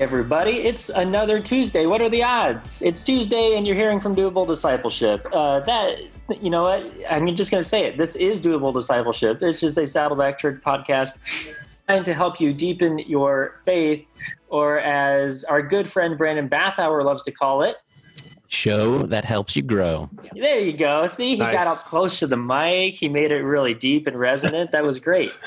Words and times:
everybody. 0.00 0.58
It's 0.58 0.90
another 0.90 1.40
Tuesday. 1.40 1.86
What 1.86 2.00
are 2.00 2.08
the 2.08 2.22
odds? 2.22 2.82
It's 2.82 3.02
Tuesday, 3.02 3.56
and 3.56 3.66
you're 3.66 3.74
hearing 3.74 3.98
from 3.98 4.14
Doable 4.14 4.46
Discipleship. 4.46 5.26
Uh, 5.32 5.58
that, 5.60 5.98
you 6.40 6.50
know 6.50 6.62
what? 6.62 6.88
I'm 7.10 7.34
just 7.34 7.50
going 7.50 7.62
to 7.62 7.68
say 7.68 7.84
it. 7.84 7.98
This 7.98 8.14
is 8.14 8.40
Doable 8.40 8.72
Discipleship. 8.72 9.42
It's 9.42 9.60
just 9.60 9.76
a 9.76 9.86
Saddleback 9.86 10.38
Church 10.38 10.62
podcast 10.62 11.18
trying 11.88 12.04
to 12.04 12.14
help 12.14 12.40
you 12.40 12.54
deepen 12.54 13.00
your 13.00 13.60
faith, 13.64 14.06
or 14.48 14.78
as 14.78 15.42
our 15.44 15.62
good 15.62 15.90
friend 15.90 16.16
Brandon 16.16 16.48
Bathauer 16.48 17.04
loves 17.04 17.24
to 17.24 17.32
call 17.32 17.62
it, 17.62 17.76
show 18.48 18.98
that 18.98 19.24
helps 19.24 19.54
you 19.54 19.62
grow. 19.62 20.10
There 20.34 20.58
you 20.58 20.76
go. 20.76 21.06
See, 21.06 21.30
he 21.30 21.36
nice. 21.36 21.58
got 21.58 21.66
up 21.66 21.84
close 21.84 22.18
to 22.18 22.26
the 22.26 22.36
mic. 22.36 22.96
He 22.96 23.08
made 23.08 23.30
it 23.30 23.42
really 23.42 23.74
deep 23.74 24.06
and 24.06 24.18
resonant. 24.18 24.72
That 24.72 24.84
was 24.84 24.98
great. 24.98 25.32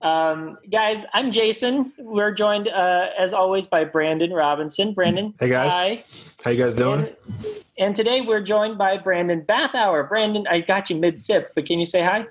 Um, 0.00 0.58
guys, 0.70 1.04
I'm 1.12 1.32
Jason. 1.32 1.92
We're 1.98 2.30
joined, 2.30 2.68
uh, 2.68 3.08
as 3.18 3.32
always, 3.32 3.66
by 3.66 3.82
Brandon 3.82 4.30
Robinson. 4.30 4.94
Brandon. 4.94 5.34
Hey, 5.40 5.48
guys. 5.48 5.72
Hi. 5.72 6.04
How 6.44 6.52
you 6.52 6.56
guys 6.62 6.76
doing? 6.76 7.00
And, 7.00 7.46
and 7.78 7.96
today 7.96 8.20
we're 8.20 8.40
joined 8.40 8.78
by 8.78 8.96
Brandon 8.96 9.42
Bathauer. 9.42 10.08
Brandon, 10.08 10.46
I 10.46 10.60
got 10.60 10.88
you 10.88 10.94
mid 10.94 11.18
sip, 11.18 11.50
but 11.56 11.66
can 11.66 11.80
you 11.80 11.86
say 11.86 12.04
hi? 12.04 12.26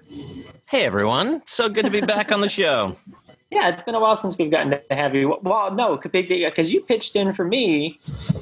Hey, 0.69 0.85
everyone. 0.85 1.43
So 1.45 1.67
good 1.67 1.83
to 1.83 1.91
be 1.91 1.99
back 1.99 2.31
on 2.31 2.39
the 2.39 2.47
show. 2.47 2.95
Yeah, 3.49 3.69
it's 3.69 3.83
been 3.83 3.95
a 3.95 3.99
while 3.99 4.17
since 4.17 4.37
we've 4.37 4.51
gotten 4.51 4.71
to 4.71 4.81
have 4.91 5.15
you. 5.15 5.37
Well, 5.41 5.73
no, 5.73 5.97
because 5.97 6.71
you 6.73 6.81
pitched 6.81 7.15
in 7.15 7.33
for 7.33 7.45
me 7.45 7.99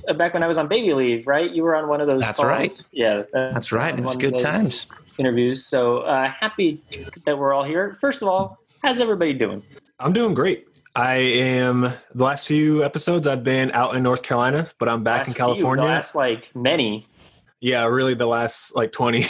uh, 0.07 0.13
back 0.13 0.33
when 0.33 0.41
I 0.41 0.47
was 0.47 0.57
on 0.57 0.67
baby 0.67 0.93
leave, 0.93 1.27
right? 1.27 1.51
You 1.51 1.61
were 1.63 1.75
on 1.75 1.87
one 1.87 2.01
of 2.01 2.07
those. 2.07 2.21
That's 2.21 2.39
calls. 2.39 2.47
right. 2.47 2.83
Yeah, 2.91 3.23
that's 3.31 3.71
right. 3.71 3.97
It 3.97 4.03
was 4.03 4.15
good 4.15 4.37
times. 4.37 4.87
Interviews. 5.17 5.65
So 5.65 5.99
uh, 5.99 6.27
happy 6.27 6.81
that 7.25 7.37
we're 7.37 7.53
all 7.53 7.63
here. 7.63 7.97
First 8.01 8.21
of 8.21 8.27
all, 8.27 8.59
how's 8.81 8.99
everybody 8.99 9.33
doing? 9.33 9.63
I'm 9.99 10.11
doing 10.11 10.33
great. 10.33 10.81
I 10.95 11.15
am 11.15 11.81
the 11.81 12.23
last 12.23 12.47
few 12.47 12.83
episodes 12.83 13.27
I've 13.27 13.43
been 13.43 13.71
out 13.71 13.95
in 13.95 14.03
North 14.03 14.23
Carolina, 14.23 14.67
but 14.77 14.89
I'm 14.89 15.03
back 15.03 15.19
last 15.19 15.27
in 15.29 15.33
California. 15.35 15.85
Few, 15.85 15.89
last 15.89 16.15
like 16.15 16.53
many. 16.55 17.07
Yeah, 17.65 17.85
really 17.85 18.13
the 18.13 18.27
last 18.27 18.75
like 18.75 18.91
20. 18.91 19.25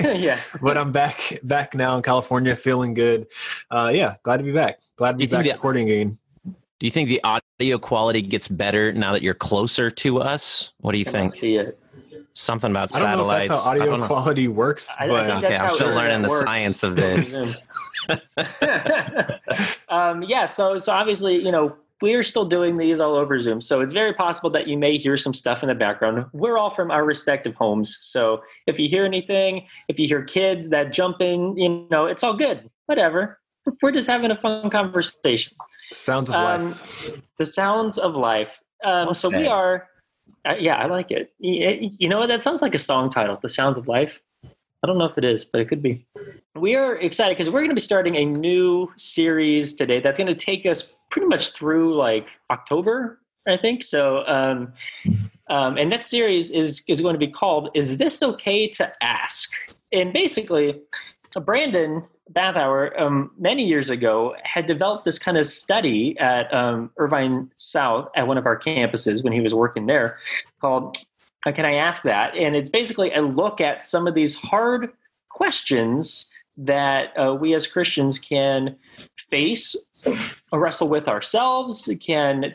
yeah. 0.18 0.38
But 0.60 0.76
I'm 0.76 0.92
back 0.92 1.38
back 1.42 1.74
now 1.74 1.96
in 1.96 2.02
California 2.02 2.54
feeling 2.54 2.92
good. 2.92 3.28
Uh 3.70 3.88
yeah, 3.94 4.16
glad 4.22 4.36
to 4.36 4.42
be 4.42 4.52
back. 4.52 4.80
Glad 4.96 5.12
to 5.12 5.18
be 5.18 5.26
back 5.26 5.42
the, 5.42 5.52
recording 5.52 5.88
again. 5.88 6.18
Do 6.44 6.86
you 6.86 6.90
think 6.90 7.08
the 7.08 7.22
audio 7.24 7.78
quality 7.78 8.20
gets 8.20 8.46
better 8.46 8.92
now 8.92 9.12
that 9.12 9.22
you're 9.22 9.32
closer 9.32 9.90
to 9.90 10.20
us? 10.20 10.70
What 10.80 10.92
do 10.92 10.98
you 10.98 11.06
think? 11.06 11.32
Something 12.34 12.72
about 12.72 12.94
I 12.94 12.98
don't 12.98 13.08
satellites. 13.08 13.48
Know 13.48 13.56
if 13.56 13.64
that's 13.64 13.80
how 13.80 13.94
audio 13.94 14.06
quality 14.06 14.48
works, 14.48 14.92
I, 15.00 15.08
but 15.08 15.30
I 15.30 15.38
okay, 15.38 15.56
I'm 15.56 15.70
still 15.70 15.94
learning 15.94 16.22
the 16.22 16.28
science 16.28 16.82
of 16.82 16.94
this. 16.94 17.66
um, 19.88 20.22
yeah, 20.24 20.44
so 20.44 20.76
so 20.76 20.92
obviously, 20.92 21.42
you 21.42 21.50
know, 21.50 21.74
we're 22.00 22.22
still 22.22 22.44
doing 22.44 22.76
these 22.76 23.00
all 23.00 23.16
over 23.16 23.40
Zoom. 23.40 23.60
So 23.60 23.80
it's 23.80 23.92
very 23.92 24.14
possible 24.14 24.50
that 24.50 24.68
you 24.68 24.78
may 24.78 24.96
hear 24.96 25.16
some 25.16 25.34
stuff 25.34 25.62
in 25.62 25.68
the 25.68 25.74
background. 25.74 26.26
We're 26.32 26.56
all 26.56 26.70
from 26.70 26.90
our 26.90 27.04
respective 27.04 27.54
homes. 27.54 27.98
So 28.02 28.42
if 28.66 28.78
you 28.78 28.88
hear 28.88 29.04
anything, 29.04 29.66
if 29.88 29.98
you 29.98 30.06
hear 30.06 30.22
kids 30.22 30.68
that 30.70 30.92
jump 30.92 31.20
in, 31.20 31.56
you 31.56 31.86
know, 31.90 32.06
it's 32.06 32.22
all 32.22 32.34
good. 32.34 32.70
Whatever. 32.86 33.38
We're 33.82 33.92
just 33.92 34.08
having 34.08 34.30
a 34.30 34.36
fun 34.36 34.70
conversation. 34.70 35.56
Sounds 35.92 36.30
of 36.30 36.36
um, 36.36 36.70
life. 36.70 37.20
The 37.38 37.44
sounds 37.44 37.98
of 37.98 38.16
life. 38.16 38.60
Um, 38.84 39.08
okay. 39.08 39.14
So 39.14 39.28
we 39.28 39.46
are, 39.46 39.88
uh, 40.48 40.54
yeah, 40.58 40.76
I 40.76 40.86
like 40.86 41.10
it. 41.10 41.32
You 41.38 42.08
know 42.08 42.18
what? 42.18 42.28
That 42.28 42.42
sounds 42.42 42.62
like 42.62 42.74
a 42.74 42.78
song 42.78 43.10
title, 43.10 43.38
The 43.42 43.48
Sounds 43.48 43.76
of 43.76 43.88
Life. 43.88 44.20
I 44.82 44.86
don't 44.86 44.98
know 44.98 45.06
if 45.06 45.18
it 45.18 45.24
is, 45.24 45.44
but 45.44 45.60
it 45.60 45.68
could 45.68 45.82
be. 45.82 46.06
We 46.54 46.76
are 46.76 46.96
excited 46.96 47.36
because 47.36 47.50
we're 47.50 47.60
going 47.60 47.70
to 47.70 47.74
be 47.74 47.80
starting 47.80 48.16
a 48.16 48.24
new 48.24 48.92
series 48.96 49.74
today 49.74 50.00
that's 50.00 50.18
going 50.18 50.28
to 50.28 50.34
take 50.34 50.66
us 50.66 50.92
pretty 51.10 51.26
much 51.26 51.52
through 51.52 51.96
like 51.96 52.26
October, 52.50 53.20
I 53.46 53.56
think. 53.56 53.82
So, 53.82 54.24
um, 54.26 54.72
um, 55.50 55.78
and 55.78 55.90
that 55.90 56.04
series 56.04 56.50
is 56.52 56.84
is 56.86 57.00
going 57.00 57.14
to 57.14 57.18
be 57.18 57.28
called 57.28 57.70
"Is 57.74 57.98
This 57.98 58.22
Okay 58.22 58.68
to 58.68 58.92
Ask?" 59.02 59.50
And 59.92 60.12
basically, 60.12 60.80
Brandon 61.44 62.04
Bathauer 62.32 63.00
um, 63.00 63.30
many 63.38 63.64
years 63.64 63.90
ago 63.90 64.36
had 64.42 64.66
developed 64.66 65.04
this 65.04 65.18
kind 65.18 65.38
of 65.38 65.46
study 65.46 66.16
at 66.18 66.52
um, 66.52 66.90
Irvine 66.98 67.50
South 67.56 68.08
at 68.14 68.26
one 68.26 68.38
of 68.38 68.46
our 68.46 68.58
campuses 68.58 69.24
when 69.24 69.32
he 69.32 69.40
was 69.40 69.54
working 69.54 69.86
there, 69.86 70.18
called 70.60 70.98
uh, 71.46 71.52
"Can 71.52 71.64
I 71.64 71.74
Ask 71.74 72.02
That?" 72.02 72.34
And 72.34 72.56
it's 72.56 72.70
basically 72.70 73.12
a 73.12 73.22
look 73.22 73.60
at 73.60 73.82
some 73.82 74.06
of 74.06 74.14
these 74.14 74.36
hard 74.36 74.90
questions 75.28 76.30
that 76.56 77.16
uh, 77.16 77.34
we 77.34 77.54
as 77.54 77.66
Christians 77.66 78.18
can 78.18 78.76
face, 79.30 79.76
wrestle 80.52 80.88
with 80.88 81.06
ourselves, 81.06 81.88
can 82.00 82.52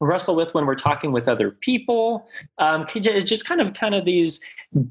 wrestle 0.00 0.36
with 0.36 0.52
when 0.54 0.66
we're 0.66 0.74
talking 0.74 1.12
with 1.12 1.28
other 1.28 1.50
people. 1.50 2.28
Um, 2.58 2.86
it's 2.94 3.28
just 3.28 3.46
kind 3.46 3.60
of 3.60 3.74
kind 3.74 3.94
of 3.94 4.04
these 4.04 4.40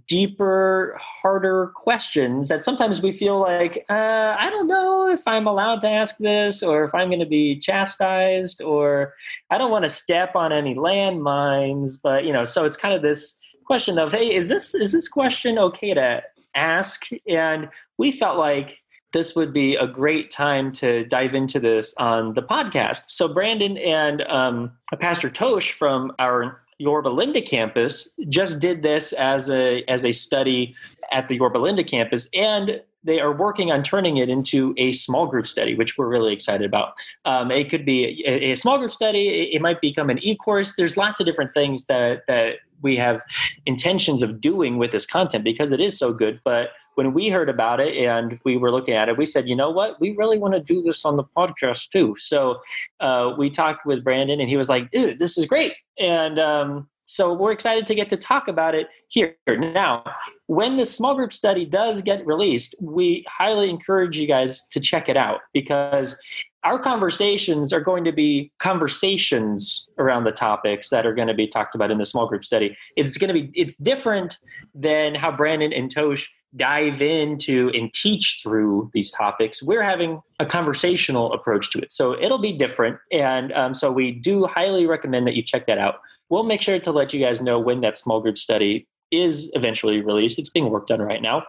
deeper, 0.07 0.97
harder 0.99 1.71
questions 1.75 2.47
that 2.47 2.61
sometimes 2.61 3.01
we 3.01 3.11
feel 3.11 3.39
like 3.39 3.85
uh, 3.89 4.35
I 4.39 4.49
don't 4.49 4.67
know 4.67 5.09
if 5.09 5.21
I'm 5.27 5.47
allowed 5.47 5.81
to 5.81 5.89
ask 5.89 6.17
this, 6.17 6.63
or 6.63 6.85
if 6.85 6.95
I'm 6.95 7.09
going 7.09 7.19
to 7.19 7.25
be 7.25 7.59
chastised, 7.59 8.61
or 8.61 9.13
I 9.49 9.57
don't 9.57 9.71
want 9.71 9.83
to 9.83 9.89
step 9.89 10.35
on 10.35 10.51
any 10.51 10.75
landmines. 10.75 11.99
But 12.01 12.25
you 12.25 12.33
know, 12.33 12.45
so 12.45 12.65
it's 12.65 12.77
kind 12.77 12.93
of 12.93 13.01
this 13.01 13.39
question 13.65 13.97
of, 13.97 14.11
hey, 14.11 14.33
is 14.33 14.47
this 14.47 14.73
is 14.75 14.91
this 14.91 15.07
question 15.07 15.59
okay 15.59 15.93
to 15.93 16.23
ask? 16.55 17.07
And 17.27 17.69
we 17.97 18.11
felt 18.11 18.37
like 18.37 18.81
this 19.15 19.33
would 19.33 19.53
be 19.53 19.75
a 19.75 19.87
great 19.87 20.29
time 20.29 20.73
to 20.73 21.05
dive 21.05 21.33
into 21.33 21.57
this 21.57 21.93
on 21.97 22.33
the 22.33 22.41
podcast. 22.41 23.03
So, 23.07 23.29
Brandon 23.29 23.77
and 23.77 24.21
um, 24.23 24.73
Pastor 24.99 25.29
Tosh 25.29 25.71
from 25.71 26.11
our 26.19 26.61
Yorba 26.79 27.07
Linda 27.07 27.41
campus 27.41 28.09
just 28.27 28.59
did 28.59 28.83
this 28.83 29.13
as 29.13 29.49
a 29.49 29.85
as 29.87 30.03
a 30.03 30.11
study 30.11 30.75
at 31.13 31.29
the 31.29 31.35
Yorba 31.37 31.57
Linda 31.57 31.85
campus, 31.85 32.27
and 32.33 32.81
they 33.05 33.21
are 33.21 33.31
working 33.31 33.71
on 33.71 33.83
turning 33.83 34.17
it 34.17 34.27
into 34.27 34.73
a 34.77 34.91
small 34.91 35.27
group 35.27 35.47
study, 35.47 35.75
which 35.75 35.97
we're 35.97 36.09
really 36.09 36.33
excited 36.33 36.65
about. 36.65 36.95
Um, 37.23 37.51
it 37.51 37.69
could 37.69 37.85
be 37.85 38.21
a, 38.27 38.51
a, 38.51 38.55
small 38.55 38.79
group 38.79 38.91
study. 38.91 39.51
It 39.53 39.61
might 39.61 39.79
become 39.79 40.09
an 40.09 40.17
e-course. 40.23 40.75
There's 40.75 40.97
lots 40.97 41.21
of 41.21 41.25
different 41.25 41.53
things 41.53 41.85
that 41.85 42.23
that 42.27 42.55
we 42.81 42.95
have 42.97 43.21
intentions 43.65 44.23
of 44.23 44.41
doing 44.41 44.77
with 44.77 44.91
this 44.91 45.05
content 45.05 45.43
because 45.43 45.71
it 45.71 45.79
is 45.79 45.97
so 45.97 46.13
good. 46.13 46.39
But 46.43 46.69
when 46.95 47.13
we 47.13 47.29
heard 47.29 47.49
about 47.49 47.79
it 47.79 47.95
and 47.97 48.39
we 48.45 48.57
were 48.57 48.71
looking 48.71 48.93
at 48.93 49.09
it, 49.09 49.17
we 49.17 49.25
said, 49.25 49.47
you 49.47 49.55
know 49.55 49.69
what, 49.69 49.99
we 49.99 50.15
really 50.15 50.37
want 50.37 50.53
to 50.53 50.59
do 50.59 50.81
this 50.81 51.05
on 51.05 51.17
the 51.17 51.23
podcast 51.23 51.89
too. 51.89 52.15
So 52.17 52.61
uh, 52.99 53.33
we 53.37 53.49
talked 53.49 53.85
with 53.85 54.03
Brandon, 54.03 54.39
and 54.39 54.49
he 54.49 54.57
was 54.57 54.69
like, 54.69 54.91
dude, 54.91 55.19
this 55.19 55.37
is 55.37 55.45
great. 55.45 55.73
And 55.99 56.39
um, 56.39 56.87
so 57.03 57.33
we're 57.33 57.51
excited 57.51 57.85
to 57.87 57.95
get 57.95 58.09
to 58.09 58.17
talk 58.17 58.47
about 58.47 58.75
it 58.75 58.87
here. 59.09 59.35
Now, 59.47 60.03
when 60.47 60.77
the 60.77 60.85
small 60.85 61.15
group 61.15 61.33
study 61.33 61.65
does 61.65 62.01
get 62.01 62.25
released, 62.25 62.75
we 62.81 63.23
highly 63.27 63.69
encourage 63.69 64.17
you 64.17 64.27
guys 64.27 64.65
to 64.67 64.79
check 64.79 65.07
it 65.07 65.17
out 65.17 65.41
because 65.53 66.19
our 66.65 66.79
conversations 66.79 67.71
are 67.71 67.79
going 67.79 68.03
to 68.03 68.11
be 68.11 68.51
conversations 68.59 69.87
around 69.99 70.23
the 70.23 70.31
topics 70.31 70.89
that 70.89 71.05
are 71.05 71.13
going 71.13 71.27
to 71.27 71.33
be 71.33 71.47
talked 71.47 71.75
about 71.75 71.91
in 71.91 71.99
the 71.99 72.05
small 72.05 72.27
group 72.27 72.43
study. 72.43 72.75
It's 72.97 73.17
going 73.17 73.33
to 73.33 73.39
be 73.39 73.51
it's 73.53 73.77
different 73.77 74.39
than 74.73 75.13
how 75.15 75.31
Brandon 75.31 75.71
and 75.71 75.93
Tosh 75.93 76.29
dive 76.55 77.01
into 77.01 77.69
and 77.73 77.93
teach 77.93 78.39
through 78.41 78.89
these 78.93 79.11
topics. 79.11 79.61
We're 79.61 79.83
having 79.83 80.21
a 80.39 80.45
conversational 80.45 81.33
approach 81.33 81.69
to 81.71 81.79
it. 81.79 81.91
So 81.91 82.19
it'll 82.19 82.39
be 82.39 82.53
different. 82.53 82.97
And 83.11 83.53
um, 83.53 83.73
so 83.73 83.91
we 83.91 84.11
do 84.11 84.45
highly 84.47 84.85
recommend 84.85 85.27
that 85.27 85.35
you 85.35 85.43
check 85.43 85.67
that 85.67 85.77
out. 85.77 85.95
We'll 86.29 86.43
make 86.43 86.61
sure 86.61 86.79
to 86.79 86.91
let 86.91 87.13
you 87.13 87.19
guys 87.23 87.41
know 87.41 87.59
when 87.59 87.81
that 87.81 87.97
small 87.97 88.21
group 88.21 88.37
study 88.37 88.87
is 89.11 89.51
eventually 89.53 90.01
released. 90.01 90.39
It's 90.39 90.49
being 90.49 90.71
worked 90.71 90.89
on 90.91 91.01
right 91.01 91.21
now. 91.21 91.43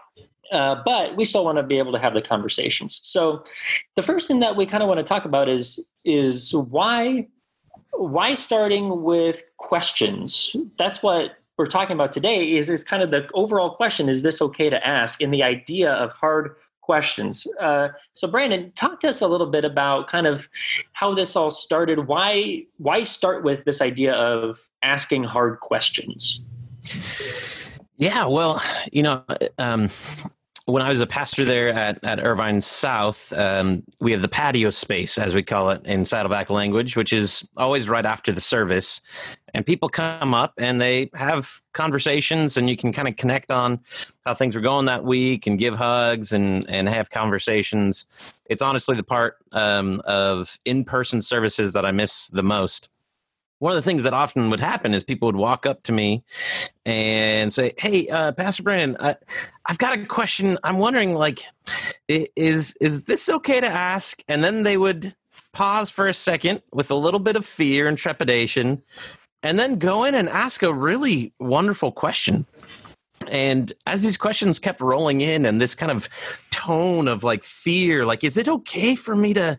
Uh, 0.53 0.83
but 0.85 1.17
we 1.17 1.25
still 1.25 1.45
want 1.45 1.59
to 1.59 1.63
be 1.63 1.79
able 1.79 1.93
to 1.93 1.99
have 1.99 2.15
the 2.15 2.23
conversations. 2.23 3.01
So 3.05 3.45
the 3.97 4.03
first 4.03 4.29
thing 4.29 4.41
that 4.41 4.57
we 4.57 4.67
kind 4.67 4.83
of 4.83 4.89
want 4.89 4.99
to 4.99 5.05
talk 5.05 5.25
about 5.25 5.49
is 5.49 5.85
is 6.05 6.55
why 6.55 7.27
why 7.93 8.35
starting 8.35 9.03
with 9.03 9.43
questions. 9.57 10.55
That's 10.79 11.03
what 11.03 11.33
we're 11.59 11.67
talking 11.67 11.95
about 11.95 12.13
today 12.13 12.57
is 12.57 12.69
is 12.69 12.85
kind 12.85 13.03
of 13.03 13.11
the 13.11 13.29
overall 13.35 13.71
question 13.71 14.09
is 14.09 14.23
this 14.23 14.43
okay 14.43 14.71
to 14.71 14.87
ask 14.87 15.21
in 15.21 15.31
the 15.31 15.43
idea 15.43 15.93
of 15.93 16.13
hard 16.13 16.55
questions 16.81 17.47
uh, 17.61 17.89
so 18.13 18.29
brandon 18.29 18.73
talk 18.77 19.01
to 19.01 19.09
us 19.09 19.21
a 19.21 19.27
little 19.27 19.49
bit 19.49 19.65
about 19.65 20.07
kind 20.07 20.27
of 20.27 20.49
how 20.93 21.15
this 21.15 21.35
all 21.35 21.51
started 21.51 22.07
why 22.07 22.65
why 22.77 23.03
start 23.03 23.43
with 23.43 23.65
this 23.65 23.81
idea 23.81 24.13
of 24.13 24.61
asking 24.83 25.25
hard 25.25 25.59
questions 25.61 26.43
yeah 27.99 28.27
well 28.27 28.63
you 28.93 29.03
know 29.03 29.23
um, 29.59 29.89
when 30.67 30.83
I 30.83 30.89
was 30.89 30.99
a 30.99 31.07
pastor 31.07 31.45
there 31.45 31.73
at, 31.73 32.03
at 32.03 32.19
Irvine 32.19 32.61
South, 32.61 33.33
um, 33.35 33.85
we 34.01 34.11
have 34.11 34.21
the 34.21 34.29
patio 34.29 34.71
space, 34.71 35.17
as 35.17 35.33
we 35.33 35.45
call 35.45 35.71
it 35.71 35.81
in 35.87 36.05
Saddleback 36.05 36.51
language, 36.51 36.97
which 36.97 37.13
is 37.13 37.49
always 37.57 37.89
right 37.89 38.05
after 38.05 38.33
the 38.33 38.41
service. 38.41 39.01
And 39.55 39.65
people 39.65 39.89
come 39.89 40.35
up 40.35 40.55
and 40.59 40.81
they 40.81 41.09
have 41.15 41.63
conversations, 41.73 42.57
and 42.57 42.69
you 42.69 42.77
can 42.77 42.93
kind 42.93 43.07
of 43.07 43.15
connect 43.15 43.53
on 43.53 43.79
how 44.25 44.35
things 44.35 44.57
were 44.57 44.61
going 44.61 44.87
that 44.87 45.05
week 45.05 45.47
and 45.47 45.57
give 45.57 45.77
hugs 45.77 46.33
and, 46.33 46.69
and 46.69 46.89
have 46.89 47.11
conversations. 47.11 48.05
It's 48.47 48.61
honestly 48.61 48.97
the 48.97 49.05
part 49.05 49.37
um, 49.53 50.03
of 50.05 50.59
in 50.65 50.85
person 50.85 51.21
services 51.21 51.75
that 51.75 51.87
I 51.87 51.93
miss 51.93 52.27
the 52.29 52.43
most. 52.43 52.89
One 53.59 53.73
of 53.73 53.77
the 53.77 53.83
things 53.83 54.03
that 54.05 54.13
often 54.13 54.51
would 54.51 54.61
happen 54.61 54.93
is 54.95 55.03
people 55.03 55.27
would 55.27 55.37
walk 55.37 55.67
up 55.67 55.83
to 55.85 55.93
me 55.93 56.23
and 56.85 57.53
say, 57.53 57.73
"Hey, 57.79 58.09
uh, 58.09 58.33
Pastor 58.33 58.63
Brandon, 58.63 58.97
I, 59.01 59.17
I've 59.65 59.79
got 59.79 59.99
a 59.99 60.05
question. 60.05 60.59
I'm 60.63 60.79
wondering, 60.79 61.15
like, 61.15 61.41
is 62.09 62.77
is 62.81 63.05
this 63.05 63.29
okay 63.29 63.61
to 63.61 63.67
ask?" 63.67 64.23
And 64.29 64.45
then 64.45 64.63
they 64.63 64.77
would 64.77 65.15
pause 65.53 65.89
for 65.89 66.07
a 66.07 66.15
second 66.15 66.63
with 66.73 66.91
a 66.91 66.95
little 66.95 67.21
bit 67.21 67.37
of 67.37 67.47
fear 67.47 67.89
and 67.89 67.97
trepidation, 67.97 68.83
and 69.43 69.59
then 69.59 69.79
go 69.79 70.05
in 70.05 70.15
and 70.15 70.29
ask 70.29 70.63
a 70.63 70.73
really 70.73 71.33
wonderful 71.39 71.93
question. 71.93 72.47
And 73.31 73.73
as 73.87 74.03
these 74.03 74.17
questions 74.17 74.59
kept 74.59 74.81
rolling 74.81 75.21
in 75.21 75.47
and 75.47 75.61
this 75.61 75.75
kind 75.75 75.93
of 75.93 76.09
tone 76.51 77.09
of 77.09 77.25
like 77.25 77.45
fear, 77.45 78.07
like, 78.07 78.25
is 78.25 78.37
it 78.37 78.49
okay 78.49 78.95
for 78.95 79.15
me 79.15 79.35
to 79.35 79.59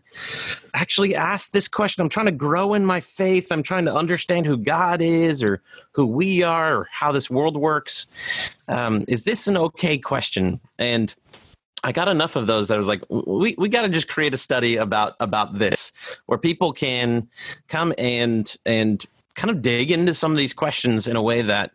actually 0.74 1.14
ask 1.14 1.50
this 1.52 1.68
question? 1.68 2.02
I'm 2.02 2.08
trying 2.08 2.26
to 2.26 2.32
grow 2.32 2.74
in 2.74 2.84
my 2.84 3.00
faith. 3.00 3.50
I'm 3.50 3.62
trying 3.62 3.84
to 3.86 3.94
understand 3.94 4.46
who 4.46 4.56
God 4.56 5.00
is 5.00 5.42
or 5.42 5.62
who 5.92 6.06
we 6.06 6.42
are 6.42 6.78
or 6.78 6.88
how 6.90 7.12
this 7.12 7.30
world 7.30 7.56
works. 7.56 8.06
Um, 8.68 9.04
is 9.08 9.24
this 9.24 9.46
an 9.46 9.56
okay 9.56 9.98
question? 9.98 10.60
And 10.78 11.14
I 11.84 11.92
got 11.92 12.08
enough 12.08 12.34
of 12.36 12.46
those 12.46 12.68
that 12.68 12.74
I 12.74 12.78
was 12.78 12.88
like, 12.88 13.04
we, 13.08 13.54
we 13.56 13.68
got 13.68 13.82
to 13.82 13.88
just 13.88 14.08
create 14.08 14.34
a 14.34 14.38
study 14.38 14.76
about 14.76 15.14
about 15.20 15.58
this, 15.58 15.92
where 16.26 16.38
people 16.38 16.72
can 16.72 17.28
come 17.68 17.94
and 17.96 18.54
and 18.66 19.04
kind 19.38 19.50
of 19.50 19.62
dig 19.62 19.92
into 19.92 20.12
some 20.12 20.32
of 20.32 20.36
these 20.36 20.52
questions 20.52 21.06
in 21.06 21.14
a 21.14 21.22
way 21.22 21.42
that 21.42 21.70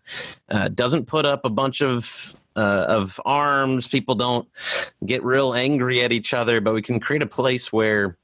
uh, 0.50 0.68
doesn't 0.68 1.06
put 1.06 1.26
up 1.26 1.46
a 1.46 1.50
bunch 1.50 1.82
of 1.82 2.36
uh, 2.56 2.86
of 2.88 3.20
arms. 3.26 3.88
People 3.88 4.16
don't 4.16 4.48
get 5.06 5.24
real 5.24 5.54
angry 5.54 6.04
at 6.04 6.12
each 6.12 6.34
other, 6.34 6.62
but 6.62 6.74
we 6.74 6.82
can 6.82 7.00
create 7.00 7.24
a 7.24 7.28
place 7.28 7.74
where, 7.74 8.16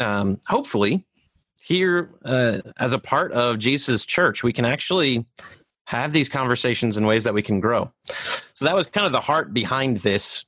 um, 0.00 0.40
hopefully, 0.46 1.04
here 1.60 2.08
uh, 2.24 2.58
as 2.78 2.92
a 2.92 2.98
part 2.98 3.32
of 3.32 3.58
Jesus' 3.58 4.06
church, 4.06 4.42
we 4.42 4.52
can 4.52 4.64
actually 4.64 5.26
have 5.86 6.12
these 6.12 6.28
conversations 6.28 6.96
in 6.96 7.04
ways 7.04 7.24
that 7.24 7.34
we 7.34 7.42
can 7.42 7.60
grow. 7.60 7.92
So 8.52 8.64
that 8.64 8.74
was 8.74 8.86
kind 8.86 9.06
of 9.06 9.12
the 9.12 9.20
heart 9.20 9.52
behind 9.52 9.98
this. 9.98 10.44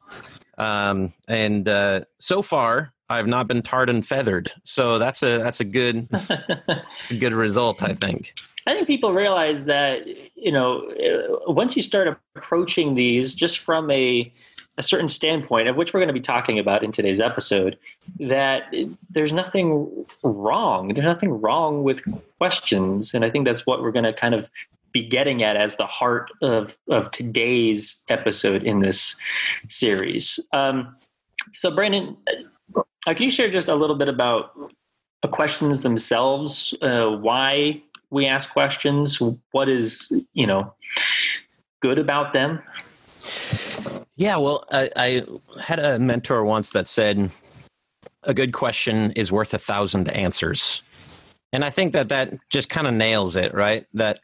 Um, 0.57 1.13
and 1.27 1.69
uh, 1.69 2.03
so 2.21 2.43
far, 2.43 2.93
I've 3.11 3.27
not 3.27 3.47
been 3.47 3.63
tarred 3.63 3.89
and 3.89 4.07
feathered. 4.07 4.53
So 4.65 4.99
that's 4.99 5.23
a 5.23 5.39
that's 5.39 5.61
a 5.61 5.65
good 5.65 6.09
that's 6.11 7.11
a 7.11 7.17
good 7.17 7.33
result, 7.33 7.83
I 7.83 7.95
think. 7.95 8.35
I 8.67 8.75
think 8.75 8.87
people 8.87 9.15
realize 9.15 9.65
that 9.65 10.07
you 10.37 10.53
know 10.53 10.91
uh, 10.91 11.53
once 11.53 11.77
you 11.77 11.83
start 11.83 12.09
approaching 12.37 12.95
these 12.95 13.35
just 13.35 13.59
from 13.59 13.91
a 13.91 14.33
a 14.77 14.83
certain 14.83 15.09
standpoint 15.09 15.69
of 15.69 15.77
which 15.77 15.93
we're 15.93 16.01
going 16.01 16.09
to 16.09 16.15
be 16.15 16.21
talking 16.21 16.59
about 16.59 16.85
in 16.85 16.93
today's 16.93 17.21
episode 17.21 17.77
that 18.21 18.73
there's 19.11 19.33
nothing 19.33 20.07
wrong 20.23 20.89
there's 20.95 21.05
nothing 21.05 21.31
wrong 21.41 21.83
with 21.83 22.01
questions 22.39 23.13
and 23.13 23.25
i 23.25 23.31
think 23.31 23.45
that's 23.45 23.67
what 23.67 23.83
we're 23.83 23.91
going 23.91 24.05
to 24.05 24.13
kind 24.13 24.35
of 24.35 24.49
be 24.93 25.07
getting 25.07 25.43
at 25.43 25.57
as 25.57 25.77
the 25.77 25.87
heart 25.87 26.31
of, 26.41 26.79
of 26.89 27.11
today's 27.11 28.03
episode 28.09 28.63
in 28.63 28.81
this 28.81 29.17
series 29.69 30.39
um, 30.53 30.95
so 31.53 31.75
brandon 31.75 32.17
uh, 33.09 33.15
can 33.15 33.25
you 33.25 33.31
share 33.31 33.51
just 33.51 33.69
a 33.69 33.75
little 33.75 33.97
bit 33.97 34.09
about 34.09 34.51
uh, 35.23 35.29
questions 35.29 35.81
themselves? 35.81 36.75
Uh, 36.83 37.09
why 37.09 37.83
we 38.11 38.27
ask 38.27 38.51
questions? 38.51 39.19
What 39.53 39.69
is 39.69 40.13
you 40.35 40.47
know 40.47 40.75
good 41.81 41.99
about 41.99 42.35
them? 42.35 42.61
Yeah, 44.17 44.37
well, 44.37 44.67
I, 44.71 44.91
I 44.95 45.23
had 45.59 45.79
a 45.79 45.99
mentor 45.99 46.45
once 46.45 46.71
that 46.71 46.87
said, 46.87 47.31
"A 48.25 48.35
good 48.35 48.53
question 48.53 49.13
is 49.13 49.33
worth 49.33 49.55
a 49.55 49.59
thousand 49.59 50.11
answers," 50.11 50.83
and 51.55 51.65
I 51.65 51.71
think 51.71 51.95
that 51.95 52.11
that 52.11 52.35
just 52.51 52.69
kind 52.69 52.87
of 52.87 52.93
nails 52.93 53.37
it, 53.37 53.55
right? 53.55 53.87
That 53.95 54.21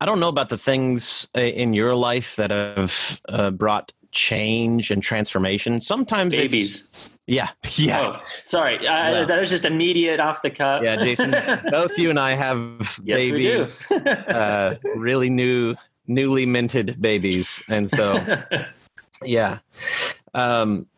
I 0.00 0.06
don't 0.06 0.18
know 0.18 0.28
about 0.28 0.48
the 0.48 0.58
things 0.58 1.28
uh, 1.36 1.42
in 1.42 1.74
your 1.74 1.94
life 1.94 2.34
that 2.34 2.50
have 2.50 3.20
uh, 3.28 3.50
brought 3.52 3.92
change 4.10 4.90
and 4.90 5.00
transformation. 5.00 5.80
Sometimes 5.80 6.32
babies. 6.32 7.08
Yeah, 7.30 7.50
yeah. 7.76 8.00
Oh, 8.00 8.18
sorry, 8.46 8.88
I, 8.88 9.24
that 9.24 9.38
was 9.38 9.50
just 9.50 9.64
immediate 9.64 10.18
off 10.18 10.42
the 10.42 10.50
cuff. 10.50 10.82
Yeah, 10.82 10.96
Jason. 10.96 11.30
both 11.70 11.96
you 11.96 12.10
and 12.10 12.18
I 12.18 12.32
have 12.32 13.00
yes, 13.04 13.18
babies, 13.18 13.92
uh, 14.06 14.74
really 14.96 15.30
new, 15.30 15.76
newly 16.08 16.44
minted 16.44 17.00
babies, 17.00 17.62
and 17.68 17.88
so 17.88 18.20
yeah, 19.24 19.58
um, 20.34 20.88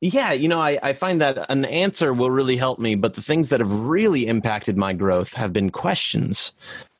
yeah. 0.00 0.32
You 0.32 0.48
know, 0.48 0.62
I, 0.62 0.78
I 0.82 0.94
find 0.94 1.20
that 1.20 1.44
an 1.50 1.66
answer 1.66 2.14
will 2.14 2.30
really 2.30 2.56
help 2.56 2.78
me, 2.78 2.94
but 2.94 3.12
the 3.12 3.22
things 3.22 3.50
that 3.50 3.60
have 3.60 3.70
really 3.70 4.28
impacted 4.28 4.78
my 4.78 4.94
growth 4.94 5.34
have 5.34 5.52
been 5.52 5.68
questions. 5.68 6.52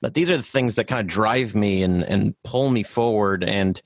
That 0.02 0.12
these 0.12 0.28
are 0.28 0.36
the 0.36 0.42
things 0.42 0.74
that 0.74 0.84
kind 0.84 1.00
of 1.00 1.06
drive 1.06 1.54
me 1.54 1.82
and 1.82 2.02
and 2.02 2.34
pull 2.44 2.68
me 2.68 2.82
forward, 2.82 3.42
and 3.42 3.80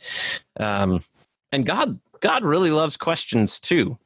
um, 0.59 1.05
and 1.53 1.65
God 1.65 2.01
God 2.19 2.43
really 2.43 2.73
loves 2.73 2.97
questions 2.97 3.61
too. 3.61 3.99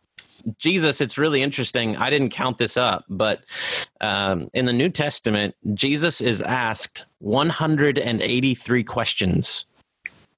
Jesus, 0.59 1.01
it's 1.01 1.19
really 1.19 1.43
interesting. 1.43 1.97
I 1.97 2.11
didn't 2.11 2.31
count 2.31 2.59
this 2.59 2.77
up, 2.77 3.05
but 3.09 3.45
um, 4.01 4.49
in 4.55 4.67
the 4.67 4.73
New 4.73 4.89
Testament, 4.89 5.55
Jesus 5.75 6.21
is 6.21 6.41
asked 6.43 7.05
183 7.19 8.85
questions. 8.85 9.67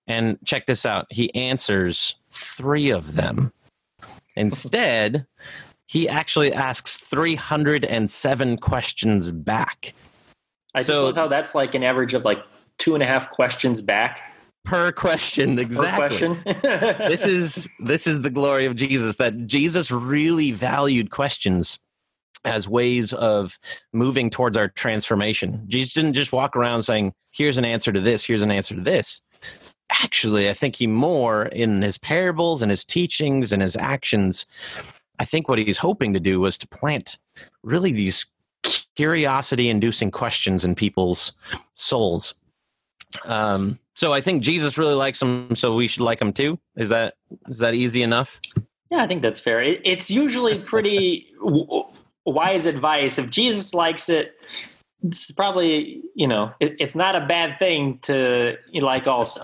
And 0.06 0.38
check 0.44 0.67
this 0.67 0.85
out 0.85 1.06
he 1.11 1.32
answers 1.35 2.17
three 2.31 2.91
of 2.91 3.14
them. 3.14 3.52
Instead, 4.35 5.26
he 5.87 6.08
actually 6.08 6.52
asks 6.52 6.97
307 6.97 8.56
questions 8.58 9.31
back. 9.31 9.94
I 10.75 10.81
just 10.81 10.91
love 10.91 11.17
how 11.17 11.29
that's 11.29 11.55
like 11.55 11.75
an 11.75 11.82
average 11.82 12.14
of 12.14 12.25
like 12.25 12.38
two 12.79 12.94
and 12.94 13.02
a 13.02 13.06
half 13.06 13.31
questions 13.31 13.82
back 13.82 14.30
per 14.71 14.93
question 14.93 15.59
exactly. 15.59 16.19
per 16.19 16.35
question. 16.37 16.61
this 17.09 17.25
is 17.25 17.69
this 17.81 18.07
is 18.07 18.23
the 18.23 18.31
glory 18.31 18.65
of 18.65 18.77
jesus 18.77 19.17
that 19.17 19.47
jesus 19.47 19.91
really 19.91 20.53
valued 20.53 21.11
questions 21.11 21.79
as 22.45 22.69
ways 22.69 23.13
of 23.13 23.59
moving 23.93 24.31
towards 24.31 24.57
our 24.57 24.69
transformation. 24.69 25.63
Jesus 25.69 25.93
didn't 25.93 26.15
just 26.15 26.33
walk 26.33 26.57
around 26.57 26.81
saying 26.83 27.13
here's 27.33 27.59
an 27.59 27.65
answer 27.67 27.93
to 27.93 28.01
this 28.01 28.25
here's 28.25 28.43
an 28.43 28.51
answer 28.51 28.75
to 28.75 28.81
this. 28.81 29.23
Actually 30.03 30.49
i 30.49 30.55
think 30.55 30.77
he 30.77 30.87
more 30.87 31.47
in 31.47 31.83
his 31.83 31.99
parables 31.99 32.62
and 32.62 32.71
his 32.71 32.85
teachings 32.85 33.53
and 33.53 33.61
his 33.61 33.75
actions 33.75 34.47
i 35.19 35.25
think 35.25 35.49
what 35.49 35.59
he's 35.59 35.79
hoping 35.79 36.15
to 36.15 36.21
do 36.21 36.39
was 36.39 36.57
to 36.57 36.69
plant 36.69 37.19
really 37.65 37.93
these 37.93 38.25
curiosity 38.97 39.71
inducing 39.71 40.11
questions 40.11 40.65
in 40.65 40.75
people's 40.75 41.33
souls. 41.73 42.35
Um, 43.25 43.79
so 44.00 44.14
I 44.14 44.23
think 44.23 44.42
Jesus 44.42 44.78
really 44.78 44.95
likes 44.95 45.21
him, 45.21 45.54
so 45.54 45.75
we 45.75 45.87
should 45.87 46.00
like 46.00 46.23
him 46.23 46.33
too. 46.33 46.59
Is 46.75 46.88
that 46.88 47.16
is 47.50 47.59
that 47.59 47.75
easy 47.75 48.02
enough? 48.02 48.40
Yeah, 48.90 49.04
I 49.04 49.07
think 49.07 49.21
that's 49.21 49.38
fair. 49.38 49.61
It, 49.61 49.83
it's 49.85 50.11
usually 50.11 50.59
pretty 50.59 51.26
w- 51.45 51.85
wise 52.25 52.64
advice. 52.64 53.19
If 53.19 53.28
Jesus 53.28 53.75
likes 53.75 54.09
it, 54.09 54.40
it's 55.02 55.30
probably 55.33 56.00
you 56.14 56.26
know 56.26 56.50
it, 56.61 56.80
it's 56.80 56.97
not 56.97 57.14
a 57.14 57.26
bad 57.26 57.59
thing 57.59 57.99
to 58.04 58.57
like 58.73 59.07
also. 59.07 59.42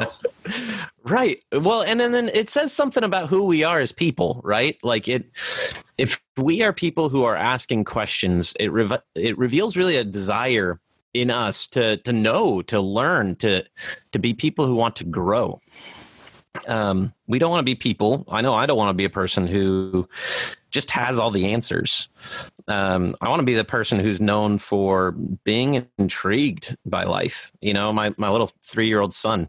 right. 1.03 1.39
Well, 1.53 1.83
and, 1.83 2.01
and 2.01 2.15
then 2.15 2.31
it 2.33 2.49
says 2.49 2.73
something 2.73 3.05
about 3.05 3.29
who 3.29 3.45
we 3.45 3.63
are 3.63 3.81
as 3.81 3.93
people, 3.93 4.41
right? 4.43 4.79
Like 4.83 5.07
it, 5.07 5.31
if 5.99 6.19
we 6.39 6.63
are 6.63 6.73
people 6.73 7.11
who 7.11 7.25
are 7.25 7.37
asking 7.37 7.85
questions, 7.85 8.55
it 8.59 8.73
re- 8.73 8.89
it 9.15 9.37
reveals 9.37 9.77
really 9.77 9.99
a 9.99 10.05
desire 10.05 10.81
in 11.21 11.31
us 11.31 11.67
to 11.69 11.97
to 11.99 12.13
know, 12.13 12.63
to 12.63 12.81
learn, 12.81 13.37
to 13.37 13.65
to 14.13 14.19
be 14.19 14.35
people 14.35 14.67
who 14.67 14.75
want 14.75 14.97
to 14.97 15.05
grow. 15.05 15.61
Um, 16.67 17.13
we 17.27 17.39
don't 17.39 17.51
want 17.51 17.61
to 17.61 17.65
be 17.65 17.75
people. 17.75 18.25
I 18.29 18.41
know 18.41 18.55
I 18.55 18.67
don't 18.67 18.79
want 18.79 18.91
to 18.91 18.95
be 18.95 19.05
a 19.05 19.11
person 19.11 19.47
who 19.47 20.09
just 20.71 20.91
has 20.91 21.19
all 21.19 21.31
the 21.31 21.53
answers. 21.53 22.09
Um, 22.69 23.15
I 23.21 23.29
want 23.29 23.41
to 23.41 23.47
be 23.47 23.55
the 23.55 23.65
person 23.65 23.99
who's 23.99 24.21
known 24.21 24.59
for 24.59 25.13
being 25.45 25.87
intrigued 25.99 26.77
by 26.85 27.05
life. 27.05 27.53
You 27.61 27.75
know, 27.75 27.93
my 27.93 28.15
my 28.17 28.31
little 28.31 28.51
three 28.63 28.89
year 28.89 29.01
old 29.01 29.15
son, 29.15 29.49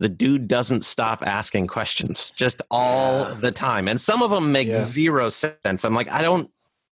the 0.00 0.08
dude 0.08 0.48
doesn't 0.48 0.84
stop 0.84 1.26
asking 1.26 1.68
questions 1.68 2.32
just 2.36 2.62
all 2.70 3.28
yeah. 3.28 3.34
the 3.34 3.52
time, 3.52 3.88
and 3.88 4.00
some 4.00 4.22
of 4.22 4.30
them 4.30 4.52
make 4.52 4.68
yeah. 4.68 4.80
zero 4.80 5.28
sense. 5.28 5.84
I'm 5.84 5.94
like, 5.94 6.10
I 6.10 6.22
don't 6.22 6.50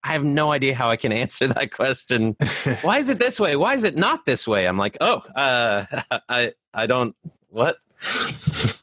I 0.03 0.13
have 0.13 0.25
no 0.25 0.51
idea 0.53 0.75
how 0.75 0.91
I 0.91 0.97
can 0.97 1.13
answer 1.13 1.47
that 1.49 1.73
question. 1.73 2.37
Why 2.83 2.99
is 2.99 3.09
it 3.09 3.19
this 3.19 3.39
way? 3.39 3.57
Why 3.57 3.75
is 3.75 3.85
it 3.85 3.97
not 3.97 4.25
this 4.25 4.49
way? 4.49 4.67
I'm 4.67 4.79
like, 4.79 4.97
oh, 5.01 5.19
uh, 5.37 5.85
I 6.29 6.53
I 6.73 6.87
don't 6.87 7.15
what. 7.49 7.79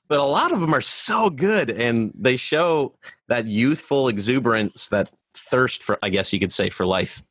but 0.07 0.19
a 0.19 0.23
lot 0.23 0.51
of 0.51 0.61
them 0.61 0.73
are 0.75 0.81
so 0.81 1.29
good, 1.29 1.71
and 1.71 2.13
they 2.15 2.35
show 2.35 2.93
that 3.29 3.47
youthful 3.47 4.07
exuberance, 4.07 4.89
that 4.89 5.11
thirst 5.33 5.81
for, 5.81 5.97
I 6.03 6.09
guess 6.09 6.31
you 6.31 6.39
could 6.39 6.51
say, 6.51 6.69
for 6.69 6.85
life. 6.85 7.23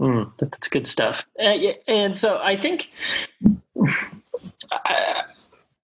Mm, 0.00 0.32
that's 0.38 0.68
good 0.68 0.86
stuff. 0.86 1.24
Uh, 1.38 1.72
and 1.86 2.16
so 2.16 2.38
I 2.38 2.56
think 2.56 2.90
I, 4.72 5.22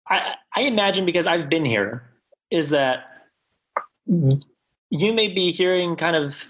I, 0.08 0.34
I 0.54 0.60
imagine 0.62 1.04
because 1.04 1.26
I've 1.26 1.48
been 1.48 1.64
here 1.64 2.02
is 2.50 2.70
that 2.70 3.04
you 4.90 5.12
may 5.12 5.28
be 5.28 5.52
hearing 5.52 5.96
kind 5.96 6.16
of 6.16 6.48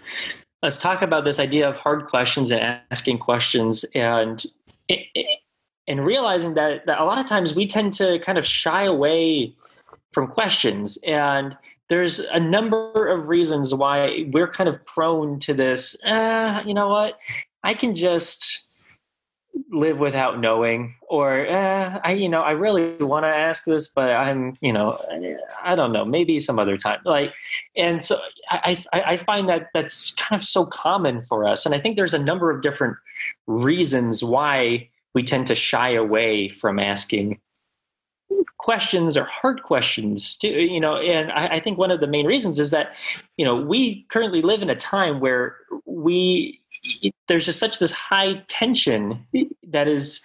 let's 0.62 0.78
talk 0.78 1.02
about 1.02 1.24
this 1.24 1.38
idea 1.38 1.68
of 1.68 1.76
hard 1.76 2.06
questions 2.06 2.50
and 2.50 2.80
asking 2.90 3.18
questions 3.18 3.84
and 3.94 4.44
and 5.88 6.04
realizing 6.04 6.54
that, 6.54 6.86
that 6.86 7.00
a 7.00 7.04
lot 7.04 7.18
of 7.18 7.26
times 7.26 7.54
we 7.54 7.66
tend 7.66 7.92
to 7.92 8.18
kind 8.18 8.38
of 8.38 8.44
shy 8.44 8.84
away 8.84 9.54
from 10.12 10.26
questions. 10.26 10.98
And 11.06 11.56
there's 11.88 12.18
a 12.18 12.40
number 12.40 13.06
of 13.06 13.28
reasons 13.28 13.72
why 13.72 14.26
we're 14.32 14.48
kind 14.48 14.68
of 14.68 14.84
prone 14.84 15.38
to 15.40 15.54
this 15.54 15.96
uh, 16.04 16.62
you 16.66 16.74
know 16.74 16.88
what? 16.88 17.18
I 17.62 17.74
can 17.74 17.94
just 17.94 18.65
live 19.70 19.98
without 19.98 20.38
knowing 20.38 20.94
or 21.08 21.46
uh, 21.48 22.00
i 22.04 22.12
you 22.12 22.28
know 22.28 22.42
i 22.42 22.50
really 22.50 22.96
want 22.96 23.25
to 23.25 23.28
ask 23.28 23.64
this 23.64 23.88
but 23.88 24.10
i'm 24.10 24.56
you 24.60 24.72
know 24.72 24.98
i 25.62 25.75
don't 25.75 25.92
know 25.92 26.04
maybe 26.04 26.38
some 26.38 26.58
other 26.58 26.76
time 26.76 26.98
like 27.04 27.32
and 27.76 28.02
so 28.02 28.18
I, 28.50 28.76
I 28.92 29.02
i 29.02 29.16
find 29.16 29.48
that 29.48 29.68
that's 29.72 30.12
kind 30.12 30.38
of 30.38 30.46
so 30.46 30.66
common 30.66 31.22
for 31.22 31.46
us 31.46 31.64
and 31.64 31.75
i 31.75 31.80
think 31.80 31.96
there's 31.96 32.14
a 32.14 32.18
number 32.18 32.50
of 32.50 32.62
different 32.62 32.96
reasons 33.46 34.22
why 34.22 34.88
we 35.14 35.22
tend 35.22 35.46
to 35.46 35.54
shy 35.54 35.94
away 35.94 36.48
from 36.48 36.78
asking 36.78 37.40
questions 38.58 39.16
or 39.16 39.25
hard 39.25 39.62
questions 39.62 40.36
too 40.36 40.48
you 40.48 40.80
know 40.80 40.96
and 40.96 41.30
I, 41.32 41.56
I, 41.56 41.60
think 41.60 41.78
one 41.78 41.90
of 41.90 42.00
the 42.00 42.06
main 42.06 42.26
reasons 42.26 42.58
is 42.58 42.70
that 42.70 42.92
you 43.36 43.44
know 43.44 43.54
we 43.54 44.04
currently 44.08 44.42
live 44.42 44.60
in 44.60 44.70
a 44.70 44.75
time 44.75 45.20
where 45.20 45.56
we 45.84 46.60
there's 47.28 47.44
just 47.44 47.58
such 47.58 47.78
this 47.78 47.92
high 47.92 48.42
tension 48.48 49.26
that 49.68 49.88
is 49.88 50.22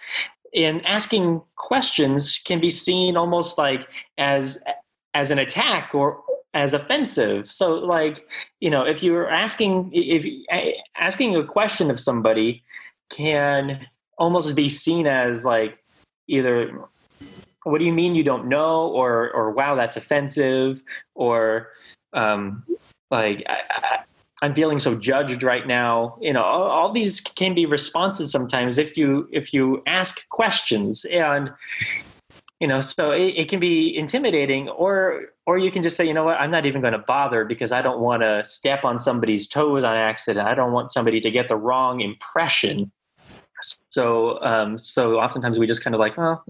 in 0.52 0.80
asking 0.82 1.40
questions 1.56 2.38
can 2.44 2.60
be 2.60 2.70
seen 2.70 3.16
almost 3.16 3.58
like 3.58 3.88
as 4.18 4.62
as 5.14 5.30
an 5.30 5.38
attack 5.38 5.94
or 5.94 6.22
as 6.54 6.74
offensive. 6.74 7.50
So 7.50 7.74
like 7.74 8.26
you 8.60 8.70
know 8.70 8.82
if 8.82 9.02
you're 9.02 9.30
asking 9.30 9.90
if 9.92 10.24
asking 10.96 11.36
a 11.36 11.44
question 11.44 11.90
of 11.90 11.98
somebody 11.98 12.62
can 13.10 13.86
almost 14.18 14.54
be 14.54 14.68
seen 14.68 15.06
as 15.06 15.44
like 15.44 15.78
either 16.28 16.88
what 17.64 17.78
do 17.78 17.84
you 17.84 17.92
mean 17.92 18.14
you 18.14 18.24
don't 18.24 18.48
know? 18.48 18.88
or 18.88 19.30
or 19.32 19.50
wow 19.52 19.74
that's 19.74 19.96
offensive 19.96 20.82
or 21.14 21.68
um 22.12 22.64
like 23.10 23.42
I, 23.48 24.00
I'm 24.42 24.54
feeling 24.54 24.80
so 24.80 24.96
judged 24.96 25.44
right 25.44 25.66
now. 25.66 26.18
You 26.20 26.32
know, 26.32 26.42
all, 26.42 26.64
all, 26.64 26.92
these 26.92 27.20
can 27.20 27.54
be 27.54 27.64
responses 27.64 28.32
sometimes 28.32 28.76
if 28.76 28.96
you 28.96 29.28
if 29.32 29.54
you 29.54 29.82
ask 29.86 30.28
questions 30.28 31.06
and 31.06 31.50
you 32.58 32.68
know, 32.68 32.80
so 32.80 33.10
it, 33.10 33.34
it 33.36 33.48
can 33.48 33.60
be 33.60 33.96
intimidating 33.96 34.68
or 34.68 35.22
or 35.46 35.58
you 35.58 35.70
can 35.70 35.82
just 35.82 35.96
say, 35.96 36.04
you 36.06 36.12
know 36.12 36.24
what, 36.24 36.40
I'm 36.40 36.50
not 36.50 36.66
even 36.66 36.80
going 36.80 36.92
to 36.92 36.98
bother 36.98 37.44
because 37.44 37.72
I 37.72 37.82
don't 37.82 38.00
want 38.00 38.22
to 38.22 38.44
step 38.44 38.84
on 38.84 38.98
somebody's 38.98 39.46
toes 39.48 39.84
on 39.84 39.96
accident. 39.96 40.46
I 40.46 40.54
don't 40.54 40.72
want 40.72 40.90
somebody 40.90 41.20
to 41.20 41.30
get 41.30 41.48
the 41.48 41.56
wrong 41.56 42.00
impression. 42.00 42.90
So 43.90 44.42
um, 44.42 44.76
so 44.76 45.20
oftentimes 45.20 45.56
we 45.56 45.68
just 45.68 45.84
kind 45.84 45.94
of 45.94 46.00
like, 46.00 46.18
oh, 46.18 46.42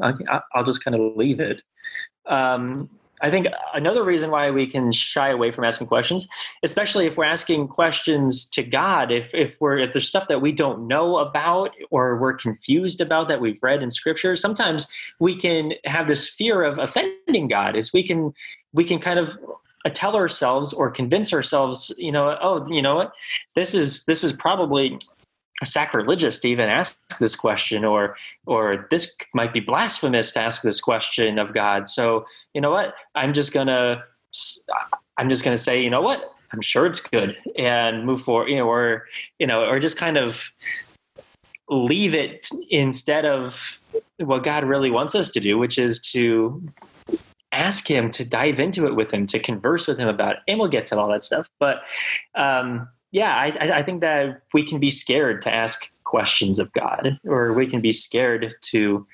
I'll 0.54 0.64
just 0.64 0.82
kind 0.82 0.94
of 0.94 1.14
leave 1.14 1.40
it. 1.40 1.62
Um, 2.26 2.88
I 3.22 3.30
think 3.30 3.46
another 3.72 4.02
reason 4.02 4.30
why 4.30 4.50
we 4.50 4.66
can 4.66 4.90
shy 4.90 5.30
away 5.30 5.52
from 5.52 5.64
asking 5.64 5.86
questions, 5.86 6.28
especially 6.64 7.06
if 7.06 7.16
we're 7.16 7.24
asking 7.24 7.68
questions 7.68 8.44
to 8.46 8.64
God, 8.64 9.12
if 9.12 9.32
if 9.32 9.60
we're 9.60 9.78
if 9.78 9.92
there's 9.92 10.08
stuff 10.08 10.26
that 10.28 10.42
we 10.42 10.50
don't 10.50 10.88
know 10.88 11.18
about 11.18 11.70
or 11.90 12.18
we're 12.18 12.34
confused 12.34 13.00
about 13.00 13.28
that 13.28 13.40
we've 13.40 13.62
read 13.62 13.82
in 13.82 13.92
scripture, 13.92 14.34
sometimes 14.34 14.88
we 15.20 15.38
can 15.38 15.72
have 15.84 16.08
this 16.08 16.28
fear 16.28 16.64
of 16.64 16.78
offending 16.78 17.46
God 17.48 17.76
is 17.76 17.92
we 17.92 18.04
can 18.04 18.34
we 18.72 18.84
can 18.84 18.98
kind 18.98 19.20
of 19.20 19.38
uh, 19.84 19.90
tell 19.90 20.16
ourselves 20.16 20.72
or 20.72 20.90
convince 20.90 21.32
ourselves, 21.32 21.94
you 21.98 22.12
know, 22.12 22.36
oh, 22.40 22.66
you 22.68 22.82
know 22.82 22.96
what, 22.96 23.12
this 23.54 23.74
is 23.74 24.04
this 24.04 24.24
is 24.24 24.32
probably 24.32 24.98
sacrilegious 25.64 26.40
to 26.40 26.48
even 26.48 26.68
ask 26.68 26.98
this 27.18 27.36
question 27.36 27.84
or 27.84 28.16
or 28.46 28.86
this 28.90 29.16
might 29.34 29.52
be 29.52 29.60
blasphemous 29.60 30.32
to 30.32 30.40
ask 30.40 30.62
this 30.62 30.80
question 30.80 31.38
of 31.38 31.52
god. 31.52 31.88
So 31.88 32.26
you 32.54 32.60
know 32.60 32.70
what? 32.70 32.94
I'm 33.14 33.32
just 33.32 33.52
gonna 33.52 34.04
i'm 35.18 35.28
just 35.28 35.44
gonna 35.44 35.58
say 35.58 35.82
you 35.82 35.90
know 35.90 36.02
what? 36.02 36.34
I'm 36.52 36.60
sure 36.60 36.86
it's 36.86 37.00
good 37.00 37.36
and 37.56 38.04
move 38.04 38.22
forward 38.22 38.48
you 38.48 38.56
know 38.56 38.68
or 38.68 39.06
you 39.38 39.46
know 39.46 39.64
or 39.64 39.80
just 39.80 39.96
kind 39.96 40.18
of 40.18 40.50
leave 41.70 42.14
it 42.14 42.48
instead 42.68 43.24
of 43.24 43.78
what 44.18 44.44
god 44.44 44.64
really 44.64 44.90
wants 44.90 45.14
us 45.14 45.30
to 45.30 45.40
do 45.40 45.56
which 45.56 45.78
is 45.78 46.00
to 46.12 46.62
ask 47.52 47.88
him 47.88 48.10
to 48.10 48.24
dive 48.24 48.58
into 48.58 48.86
it 48.86 48.96
with 48.96 49.12
him 49.12 49.26
to 49.26 49.38
converse 49.38 49.86
with 49.86 49.98
him 49.98 50.08
about 50.08 50.32
it 50.32 50.38
and 50.48 50.58
we'll 50.58 50.68
get 50.68 50.86
to 50.88 50.98
all 50.98 51.08
that 51.08 51.22
stuff. 51.22 51.48
But 51.60 51.82
um 52.34 52.88
yeah, 53.12 53.34
I, 53.36 53.78
I 53.78 53.82
think 53.82 54.00
that 54.00 54.42
we 54.54 54.66
can 54.66 54.80
be 54.80 54.90
scared 54.90 55.42
to 55.42 55.54
ask 55.54 55.88
questions 56.04 56.58
of 56.58 56.72
God, 56.72 57.20
or 57.24 57.52
we 57.52 57.66
can 57.66 57.80
be 57.80 57.92
scared 57.92 58.54
to 58.62 59.06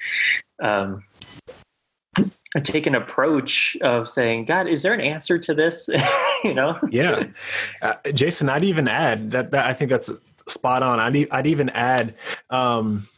um, 0.63 1.05
take 2.63 2.87
an 2.87 2.95
approach 2.95 3.77
of 3.83 4.09
saying, 4.09 4.47
"God, 4.47 4.69
is 4.69 4.83
there 4.83 4.95
an 4.95 5.01
answer 5.01 5.39
to 5.39 5.53
this?" 5.53 5.91
you 6.45 6.55
know? 6.55 6.79
Yeah, 6.91 7.25
uh, 7.83 7.95
Jason, 8.15 8.49
I'd 8.49 8.65
even 8.65 8.87
add 8.87 9.33
that, 9.33 9.51
that 9.51 9.67
I 9.67 9.75
think 9.75 9.91
that's 9.91 10.11
spot 10.47 10.83
on. 10.83 11.01
I'd, 11.01 11.29
I'd 11.31 11.47
even 11.49 11.69
add 11.71 12.15
um, 12.51 13.09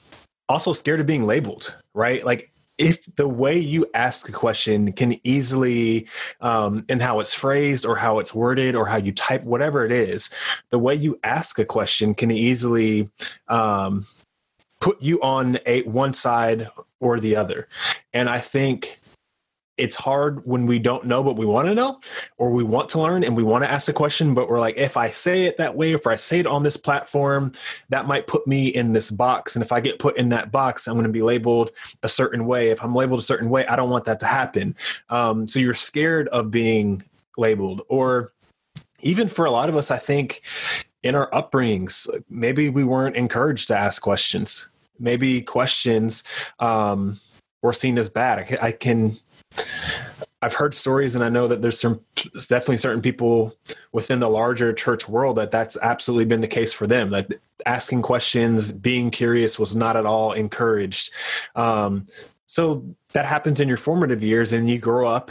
also 0.48 0.72
scared 0.72 1.00
of 1.00 1.06
being 1.06 1.26
labeled, 1.26 1.76
right? 1.94 2.24
Like 2.24 2.49
if 2.80 3.14
the 3.16 3.28
way 3.28 3.58
you 3.58 3.86
ask 3.92 4.28
a 4.28 4.32
question 4.32 4.92
can 4.92 5.20
easily 5.22 6.08
um, 6.40 6.84
in 6.88 6.98
how 6.98 7.20
it's 7.20 7.34
phrased 7.34 7.84
or 7.84 7.94
how 7.94 8.18
it's 8.18 8.34
worded 8.34 8.74
or 8.74 8.86
how 8.86 8.96
you 8.96 9.12
type 9.12 9.44
whatever 9.44 9.84
it 9.84 9.92
is 9.92 10.30
the 10.70 10.78
way 10.78 10.94
you 10.94 11.20
ask 11.22 11.58
a 11.58 11.64
question 11.64 12.14
can 12.14 12.30
easily 12.30 13.10
um, 13.48 14.06
put 14.80 15.00
you 15.02 15.20
on 15.20 15.58
a 15.66 15.82
one 15.82 16.14
side 16.14 16.68
or 17.00 17.20
the 17.20 17.36
other. 17.36 17.68
And 18.14 18.30
i 18.30 18.38
think 18.38 18.99
it's 19.80 19.96
hard 19.96 20.44
when 20.46 20.66
we 20.66 20.78
don't 20.78 21.06
know 21.06 21.22
but 21.22 21.36
we 21.36 21.46
want 21.46 21.66
to 21.66 21.74
know 21.74 21.98
or 22.38 22.50
we 22.50 22.62
want 22.62 22.88
to 22.88 23.00
learn 23.00 23.24
and 23.24 23.36
we 23.36 23.42
want 23.42 23.64
to 23.64 23.70
ask 23.70 23.88
a 23.88 23.92
question 23.92 24.34
but 24.34 24.48
we're 24.48 24.60
like 24.60 24.76
if 24.76 24.96
i 24.96 25.10
say 25.10 25.44
it 25.44 25.56
that 25.56 25.74
way 25.74 25.92
if 25.92 26.06
i 26.06 26.14
say 26.14 26.38
it 26.38 26.46
on 26.46 26.62
this 26.62 26.76
platform 26.76 27.50
that 27.88 28.06
might 28.06 28.26
put 28.26 28.46
me 28.46 28.68
in 28.68 28.92
this 28.92 29.10
box. 29.10 29.56
And 29.56 29.64
if 29.64 29.72
i 29.72 29.80
get 29.80 29.98
put 29.98 30.16
in 30.16 30.28
that 30.30 30.52
box 30.52 30.86
i'm 30.86 30.94
going 30.94 31.04
to 31.04 31.10
be 31.10 31.22
labeled 31.22 31.70
a 32.02 32.08
certain 32.08 32.46
way. 32.46 32.70
If 32.70 32.82
i'm 32.82 32.94
labeled 32.94 33.20
a 33.20 33.22
certain 33.22 33.50
way 33.50 33.66
i 33.66 33.76
don't 33.76 33.90
want 33.90 34.04
that 34.04 34.20
to 34.20 34.26
happen. 34.26 34.76
Um, 35.08 35.48
so 35.48 35.58
you're 35.58 35.74
scared 35.74 36.28
of 36.28 36.50
being 36.50 37.02
labeled. 37.36 37.82
Or 37.88 38.32
even 39.00 39.28
for 39.28 39.46
a 39.46 39.50
lot 39.50 39.68
of 39.68 39.76
us 39.76 39.90
i 39.90 39.96
think 39.96 40.42
in 41.02 41.14
our 41.14 41.30
upbringings 41.30 42.08
maybe 42.28 42.68
we 42.68 42.84
weren't 42.84 43.16
encouraged 43.16 43.68
to 43.68 43.76
ask 43.76 44.02
questions. 44.02 44.68
Maybe 44.98 45.40
questions 45.40 46.24
um, 46.58 47.18
were 47.62 47.72
seen 47.72 47.98
as 47.98 48.10
bad. 48.10 48.58
I 48.60 48.72
can 48.72 49.16
I've 50.42 50.54
heard 50.54 50.72
stories, 50.72 51.14
and 51.14 51.22
I 51.22 51.28
know 51.28 51.48
that 51.48 51.60
there's 51.60 51.78
some 51.78 52.00
definitely 52.48 52.78
certain 52.78 53.02
people 53.02 53.54
within 53.92 54.20
the 54.20 54.28
larger 54.28 54.72
church 54.72 55.06
world 55.06 55.36
that 55.36 55.50
that's 55.50 55.76
absolutely 55.82 56.24
been 56.24 56.40
the 56.40 56.48
case 56.48 56.72
for 56.72 56.86
them. 56.86 57.10
That 57.10 57.40
asking 57.66 58.02
questions, 58.02 58.72
being 58.72 59.10
curious, 59.10 59.58
was 59.58 59.74
not 59.76 59.96
at 59.96 60.06
all 60.06 60.32
encouraged. 60.32 61.12
Um, 61.54 62.06
so 62.46 62.84
that 63.12 63.26
happens 63.26 63.60
in 63.60 63.68
your 63.68 63.76
formative 63.76 64.22
years, 64.22 64.54
and 64.54 64.68
you 64.68 64.78
grow 64.78 65.06
up, 65.06 65.30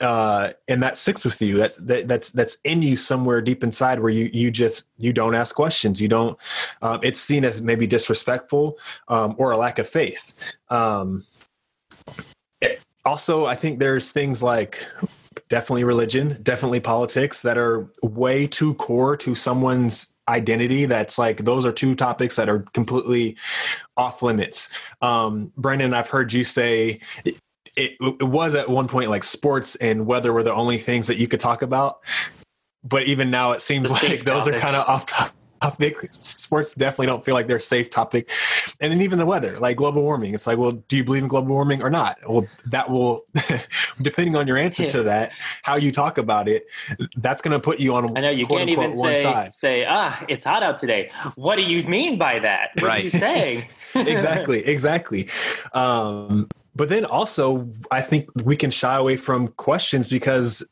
uh, 0.00 0.50
and 0.66 0.82
that 0.82 0.96
sticks 0.96 1.24
with 1.24 1.40
you. 1.40 1.56
That's 1.56 1.76
that, 1.76 2.08
that's 2.08 2.30
that's 2.30 2.58
in 2.64 2.82
you 2.82 2.96
somewhere 2.96 3.40
deep 3.42 3.62
inside 3.62 4.00
where 4.00 4.10
you 4.10 4.28
you 4.32 4.50
just 4.50 4.88
you 4.98 5.12
don't 5.12 5.36
ask 5.36 5.54
questions. 5.54 6.02
You 6.02 6.08
don't. 6.08 6.36
Um, 6.82 6.98
it's 7.04 7.20
seen 7.20 7.44
as 7.44 7.62
maybe 7.62 7.86
disrespectful 7.86 8.76
um, 9.06 9.36
or 9.38 9.52
a 9.52 9.56
lack 9.56 9.78
of 9.78 9.88
faith. 9.88 10.34
Um, 10.68 11.24
also, 13.04 13.46
I 13.46 13.54
think 13.54 13.78
there's 13.78 14.12
things 14.12 14.42
like 14.42 14.86
definitely 15.48 15.84
religion, 15.84 16.38
definitely 16.42 16.80
politics 16.80 17.42
that 17.42 17.58
are 17.58 17.88
way 18.02 18.46
too 18.46 18.74
core 18.74 19.16
to 19.18 19.34
someone's 19.34 20.12
identity. 20.28 20.86
That's 20.86 21.18
like 21.18 21.44
those 21.44 21.66
are 21.66 21.72
two 21.72 21.94
topics 21.94 22.36
that 22.36 22.48
are 22.48 22.60
completely 22.72 23.36
off 23.96 24.22
limits. 24.22 24.80
Um, 25.00 25.52
Brandon, 25.56 25.94
I've 25.94 26.08
heard 26.08 26.32
you 26.32 26.44
say 26.44 27.00
it, 27.24 27.96
it 28.00 28.22
was 28.22 28.54
at 28.54 28.68
one 28.68 28.88
point 28.88 29.10
like 29.10 29.24
sports 29.24 29.76
and 29.76 30.06
weather 30.06 30.32
were 30.32 30.42
the 30.42 30.52
only 30.52 30.78
things 30.78 31.06
that 31.06 31.16
you 31.16 31.28
could 31.28 31.40
talk 31.40 31.62
about. 31.62 32.00
But 32.84 33.04
even 33.04 33.30
now, 33.30 33.52
it 33.52 33.62
seems 33.62 33.90
like 34.02 34.24
those 34.24 34.44
topics. 34.44 34.48
are 34.48 34.58
kind 34.58 34.76
of 34.76 34.88
off 34.88 35.06
topic. 35.06 35.32
Sports 36.10 36.74
definitely 36.74 37.06
don't 37.06 37.24
feel 37.24 37.34
like 37.34 37.46
they're 37.46 37.56
a 37.56 37.60
safe 37.60 37.90
topic. 37.90 38.30
And 38.80 38.92
then 38.92 39.00
even 39.00 39.18
the 39.18 39.26
weather, 39.26 39.58
like 39.58 39.76
global 39.76 40.02
warming. 40.02 40.34
It's 40.34 40.46
like, 40.46 40.58
well, 40.58 40.72
do 40.72 40.96
you 40.96 41.04
believe 41.04 41.22
in 41.22 41.28
global 41.28 41.54
warming 41.54 41.82
or 41.82 41.90
not? 41.90 42.18
Well, 42.28 42.46
that 42.66 42.90
will, 42.90 43.24
depending 44.02 44.36
on 44.36 44.46
your 44.46 44.56
answer 44.56 44.82
yeah. 44.82 44.88
to 44.88 45.02
that, 45.04 45.32
how 45.62 45.76
you 45.76 45.92
talk 45.92 46.18
about 46.18 46.48
it, 46.48 46.66
that's 47.16 47.42
going 47.42 47.52
to 47.52 47.60
put 47.60 47.80
you 47.80 47.94
on. 47.94 48.16
I 48.16 48.20
know 48.20 48.30
you 48.30 48.46
can't 48.46 48.68
even 48.68 48.94
say, 48.94 49.22
side. 49.22 49.54
say, 49.54 49.84
ah, 49.88 50.24
it's 50.28 50.44
hot 50.44 50.62
out 50.62 50.78
today. 50.78 51.08
What 51.36 51.56
do 51.56 51.62
you 51.62 51.84
mean 51.84 52.18
by 52.18 52.38
that? 52.40 52.70
What 52.78 52.88
right. 52.88 53.00
are 53.00 53.04
you 53.04 53.10
saying? 53.10 53.66
exactly. 53.94 54.66
Exactly. 54.66 55.28
Um, 55.72 56.48
but 56.74 56.88
then 56.88 57.04
also, 57.04 57.68
I 57.90 58.00
think 58.00 58.28
we 58.44 58.56
can 58.56 58.70
shy 58.70 58.96
away 58.96 59.16
from 59.16 59.48
questions 59.48 60.08
because 60.08 60.62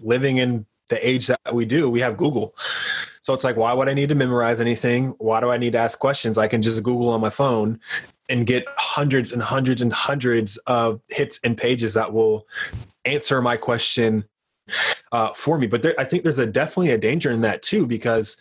living 0.00 0.36
in 0.36 0.66
the 0.88 1.06
age 1.06 1.26
that 1.26 1.54
we 1.54 1.64
do, 1.64 1.90
we 1.90 2.00
have 2.00 2.16
Google. 2.16 2.54
So 3.24 3.32
it's 3.32 3.42
like, 3.42 3.56
why 3.56 3.72
would 3.72 3.88
I 3.88 3.94
need 3.94 4.10
to 4.10 4.14
memorize 4.14 4.60
anything? 4.60 5.14
Why 5.16 5.40
do 5.40 5.48
I 5.50 5.56
need 5.56 5.72
to 5.72 5.78
ask 5.78 5.98
questions? 5.98 6.36
I 6.36 6.46
can 6.46 6.60
just 6.60 6.82
Google 6.82 7.08
on 7.08 7.22
my 7.22 7.30
phone 7.30 7.80
and 8.28 8.46
get 8.46 8.66
hundreds 8.76 9.32
and 9.32 9.42
hundreds 9.42 9.80
and 9.80 9.90
hundreds 9.94 10.58
of 10.66 11.00
hits 11.08 11.40
and 11.42 11.56
pages 11.56 11.94
that 11.94 12.12
will 12.12 12.46
answer 13.06 13.40
my 13.40 13.56
question 13.56 14.26
uh, 15.10 15.32
for 15.32 15.56
me. 15.56 15.66
But 15.66 15.80
there, 15.80 15.94
I 15.98 16.04
think 16.04 16.22
there's 16.22 16.38
a 16.38 16.46
definitely 16.46 16.90
a 16.90 16.98
danger 16.98 17.30
in 17.30 17.40
that 17.40 17.62
too, 17.62 17.86
because 17.86 18.36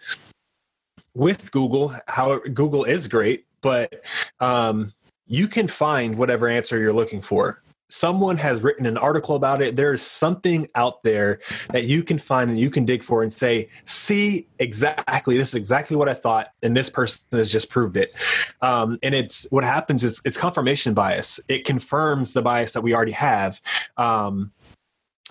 with 1.16 1.50
Google, 1.54 1.96
how 2.10 2.40
Google 2.40 2.84
is 2.84 3.08
great, 3.08 3.46
but 3.62 4.04
um, 4.42 4.92
you 5.28 5.48
can 5.48 5.70
find 5.70 6.18
whatever 6.18 6.50
answer 6.50 6.78
you're 6.78 6.92
looking 6.92 7.22
for 7.22 7.63
someone 7.90 8.38
has 8.38 8.62
written 8.62 8.86
an 8.86 8.98
article 8.98 9.36
about 9.36 9.62
it 9.62 9.75
there's 9.75 10.02
something 10.02 10.68
out 10.75 11.04
there 11.04 11.40
that 11.72 11.84
you 11.84 12.04
can 12.04 12.18
find 12.18 12.50
and 12.50 12.60
you 12.60 12.70
can 12.70 12.86
dig 12.86 13.04
for 13.04 13.22
and 13.22 13.34
say 13.34 13.68
see 13.86 14.48
exactly 14.60 15.38
this 15.38 15.50
is 15.50 15.56
exactly 15.56 15.96
what 15.96 16.10
i 16.10 16.13
thought 16.13 16.48
and 16.63 16.75
this 16.75 16.90
person 16.90 17.25
has 17.32 17.52
just 17.52 17.70
proved 17.70 17.98
it 17.98 18.18
um, 18.62 18.98
and 19.04 19.13
it's 19.13 19.46
what 19.52 19.63
happens 19.63 20.04
is 20.04 20.22
it's 20.25 20.38
confirmation 20.38 20.94
bias 20.94 21.40
it 21.48 21.66
confirms 21.66 22.34
the 22.34 22.42
bias 22.42 22.74
that 22.74 22.82
we 22.82 22.94
already 22.96 23.12
have 23.12 23.62
um, 23.98 24.52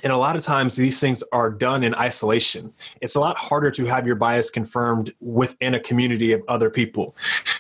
and 0.03 0.13
a 0.13 0.17
lot 0.17 0.37
of 0.37 0.43
times 0.43 0.75
these 0.75 0.99
things 0.99 1.23
are 1.33 1.51
done 1.51 1.85
in 1.85 1.95
isolation. 1.95 2.73
It's 3.01 3.15
a 3.15 3.21
lot 3.21 3.37
harder 3.37 3.71
to 3.73 3.85
have 3.85 4.07
your 4.07 4.17
bias 4.17 4.51
confirmed 4.51 5.13
within 5.21 5.75
a 5.75 5.81
community 5.81 6.33
of 6.33 6.43
other 6.49 6.71
people 6.71 7.17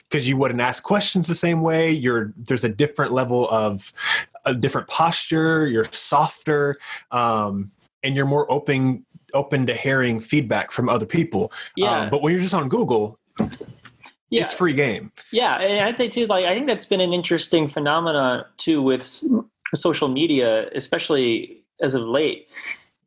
because 0.08 0.28
you 0.28 0.36
wouldn't 0.36 0.60
ask 0.60 0.82
questions 0.82 1.26
the 1.26 1.34
same 1.34 1.62
way. 1.62 1.90
You're 1.90 2.32
there's 2.36 2.64
a 2.64 2.68
different 2.68 3.12
level 3.12 3.48
of 3.50 3.92
a 4.44 4.54
different 4.54 4.88
posture. 4.88 5.66
You're 5.66 5.86
softer, 5.92 6.78
um, 7.10 7.70
and 8.02 8.16
you're 8.16 8.26
more 8.26 8.50
open 8.50 9.04
open 9.34 9.66
to 9.66 9.74
hearing 9.74 10.20
feedback 10.20 10.70
from 10.70 10.88
other 10.88 11.06
people. 11.06 11.52
Yeah. 11.76 12.02
Um, 12.02 12.10
but 12.10 12.22
when 12.22 12.32
you're 12.32 12.42
just 12.42 12.54
on 12.54 12.68
Google, 12.68 13.18
yeah. 14.30 14.42
it's 14.42 14.52
free 14.52 14.74
game. 14.74 15.10
Yeah, 15.30 15.58
and 15.58 15.84
I'd 15.84 15.96
say 15.96 16.08
too, 16.08 16.26
like 16.26 16.44
I 16.44 16.54
think 16.54 16.66
that's 16.66 16.86
been 16.86 17.00
an 17.00 17.12
interesting 17.12 17.68
phenomenon 17.68 18.44
too 18.58 18.82
with 18.82 19.22
social 19.74 20.08
media, 20.08 20.68
especially 20.74 21.62
as 21.80 21.94
of 21.94 22.02
late 22.02 22.48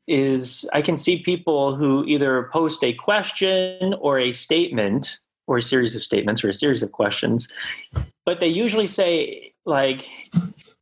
is 0.07 0.69
I 0.71 0.81
can 0.81 0.97
see 0.97 1.19
people 1.23 1.75
who 1.75 2.05
either 2.05 2.49
post 2.53 2.83
a 2.83 2.93
question 2.93 3.95
or 3.95 4.19
a 4.19 4.31
statement 4.31 5.19
or 5.47 5.57
a 5.57 5.61
series 5.61 5.95
of 5.95 6.03
statements 6.03 6.43
or 6.43 6.49
a 6.49 6.53
series 6.53 6.83
of 6.83 6.91
questions, 6.91 7.47
but 8.25 8.39
they 8.39 8.47
usually 8.47 8.87
say 8.87 9.53
like, 9.65 10.05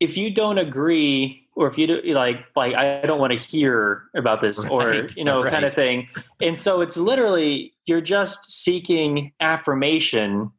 if 0.04 0.18
you 0.18 0.30
don't 0.30 0.58
agree 0.58 1.48
or 1.56 1.66
if 1.68 1.78
you 1.78 1.86
do 1.86 2.00
like 2.12 2.44
like 2.54 2.74
I 2.74 3.00
don't 3.06 3.18
want 3.18 3.32
to 3.32 3.38
hear 3.38 4.04
about 4.14 4.40
this 4.42 4.62
right, 4.62 4.70
or 4.70 5.06
you 5.16 5.24
know 5.24 5.42
right. 5.42 5.52
kind 5.52 5.64
of 5.64 5.74
thing. 5.74 6.08
And 6.40 6.58
so 6.58 6.82
it's 6.82 6.96
literally 6.96 7.72
you're 7.86 8.00
just 8.00 8.50
seeking 8.50 9.32
affirmation 9.40 10.50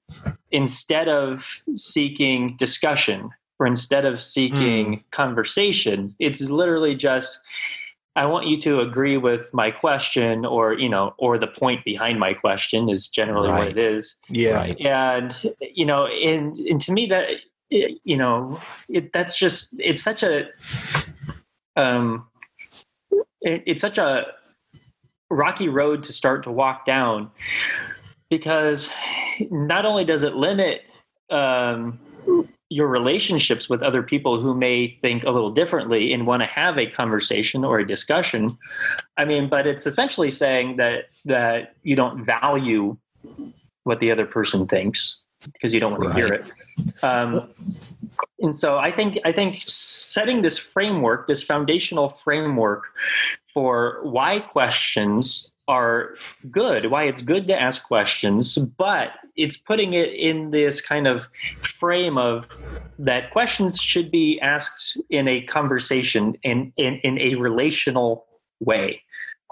instead 0.51 1.07
of 1.07 1.61
seeking 1.75 2.55
discussion 2.57 3.29
or 3.59 3.67
instead 3.67 4.05
of 4.05 4.21
seeking 4.21 4.97
mm. 4.97 5.11
conversation, 5.11 6.15
it's 6.19 6.41
literally 6.41 6.95
just 6.95 7.39
I 8.17 8.25
want 8.25 8.47
you 8.47 8.57
to 8.61 8.79
agree 8.79 9.17
with 9.17 9.53
my 9.53 9.71
question 9.71 10.45
or 10.45 10.73
you 10.73 10.89
know 10.89 11.13
or 11.17 11.37
the 11.37 11.47
point 11.47 11.85
behind 11.85 12.19
my 12.19 12.33
question 12.33 12.89
is 12.89 13.09
generally 13.09 13.49
right. 13.49 13.59
what 13.59 13.67
it 13.67 13.77
is. 13.77 14.17
Yeah. 14.27 14.55
Right. 14.55 14.79
And 14.81 15.35
you 15.61 15.85
know 15.85 16.07
and 16.07 16.57
and 16.57 16.81
to 16.81 16.91
me 16.91 17.05
that 17.07 17.27
you 17.69 18.17
know 18.17 18.59
it, 18.89 19.11
that's 19.11 19.37
just 19.37 19.75
it's 19.79 20.03
such 20.03 20.23
a 20.23 20.47
um 21.75 22.27
it, 23.41 23.63
it's 23.65 23.81
such 23.81 23.97
a 23.97 24.25
rocky 25.29 25.67
road 25.67 26.03
to 26.03 26.13
start 26.13 26.43
to 26.43 26.51
walk 26.51 26.85
down 26.85 27.31
because 28.29 28.91
not 29.49 29.85
only 29.85 30.05
does 30.05 30.23
it 30.23 30.35
limit 30.35 30.81
um 31.29 31.99
your 32.69 32.87
relationships 32.87 33.69
with 33.69 33.83
other 33.83 34.01
people 34.01 34.39
who 34.39 34.55
may 34.55 34.97
think 35.01 35.23
a 35.23 35.29
little 35.29 35.51
differently 35.51 36.13
and 36.13 36.25
want 36.25 36.41
to 36.41 36.47
have 36.47 36.77
a 36.77 36.87
conversation 36.87 37.63
or 37.63 37.79
a 37.79 37.87
discussion 37.87 38.55
i 39.17 39.25
mean 39.25 39.49
but 39.49 39.65
it's 39.65 39.87
essentially 39.87 40.29
saying 40.29 40.77
that 40.77 41.05
that 41.25 41.75
you 41.83 41.95
don't 41.95 42.23
value 42.23 42.95
what 43.83 43.99
the 43.99 44.11
other 44.11 44.25
person 44.25 44.67
thinks 44.67 45.24
because 45.53 45.73
you 45.73 45.79
don't 45.79 45.91
want 45.91 46.03
right. 46.05 46.11
to 46.11 46.15
hear 46.15 46.33
it 46.33 46.45
um, 47.03 47.49
and 48.39 48.55
so 48.55 48.77
i 48.77 48.91
think 48.91 49.19
i 49.25 49.31
think 49.31 49.61
setting 49.65 50.41
this 50.41 50.57
framework 50.57 51.27
this 51.27 51.43
foundational 51.43 52.09
framework 52.09 52.87
for 53.53 53.99
why 54.03 54.39
questions 54.39 55.51
are 55.67 56.15
good, 56.51 56.91
why 56.91 57.05
it's 57.05 57.21
good 57.21 57.47
to 57.47 57.59
ask 57.59 57.87
questions, 57.87 58.55
but 58.55 59.09
it's 59.35 59.57
putting 59.57 59.93
it 59.93 60.13
in 60.13 60.51
this 60.51 60.79
kind 60.79 61.07
of 61.07 61.27
frame 61.79 62.17
of 62.17 62.47
that 62.99 63.31
questions 63.31 63.81
should 63.81 64.11
be 64.11 64.39
asked 64.41 64.97
in 65.09 65.27
a 65.27 65.41
conversation 65.41 66.37
in, 66.43 66.71
in, 66.77 66.99
in 67.03 67.19
a 67.19 67.35
relational 67.35 68.25
way. 68.59 69.01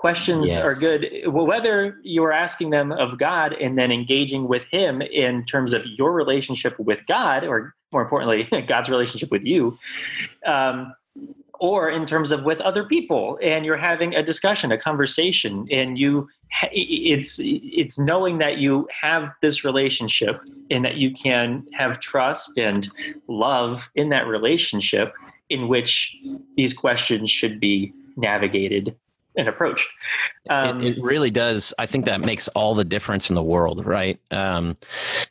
Questions 0.03 0.49
yes. 0.49 0.59
are 0.59 0.75
good, 0.75 1.07
whether 1.27 1.97
you're 2.03 2.33
asking 2.33 2.71
them 2.71 2.91
of 2.91 3.17
God 3.17 3.53
and 3.53 3.77
then 3.77 3.89
engaging 3.89 4.49
with 4.49 4.65
Him 4.69 5.01
in 5.01 5.45
terms 5.45 5.73
of 5.73 5.85
your 5.85 6.11
relationship 6.11 6.77
with 6.77 7.07
God, 7.07 7.45
or 7.45 7.73
more 7.93 8.01
importantly, 8.01 8.43
God's 8.67 8.89
relationship 8.89 9.31
with 9.31 9.45
you. 9.45 9.79
Um, 10.45 10.93
or 11.57 11.89
in 11.89 12.05
terms 12.05 12.33
of 12.33 12.43
with 12.43 12.59
other 12.59 12.83
people 12.83 13.39
and 13.41 13.63
you're 13.63 13.77
having 13.77 14.13
a 14.13 14.21
discussion 14.21 14.73
a 14.73 14.77
conversation 14.77 15.65
and 15.71 15.97
you 15.97 16.27
it's 16.73 17.39
it's 17.41 17.97
knowing 17.97 18.39
that 18.39 18.57
you 18.57 18.85
have 18.91 19.31
this 19.41 19.63
relationship 19.63 20.37
and 20.69 20.83
that 20.83 20.95
you 20.97 21.13
can 21.13 21.65
have 21.71 22.01
trust 22.01 22.57
and 22.57 22.91
love 23.29 23.89
in 23.95 24.09
that 24.09 24.27
relationship 24.27 25.13
in 25.49 25.69
which 25.69 26.13
these 26.57 26.73
questions 26.73 27.31
should 27.31 27.57
be 27.57 27.93
navigated 28.17 28.97
and 29.35 29.47
approached. 29.47 29.89
Um, 30.49 30.81
it, 30.81 30.97
it, 30.97 31.03
really 31.03 31.31
does. 31.31 31.73
I 31.79 31.85
think 31.85 32.05
that 32.05 32.21
makes 32.21 32.47
all 32.49 32.75
the 32.75 32.83
difference 32.83 33.29
in 33.29 33.35
the 33.35 33.43
world, 33.43 33.85
right? 33.85 34.19
Um, 34.31 34.77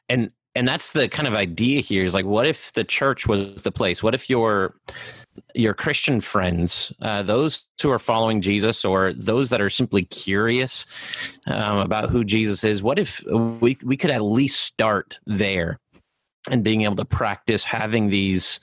and 0.08 0.30
and 0.54 0.68
that's 0.68 0.92
the 0.92 1.08
kind 1.08 1.26
of 1.26 1.34
idea 1.34 1.80
here 1.80 2.04
is 2.04 2.14
like 2.14 2.26
what 2.26 2.46
if 2.46 2.72
the 2.72 2.84
church 2.84 3.26
was 3.26 3.62
the 3.62 3.72
place 3.72 4.02
what 4.02 4.14
if 4.14 4.28
your 4.28 4.74
your 5.54 5.74
christian 5.74 6.20
friends 6.20 6.92
uh, 7.02 7.22
those 7.22 7.66
who 7.80 7.90
are 7.90 7.98
following 7.98 8.40
jesus 8.40 8.84
or 8.84 9.12
those 9.14 9.50
that 9.50 9.60
are 9.60 9.70
simply 9.70 10.02
curious 10.02 10.86
um, 11.46 11.78
about 11.78 12.10
who 12.10 12.24
jesus 12.24 12.64
is 12.64 12.82
what 12.82 12.98
if 12.98 13.24
we, 13.60 13.78
we 13.82 13.96
could 13.96 14.10
at 14.10 14.22
least 14.22 14.60
start 14.60 15.18
there 15.26 15.78
and 16.50 16.64
being 16.64 16.82
able 16.82 16.96
to 16.96 17.04
practice 17.04 17.64
having 17.64 18.10
these 18.10 18.58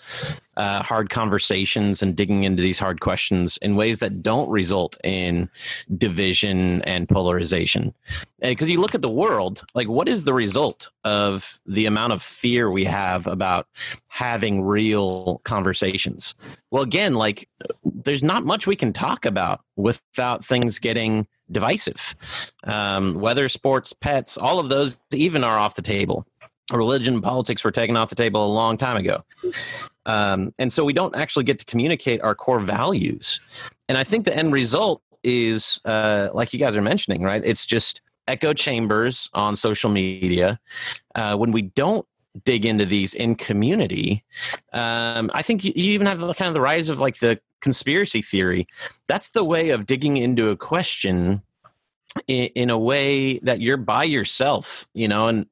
uh, 0.57 0.83
hard 0.83 1.09
conversations 1.09 2.03
and 2.03 2.15
digging 2.17 2.43
into 2.43 2.61
these 2.61 2.77
hard 2.77 2.99
questions 2.99 3.57
in 3.61 3.77
ways 3.77 3.99
that 3.99 4.21
don't 4.21 4.49
result 4.49 4.97
in 5.05 5.49
division 5.97 6.81
and 6.81 7.07
polarization. 7.07 7.93
Because 8.41 8.69
you 8.69 8.81
look 8.81 8.95
at 8.95 9.01
the 9.01 9.09
world, 9.09 9.63
like 9.73 9.87
what 9.87 10.09
is 10.09 10.25
the 10.25 10.33
result 10.33 10.89
of 11.05 11.61
the 11.65 11.85
amount 11.85 12.11
of 12.11 12.21
fear 12.21 12.69
we 12.69 12.83
have 12.83 13.25
about 13.27 13.67
having 14.09 14.61
real 14.63 15.39
conversations? 15.45 16.35
Well, 16.71 16.83
again, 16.83 17.13
like 17.13 17.47
there's 17.85 18.23
not 18.23 18.43
much 18.43 18.67
we 18.67 18.75
can 18.75 18.91
talk 18.91 19.25
about 19.25 19.61
without 19.77 20.43
things 20.43 20.79
getting 20.79 21.27
divisive. 21.49 22.15
Um, 22.65 23.15
weather, 23.15 23.47
sports, 23.47 23.93
pets, 23.93 24.37
all 24.37 24.59
of 24.59 24.67
those 24.67 24.99
even 25.13 25.45
are 25.45 25.57
off 25.57 25.75
the 25.75 25.81
table 25.81 26.25
religion 26.77 27.15
and 27.15 27.23
politics 27.23 27.63
were 27.63 27.71
taken 27.71 27.97
off 27.97 28.09
the 28.09 28.15
table 28.15 28.45
a 28.45 28.51
long 28.51 28.77
time 28.77 28.97
ago. 28.97 29.23
Um, 30.05 30.53
and 30.59 30.71
so 30.71 30.83
we 30.83 30.93
don't 30.93 31.15
actually 31.15 31.45
get 31.45 31.59
to 31.59 31.65
communicate 31.65 32.21
our 32.21 32.35
core 32.35 32.59
values. 32.59 33.39
And 33.87 33.97
I 33.97 34.03
think 34.03 34.25
the 34.25 34.35
end 34.35 34.53
result 34.53 35.01
is, 35.23 35.79
uh, 35.85 36.29
like 36.33 36.53
you 36.53 36.59
guys 36.59 36.75
are 36.75 36.81
mentioning, 36.81 37.23
right? 37.23 37.41
It's 37.43 37.65
just 37.65 38.01
echo 38.27 38.53
chambers 38.53 39.29
on 39.33 39.55
social 39.55 39.89
media. 39.89 40.59
Uh, 41.15 41.35
when 41.35 41.51
we 41.51 41.63
don't 41.63 42.05
dig 42.45 42.65
into 42.65 42.85
these 42.85 43.15
in 43.15 43.35
community, 43.35 44.23
um, 44.73 45.31
I 45.33 45.41
think 45.41 45.63
you, 45.63 45.73
you 45.75 45.91
even 45.91 46.07
have 46.07 46.19
kind 46.19 46.47
of 46.47 46.53
the 46.53 46.61
rise 46.61 46.89
of 46.89 46.99
like 46.99 47.19
the 47.19 47.39
conspiracy 47.61 48.21
theory. 48.21 48.67
That's 49.07 49.29
the 49.29 49.43
way 49.43 49.69
of 49.71 49.85
digging 49.85 50.17
into 50.17 50.49
a 50.49 50.55
question 50.55 51.41
in, 52.27 52.45
in, 52.55 52.69
a 52.69 52.77
way 52.77 53.37
that 53.39 53.61
you're 53.61 53.77
by 53.77 54.03
yourself, 54.03 54.87
you 54.93 55.07
know, 55.07 55.27
and 55.27 55.45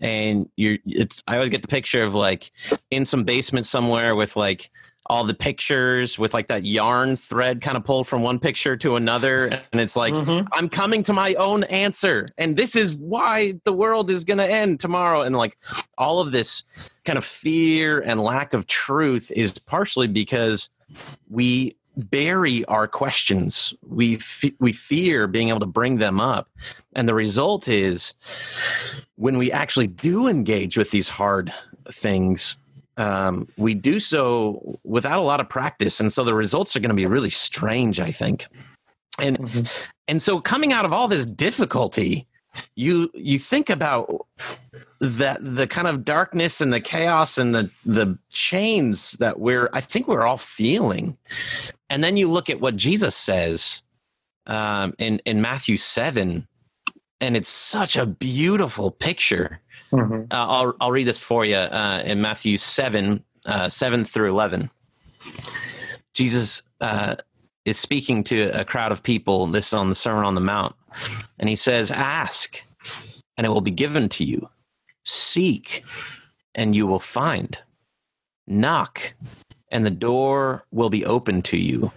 and 0.00 0.48
you're 0.56 0.78
it's 0.86 1.22
I 1.26 1.36
always 1.36 1.50
get 1.50 1.62
the 1.62 1.68
picture 1.68 2.02
of 2.02 2.14
like 2.14 2.52
in 2.90 3.04
some 3.04 3.24
basement 3.24 3.66
somewhere 3.66 4.14
with 4.14 4.36
like 4.36 4.70
all 5.10 5.24
the 5.24 5.34
pictures 5.34 6.20
with 6.20 6.32
like 6.32 6.46
that 6.46 6.64
yarn 6.64 7.16
thread 7.16 7.60
kind 7.60 7.76
of 7.76 7.84
pulled 7.84 8.06
from 8.06 8.22
one 8.22 8.38
picture 8.38 8.76
to 8.76 8.94
another 8.94 9.46
and 9.72 9.80
it's 9.80 9.96
like 9.96 10.14
mm-hmm. 10.14 10.46
i'm 10.52 10.68
coming 10.68 11.02
to 11.02 11.12
my 11.12 11.34
own 11.34 11.64
answer 11.64 12.28
and 12.38 12.56
this 12.56 12.76
is 12.76 12.94
why 12.94 13.52
the 13.64 13.72
world 13.72 14.08
is 14.08 14.22
going 14.22 14.38
to 14.38 14.48
end 14.48 14.78
tomorrow 14.78 15.22
and 15.22 15.36
like 15.36 15.58
all 15.98 16.20
of 16.20 16.30
this 16.30 16.62
kind 17.04 17.18
of 17.18 17.24
fear 17.24 18.00
and 18.00 18.22
lack 18.22 18.54
of 18.54 18.68
truth 18.68 19.32
is 19.32 19.58
partially 19.58 20.06
because 20.06 20.70
we 21.28 21.76
bury 21.96 22.64
our 22.66 22.86
questions. 22.88 23.74
We 23.86 24.16
f- 24.16 24.52
we 24.58 24.72
fear 24.72 25.26
being 25.26 25.48
able 25.48 25.60
to 25.60 25.66
bring 25.66 25.98
them 25.98 26.20
up, 26.20 26.48
and 26.94 27.08
the 27.08 27.14
result 27.14 27.68
is 27.68 28.14
when 29.16 29.38
we 29.38 29.52
actually 29.52 29.88
do 29.88 30.28
engage 30.28 30.76
with 30.76 30.90
these 30.90 31.08
hard 31.08 31.52
things, 31.90 32.56
um, 32.96 33.48
we 33.56 33.74
do 33.74 34.00
so 34.00 34.78
without 34.84 35.18
a 35.18 35.22
lot 35.22 35.40
of 35.40 35.48
practice, 35.48 36.00
and 36.00 36.12
so 36.12 36.24
the 36.24 36.34
results 36.34 36.76
are 36.76 36.80
going 36.80 36.90
to 36.90 36.94
be 36.94 37.06
really 37.06 37.30
strange. 37.30 38.00
I 38.00 38.10
think, 38.10 38.46
and 39.18 39.38
mm-hmm. 39.38 39.90
and 40.08 40.22
so 40.22 40.40
coming 40.40 40.72
out 40.72 40.84
of 40.84 40.92
all 40.92 41.08
this 41.08 41.26
difficulty, 41.26 42.26
you 42.76 43.10
you 43.14 43.38
think 43.38 43.70
about 43.70 44.26
that 45.00 45.38
the 45.40 45.66
kind 45.66 45.88
of 45.88 46.04
darkness 46.04 46.60
and 46.60 46.72
the 46.72 46.80
chaos 46.80 47.38
and 47.38 47.54
the 47.54 47.70
the 47.84 48.18
chains 48.30 49.12
that 49.12 49.40
we're 49.40 49.70
I 49.72 49.80
think 49.80 50.08
we're 50.08 50.26
all 50.26 50.38
feeling, 50.38 51.16
and 51.90 52.02
then 52.02 52.16
you 52.16 52.30
look 52.30 52.48
at 52.48 52.60
what 52.60 52.76
Jesus 52.76 53.14
says 53.14 53.82
um, 54.46 54.94
in 54.98 55.20
in 55.26 55.42
Matthew 55.42 55.76
seven, 55.76 56.46
and 57.20 57.36
it's 57.36 57.48
such 57.48 57.96
a 57.96 58.06
beautiful 58.06 58.90
picture. 58.90 59.60
Mm-hmm. 59.92 60.22
Uh, 60.30 60.46
I'll 60.46 60.74
I'll 60.80 60.92
read 60.92 61.06
this 61.06 61.18
for 61.18 61.44
you 61.44 61.56
uh, 61.56 62.02
in 62.04 62.20
Matthew 62.20 62.56
seven 62.56 63.24
uh, 63.44 63.68
seven 63.68 64.04
through 64.04 64.30
eleven. 64.30 64.70
Jesus 66.14 66.62
uh, 66.80 67.16
is 67.64 67.78
speaking 67.78 68.24
to 68.24 68.48
a 68.58 68.64
crowd 68.64 68.92
of 68.92 69.02
people. 69.02 69.46
This 69.48 69.68
is 69.68 69.74
on 69.74 69.88
the 69.88 69.94
Sermon 69.94 70.24
on 70.24 70.34
the 70.34 70.40
Mount, 70.40 70.74
and 71.38 71.48
he 71.48 71.56
says, 71.56 71.90
"Ask, 71.90 72.62
and 73.36 73.46
it 73.46 73.50
will 73.50 73.60
be 73.60 73.70
given 73.70 74.08
to 74.10 74.24
you. 74.24 74.48
Seek, 75.04 75.84
and 76.54 76.74
you 76.74 76.86
will 76.86 77.00
find. 77.00 77.58
Knock, 78.46 79.14
and 79.70 79.84
the 79.84 79.90
door 79.90 80.64
will 80.70 80.90
be 80.90 81.04
open 81.04 81.42
to 81.42 81.56
you. 81.56 81.92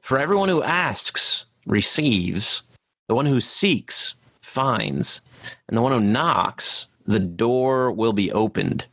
For 0.00 0.18
everyone 0.18 0.48
who 0.48 0.62
asks 0.62 1.44
receives, 1.66 2.62
the 3.08 3.14
one 3.14 3.26
who 3.26 3.40
seeks 3.40 4.14
finds, 4.40 5.20
and 5.68 5.76
the 5.76 5.82
one 5.82 5.92
who 5.92 6.00
knocks, 6.00 6.86
the 7.06 7.18
door 7.18 7.92
will 7.92 8.12
be 8.12 8.32
opened. 8.32 8.86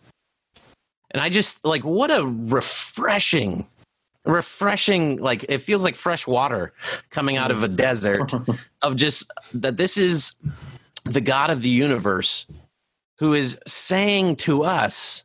And 1.11 1.21
I 1.21 1.29
just 1.29 1.63
like 1.63 1.83
what 1.83 2.11
a 2.11 2.25
refreshing 2.25 3.67
refreshing 4.25 5.17
like 5.17 5.45
it 5.49 5.59
feels 5.59 5.83
like 5.83 5.95
fresh 5.95 6.25
water 6.25 6.73
coming 7.11 7.37
out 7.37 7.51
of 7.51 7.63
a 7.63 7.67
desert 7.67 8.33
of 8.81 8.95
just 8.95 9.31
that 9.53 9.77
this 9.77 9.97
is 9.97 10.33
the 11.03 11.21
God 11.21 11.51
of 11.51 11.61
the 11.61 11.69
universe 11.69 12.47
who 13.19 13.33
is 13.33 13.57
saying 13.67 14.35
to 14.35 14.63
us 14.63 15.23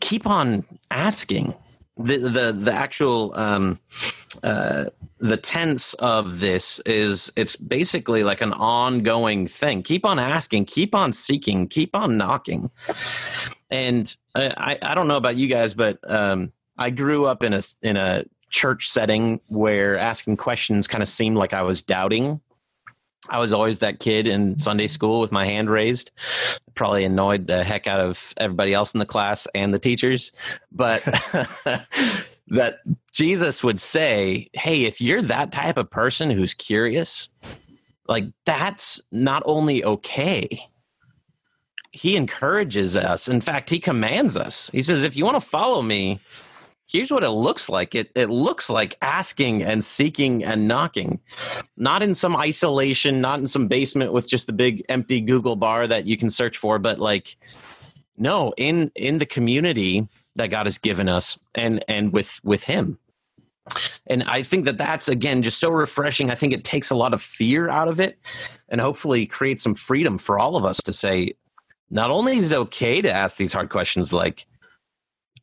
keep 0.00 0.26
on 0.26 0.64
asking. 0.90 1.54
The 1.96 2.16
the 2.16 2.52
the 2.52 2.72
actual 2.72 3.32
um 3.34 3.78
uh 4.42 4.86
the 5.18 5.36
tense 5.36 5.92
of 5.94 6.40
this 6.40 6.80
is 6.86 7.30
it's 7.36 7.56
basically 7.56 8.24
like 8.24 8.40
an 8.40 8.54
ongoing 8.54 9.46
thing. 9.46 9.82
Keep 9.82 10.06
on 10.06 10.18
asking 10.18 10.64
keep 10.64 10.94
on 10.94 11.12
seeking 11.12 11.68
keep 11.68 11.94
on 11.94 12.16
knocking. 12.16 12.70
And 13.70 14.16
i 14.34 14.78
i 14.82 14.94
don't 14.94 15.08
know 15.08 15.16
about 15.16 15.36
you 15.36 15.48
guys 15.48 15.74
but 15.74 15.98
um 16.10 16.52
i 16.78 16.90
grew 16.90 17.26
up 17.26 17.42
in 17.42 17.54
a 17.54 17.62
in 17.82 17.96
a 17.96 18.24
church 18.48 18.88
setting 18.88 19.40
where 19.46 19.98
asking 19.98 20.36
questions 20.36 20.86
kind 20.86 21.02
of 21.02 21.08
seemed 21.08 21.36
like 21.36 21.52
i 21.52 21.62
was 21.62 21.82
doubting 21.82 22.40
I 23.28 23.38
was 23.38 23.52
always 23.52 23.78
that 23.78 24.00
kid 24.00 24.26
in 24.26 24.58
Sunday 24.58 24.86
school 24.86 25.20
with 25.20 25.30
my 25.30 25.44
hand 25.44 25.68
raised. 25.68 26.10
Probably 26.74 27.04
annoyed 27.04 27.46
the 27.46 27.62
heck 27.62 27.86
out 27.86 28.00
of 28.00 28.32
everybody 28.38 28.72
else 28.72 28.94
in 28.94 28.98
the 28.98 29.06
class 29.06 29.46
and 29.54 29.74
the 29.74 29.78
teachers. 29.78 30.32
But 30.72 31.02
that 32.48 32.80
Jesus 33.12 33.62
would 33.62 33.80
say, 33.80 34.48
Hey, 34.54 34.84
if 34.84 35.00
you're 35.00 35.22
that 35.22 35.52
type 35.52 35.76
of 35.76 35.90
person 35.90 36.30
who's 36.30 36.54
curious, 36.54 37.28
like 38.08 38.24
that's 38.46 39.00
not 39.12 39.42
only 39.44 39.84
okay, 39.84 40.48
he 41.92 42.16
encourages 42.16 42.96
us. 42.96 43.28
In 43.28 43.40
fact, 43.40 43.68
he 43.68 43.78
commands 43.78 44.36
us. 44.36 44.70
He 44.72 44.82
says, 44.82 45.04
If 45.04 45.16
you 45.16 45.24
want 45.24 45.36
to 45.36 45.46
follow 45.46 45.82
me, 45.82 46.20
here's 46.90 47.10
what 47.10 47.22
it 47.22 47.30
looks 47.30 47.68
like. 47.68 47.94
It 47.94 48.10
it 48.14 48.30
looks 48.30 48.68
like 48.68 48.96
asking 49.00 49.62
and 49.62 49.84
seeking 49.84 50.44
and 50.44 50.66
knocking. 50.66 51.20
Not 51.76 52.02
in 52.02 52.14
some 52.14 52.36
isolation 52.36 53.20
not 53.20 53.38
in 53.38 53.48
some 53.48 53.68
basement 53.68 54.12
with 54.12 54.28
just 54.28 54.46
the 54.46 54.52
big 54.52 54.84
empty 54.88 55.20
google 55.20 55.56
bar 55.56 55.86
that 55.86 56.06
you 56.06 56.16
can 56.16 56.30
search 56.30 56.56
for 56.56 56.78
but 56.78 56.98
like 56.98 57.36
no 58.16 58.52
in 58.56 58.90
in 58.94 59.18
the 59.18 59.26
community 59.26 60.08
that 60.36 60.48
god 60.48 60.66
has 60.66 60.78
given 60.78 61.08
us 61.08 61.38
and 61.54 61.84
and 61.88 62.12
with 62.12 62.40
with 62.42 62.64
him. 62.64 62.98
And 64.06 64.24
i 64.24 64.42
think 64.42 64.64
that 64.64 64.78
that's 64.78 65.08
again 65.08 65.42
just 65.42 65.60
so 65.60 65.70
refreshing. 65.70 66.30
I 66.30 66.34
think 66.34 66.52
it 66.52 66.64
takes 66.64 66.90
a 66.90 66.96
lot 66.96 67.14
of 67.14 67.22
fear 67.22 67.68
out 67.68 67.88
of 67.88 68.00
it 68.00 68.18
and 68.68 68.80
hopefully 68.80 69.26
creates 69.26 69.62
some 69.62 69.74
freedom 69.74 70.18
for 70.18 70.38
all 70.38 70.56
of 70.56 70.64
us 70.64 70.78
to 70.78 70.92
say 70.92 71.34
not 71.90 72.10
only 72.10 72.38
is 72.38 72.50
it 72.50 72.56
okay 72.56 73.00
to 73.02 73.12
ask 73.12 73.36
these 73.36 73.52
hard 73.52 73.68
questions 73.68 74.12
like 74.12 74.46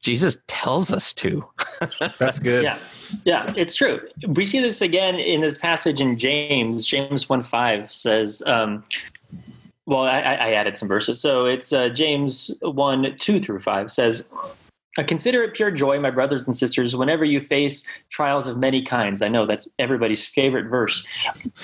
Jesus 0.02 0.38
tells 0.48 0.92
us 0.94 1.14
to. 1.14 1.46
That's 2.20 2.40
good. 2.40 2.64
Yeah. 2.64 2.78
Yeah, 3.26 3.54
it's 3.56 3.76
true. 3.76 4.02
We 4.28 4.46
see 4.46 4.60
this 4.60 4.82
again 4.82 5.16
in 5.16 5.42
this 5.42 5.58
passage 5.58 6.02
in 6.02 6.18
James. 6.18 6.86
James 6.86 7.30
1 7.30 7.44
5 7.44 7.92
says, 7.92 8.44
um, 8.46 8.84
well, 9.86 10.02
I, 10.02 10.20
I, 10.20 10.52
added 10.52 10.78
some 10.78 10.90
verses. 10.90 11.22
So 11.22 11.46
it's 11.46 11.72
uh, 11.72 11.90
James 11.90 12.52
1 12.62 13.16
2 13.18 13.40
through 13.40 13.62
5 13.62 13.92
says, 13.92 14.28
Consider 15.04 15.44
it 15.44 15.54
pure 15.54 15.72
joy, 15.72 16.00
my 16.00 16.12
brothers 16.12 16.44
and 16.46 16.56
sisters, 16.56 16.96
whenever 16.96 17.26
you 17.26 17.42
face 17.42 17.84
trials 18.10 18.48
of 18.48 18.58
many 18.58 18.84
kinds. 18.84 19.22
I 19.22 19.28
know 19.28 19.46
that's 19.46 19.68
everybody's 19.80 20.26
favorite 20.26 20.70
verse. 20.70 21.06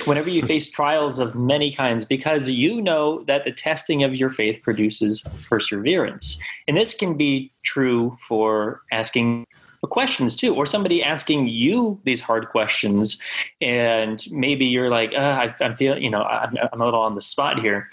Whenever 0.05 0.29
you 0.29 0.45
face 0.47 0.69
trials 0.69 1.19
of 1.19 1.35
many 1.35 1.73
kinds, 1.73 2.05
because 2.05 2.49
you 2.49 2.81
know 2.81 3.23
that 3.25 3.45
the 3.45 3.51
testing 3.51 4.03
of 4.03 4.15
your 4.15 4.31
faith 4.31 4.61
produces 4.61 5.25
perseverance. 5.49 6.37
And 6.67 6.77
this 6.77 6.95
can 6.95 7.15
be 7.17 7.51
true 7.63 8.15
for 8.27 8.81
asking 8.91 9.45
questions 9.89 10.35
too, 10.35 10.55
or 10.55 10.65
somebody 10.65 11.03
asking 11.03 11.47
you 11.49 11.99
these 12.05 12.21
hard 12.21 12.47
questions, 12.49 13.19
and 13.59 14.25
maybe 14.31 14.65
you're 14.65 14.89
like, 14.89 15.11
uh, 15.13 15.51
I, 15.59 15.65
am 15.65 15.75
feeling, 15.75 16.01
you 16.01 16.09
know, 16.09 16.23
I'm, 16.23 16.55
I'm 16.71 16.81
a 16.81 16.85
little 16.85 17.01
on 17.01 17.15
the 17.15 17.21
spot 17.21 17.59
here 17.59 17.89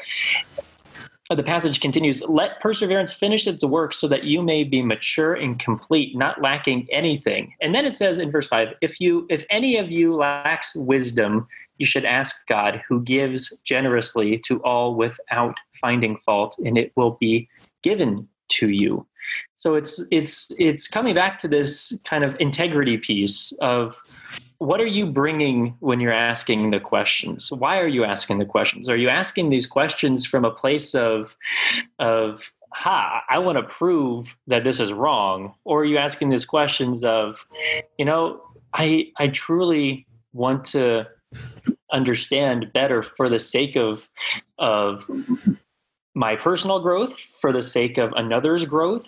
the 1.35 1.43
passage 1.43 1.81
continues 1.81 2.23
let 2.29 2.61
perseverance 2.61 3.13
finish 3.13 3.47
its 3.47 3.65
work 3.65 3.93
so 3.93 4.09
that 4.09 4.25
you 4.25 4.43
may 4.43 4.65
be 4.65 4.83
mature 4.83 5.35
and 5.35 5.59
complete 5.59 6.17
not 6.17 6.41
lacking 6.41 6.89
anything. 6.91 7.55
And 7.61 7.75
then 7.75 7.85
it 7.85 7.97
says 7.97 8.19
in 8.19 8.31
verse 8.31 8.49
5 8.49 8.69
if 8.81 9.01
you 9.01 9.27
if 9.31 9.45
any 9.51 9.77
of 9.77 9.91
you 9.91 10.15
lacks 10.15 10.75
wisdom 10.75 11.47
you 11.79 11.87
should 11.87 12.05
ask 12.05 12.37
god 12.49 12.83
who 12.89 13.03
gives 13.03 13.57
generously 13.65 14.39
to 14.39 14.63
all 14.63 14.95
without 14.95 15.57
finding 15.81 16.17
fault 16.19 16.57
and 16.65 16.77
it 16.77 16.93
will 16.97 17.17
be 17.21 17.49
given 17.83 18.29
to 18.49 18.69
you. 18.69 19.07
So 19.57 19.75
it's 19.75 20.03
it's 20.11 20.53
it's 20.59 20.89
coming 20.89 21.15
back 21.15 21.39
to 21.41 21.49
this 21.49 21.97
kind 22.05 22.25
of 22.25 22.37
integrity 22.41 22.99
piece 22.99 23.53
of 23.61 23.97
what 24.61 24.79
are 24.79 24.87
you 24.87 25.07
bringing 25.07 25.75
when 25.81 26.01
you're 26.01 26.13
asking 26.13 26.71
the 26.71 26.79
questions? 26.79 27.51
Why 27.51 27.81
are 27.81 27.89
you 27.89 28.05
asking 28.05 28.39
the 28.39 28.45
questions? 28.45 28.91
Are 28.91 28.97
you 28.97 29.09
asking 29.09 29.49
these 29.49 29.67
questions 29.67 30.27
from 30.27 30.45
a 30.45 30.51
place 30.51 30.95
of 30.95 31.35
of 31.99 32.53
ha 32.73 33.25
i 33.29 33.37
want 33.37 33.59
to 33.59 33.65
prove 33.65 34.37
that 34.47 34.63
this 34.63 34.79
is 34.79 34.93
wrong 34.93 35.53
or 35.65 35.81
are 35.81 35.85
you 35.85 35.99
asking 35.99 36.31
these 36.31 36.45
questions 36.45 37.03
of 37.03 37.45
you 37.99 38.05
know 38.05 38.41
i 38.75 39.07
i 39.19 39.27
truly 39.27 40.07
want 40.33 40.65
to 40.65 41.05
understand 41.93 42.73
better 42.73 43.03
for 43.03 43.29
the 43.29 43.41
sake 43.41 43.77
of 43.77 44.09
of 44.59 45.05
my 46.15 46.35
personal 46.35 46.81
growth 46.81 47.19
for 47.41 47.53
the 47.53 47.63
sake 47.63 47.97
of 47.97 48.13
another's 48.15 48.65
growth 48.65 49.07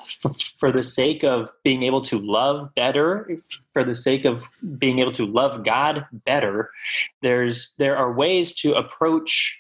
for 0.59 0.71
the 0.71 0.83
sake 0.83 1.25
of 1.25 1.51
being 1.65 1.83
able 1.83 2.01
to 2.01 2.19
love 2.19 2.73
better 2.77 3.29
for 3.73 3.83
the 3.83 3.95
sake 3.95 4.25
of 4.25 4.49
being 4.79 5.01
able 5.01 5.13
to 5.13 5.27
love 5.27 5.65
god 5.65 6.07
better 6.25 6.71
there's 7.23 7.75
there 7.79 7.97
are 7.97 8.13
ways 8.13 8.55
to 8.55 8.75
approach 8.75 9.59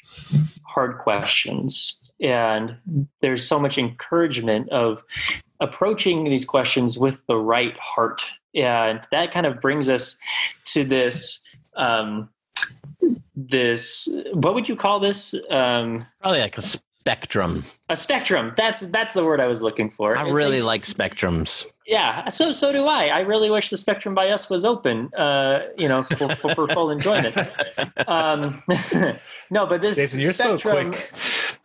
hard 0.72 0.98
questions. 0.98 1.98
And 2.20 2.76
there's 3.20 3.46
so 3.46 3.59
much 3.59 3.78
encouragement 3.78 4.68
of 4.70 5.05
approaching 5.61 6.24
these 6.24 6.44
questions 6.44 6.98
with 6.98 7.24
the 7.26 7.37
right 7.37 7.76
heart. 7.78 8.24
And 8.55 9.00
that 9.11 9.33
kind 9.33 9.46
of 9.46 9.61
brings 9.61 9.88
us 9.88 10.16
to 10.66 10.85
this 10.85 11.40
um, 11.76 12.28
this 13.35 14.09
what 14.35 14.55
would 14.55 14.68
you 14.68 14.76
call 14.76 15.00
this? 15.00 15.35
Um, 15.50 16.07
probably 16.20 16.40
like 16.40 16.59
a 16.59 16.62
spectrum. 17.02 17.64
A 17.88 17.96
spectrum. 17.96 18.52
That's 18.56 18.80
that's 18.80 19.12
the 19.12 19.24
word 19.24 19.40
I 19.40 19.46
was 19.46 19.60
looking 19.60 19.90
for. 19.90 20.16
I 20.16 20.22
it's 20.22 20.32
really 20.32 20.62
like, 20.62 20.82
like 20.98 21.12
spectrums. 21.12 21.66
Yeah, 21.84 22.28
so 22.28 22.52
so 22.52 22.70
do 22.70 22.86
I. 22.86 23.06
I 23.06 23.20
really 23.20 23.50
wish 23.50 23.70
the 23.70 23.76
spectrum 23.76 24.14
by 24.14 24.28
us 24.28 24.48
was 24.48 24.64
open. 24.64 25.12
Uh, 25.14 25.66
you 25.76 25.88
know, 25.88 26.04
for, 26.04 26.32
for, 26.36 26.54
for 26.54 26.68
full 26.68 26.90
enjoyment. 26.96 27.36
Um, 28.06 28.62
no, 29.50 29.66
but 29.66 29.80
this 29.80 29.96
Jason, 29.96 30.20
you're 30.20 30.32
spectrum, 30.32 30.92
so 30.92 31.00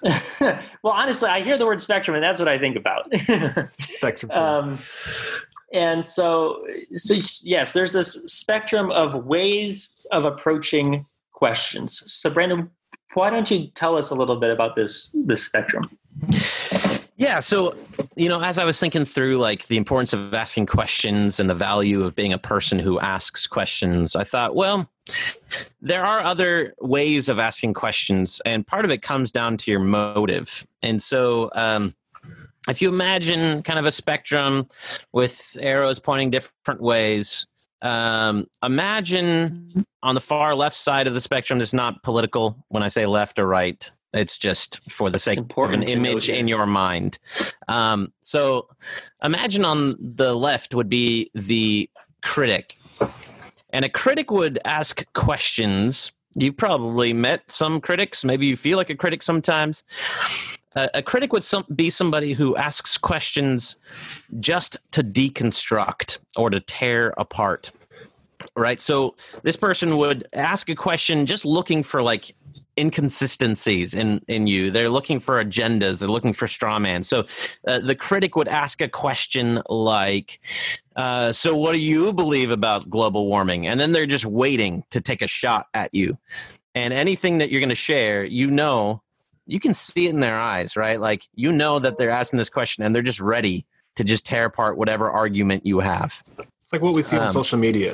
quick. 0.01 0.59
well, 0.81 0.93
honestly, 0.93 1.29
I 1.29 1.41
hear 1.41 1.59
the 1.59 1.67
word 1.67 1.81
spectrum, 1.81 2.15
and 2.15 2.23
that's 2.23 2.39
what 2.39 2.47
I 2.47 2.57
think 2.57 2.75
about. 2.75 3.11
spectrum. 3.73 4.31
Um, 4.31 4.79
and 5.71 6.03
so, 6.03 6.65
so 6.95 7.13
yes, 7.43 7.73
there's 7.73 7.93
this 7.93 8.13
spectrum 8.25 8.89
of 8.89 9.13
ways 9.25 9.95
of 10.11 10.25
approaching 10.25 11.05
questions. 11.31 12.03
So, 12.11 12.31
Brandon, 12.31 12.71
why 13.13 13.29
don't 13.29 13.49
you 13.49 13.67
tell 13.75 13.97
us 13.97 14.09
a 14.09 14.15
little 14.15 14.39
bit 14.39 14.53
about 14.53 14.75
this 14.75 15.15
this 15.25 15.43
spectrum? 15.43 15.89
Yeah, 17.17 17.39
so 17.39 17.75
you 18.15 18.29
know, 18.29 18.41
as 18.41 18.59
I 18.59 18.63
was 18.63 18.79
thinking 18.79 19.05
through 19.05 19.37
like 19.37 19.67
the 19.67 19.77
importance 19.77 20.13
of 20.13 20.33
asking 20.33 20.67
questions 20.67 21.39
and 21.39 21.49
the 21.49 21.55
value 21.55 22.03
of 22.03 22.15
being 22.15 22.31
a 22.31 22.37
person 22.37 22.77
who 22.77 22.99
asks 22.99 23.47
questions, 23.47 24.15
I 24.15 24.23
thought, 24.23 24.55
well, 24.55 24.89
there 25.81 26.05
are 26.05 26.21
other 26.21 26.73
ways 26.79 27.27
of 27.27 27.39
asking 27.39 27.73
questions, 27.73 28.39
and 28.45 28.65
part 28.65 28.85
of 28.85 28.91
it 28.91 29.01
comes 29.01 29.31
down 29.31 29.57
to 29.57 29.71
your 29.71 29.79
motive. 29.79 30.65
And 30.83 31.01
so, 31.01 31.49
um, 31.55 31.95
if 32.69 32.81
you 32.81 32.89
imagine 32.89 33.63
kind 33.63 33.79
of 33.79 33.85
a 33.85 33.91
spectrum 33.91 34.67
with 35.11 35.57
arrows 35.59 35.99
pointing 35.99 36.29
different 36.29 36.81
ways, 36.81 37.47
um, 37.81 38.47
imagine 38.63 39.85
on 40.03 40.15
the 40.15 40.21
far 40.21 40.55
left 40.55 40.75
side 40.75 41.07
of 41.07 41.13
the 41.13 41.21
spectrum 41.21 41.61
is 41.61 41.73
not 41.73 42.03
political 42.03 42.63
when 42.69 42.83
I 42.83 42.87
say 42.87 43.05
left 43.05 43.39
or 43.39 43.47
right. 43.47 43.91
It's 44.13 44.37
just 44.37 44.89
for 44.89 45.09
the 45.09 45.19
sake 45.19 45.39
of 45.39 45.71
an 45.71 45.83
image 45.83 46.29
in 46.29 46.47
your 46.47 46.65
mind. 46.65 47.19
Um, 47.67 48.13
so 48.21 48.67
imagine 49.23 49.65
on 49.65 49.95
the 49.99 50.35
left 50.35 50.73
would 50.73 50.89
be 50.89 51.29
the 51.35 51.89
critic. 52.23 52.75
And 53.71 53.83
a 53.83 53.89
critic 53.89 54.31
would 54.31 54.59
ask 54.65 55.05
questions. 55.13 56.13
You've 56.35 56.57
probably 56.57 57.13
met 57.13 57.51
some 57.51 57.81
critics. 57.81 58.23
Maybe 58.23 58.47
you 58.47 58.55
feel 58.55 58.77
like 58.77 58.89
a 58.89 58.95
critic 58.95 59.21
sometimes. 59.21 59.83
A 60.93 61.01
critic 61.01 61.33
would 61.33 61.43
some, 61.43 61.65
be 61.75 61.89
somebody 61.89 62.33
who 62.33 62.55
asks 62.55 62.97
questions 62.97 63.77
just 64.39 64.77
to 64.91 65.03
deconstruct 65.03 66.19
or 66.35 66.49
to 66.49 66.59
tear 66.59 67.13
apart 67.17 67.71
right? 68.55 68.81
So 68.81 69.15
this 69.43 69.55
person 69.55 69.97
would 69.97 70.27
ask 70.33 70.69
a 70.69 70.75
question 70.75 71.25
just 71.25 71.45
looking 71.45 71.83
for 71.83 72.03
like 72.03 72.35
inconsistencies 72.77 73.93
in 73.93 74.21
in 74.27 74.47
you. 74.47 74.69
They're 74.71 74.89
looking 74.89 75.19
for 75.19 75.43
agendas. 75.43 75.99
They're 75.99 76.09
looking 76.09 76.33
for 76.33 76.47
straw 76.47 76.79
man. 76.79 77.03
So 77.03 77.25
uh, 77.67 77.79
the 77.79 77.95
critic 77.95 78.35
would 78.35 78.47
ask 78.47 78.81
a 78.81 78.87
question 78.87 79.61
like 79.67 80.39
uh, 80.95 81.31
so 81.31 81.57
what 81.57 81.73
do 81.73 81.79
you 81.79 82.13
believe 82.13 82.51
about 82.51 82.89
global 82.89 83.27
warming? 83.27 83.67
And 83.67 83.79
then 83.79 83.91
they're 83.91 84.05
just 84.05 84.25
waiting 84.25 84.83
to 84.91 85.01
take 85.01 85.21
a 85.21 85.27
shot 85.27 85.67
at 85.73 85.93
you. 85.93 86.17
And 86.75 86.93
anything 86.93 87.39
that 87.39 87.51
you're 87.51 87.61
going 87.61 87.69
to 87.69 87.75
share 87.75 88.23
you 88.23 88.51
know 88.51 89.01
you 89.47 89.59
can 89.59 89.73
see 89.73 90.07
it 90.07 90.09
in 90.09 90.19
their 90.19 90.37
eyes 90.37 90.75
right 90.75 90.99
like 90.99 91.27
you 91.33 91.51
know 91.51 91.79
that 91.79 91.97
they're 91.97 92.09
asking 92.09 92.37
this 92.37 92.49
question 92.49 92.83
and 92.83 92.93
they're 92.93 93.01
just 93.01 93.19
ready 93.19 93.65
to 93.95 94.03
just 94.03 94.25
tear 94.25 94.45
apart 94.45 94.77
whatever 94.77 95.09
argument 95.09 95.65
you 95.65 95.79
have 95.79 96.23
it's 96.67 96.73
like 96.73 96.81
what 96.81 96.97
we 96.97 97.01
see 97.01 97.15
um, 97.15 97.23
on 97.23 97.29
social 97.29 97.57
media. 97.57 97.93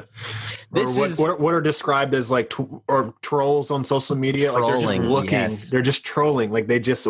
Or 0.72 0.82
what, 0.98 1.12
is, 1.12 1.20
what, 1.20 1.40
what, 1.40 1.54
are 1.54 1.62
described 1.62 2.16
as 2.16 2.32
like 2.32 2.50
tw- 2.50 2.82
or 2.88 3.14
trolls 3.22 3.70
on 3.70 3.84
social 3.84 4.16
media. 4.16 4.50
Trolling, 4.50 4.64
like 4.64 4.82
they're 4.82 4.88
just 4.88 5.00
looking. 5.08 5.30
Yes. 5.30 5.70
They're 5.70 5.82
just 5.84 6.04
trolling. 6.04 6.52
Like 6.52 6.66
they 6.66 6.80
just 6.80 7.08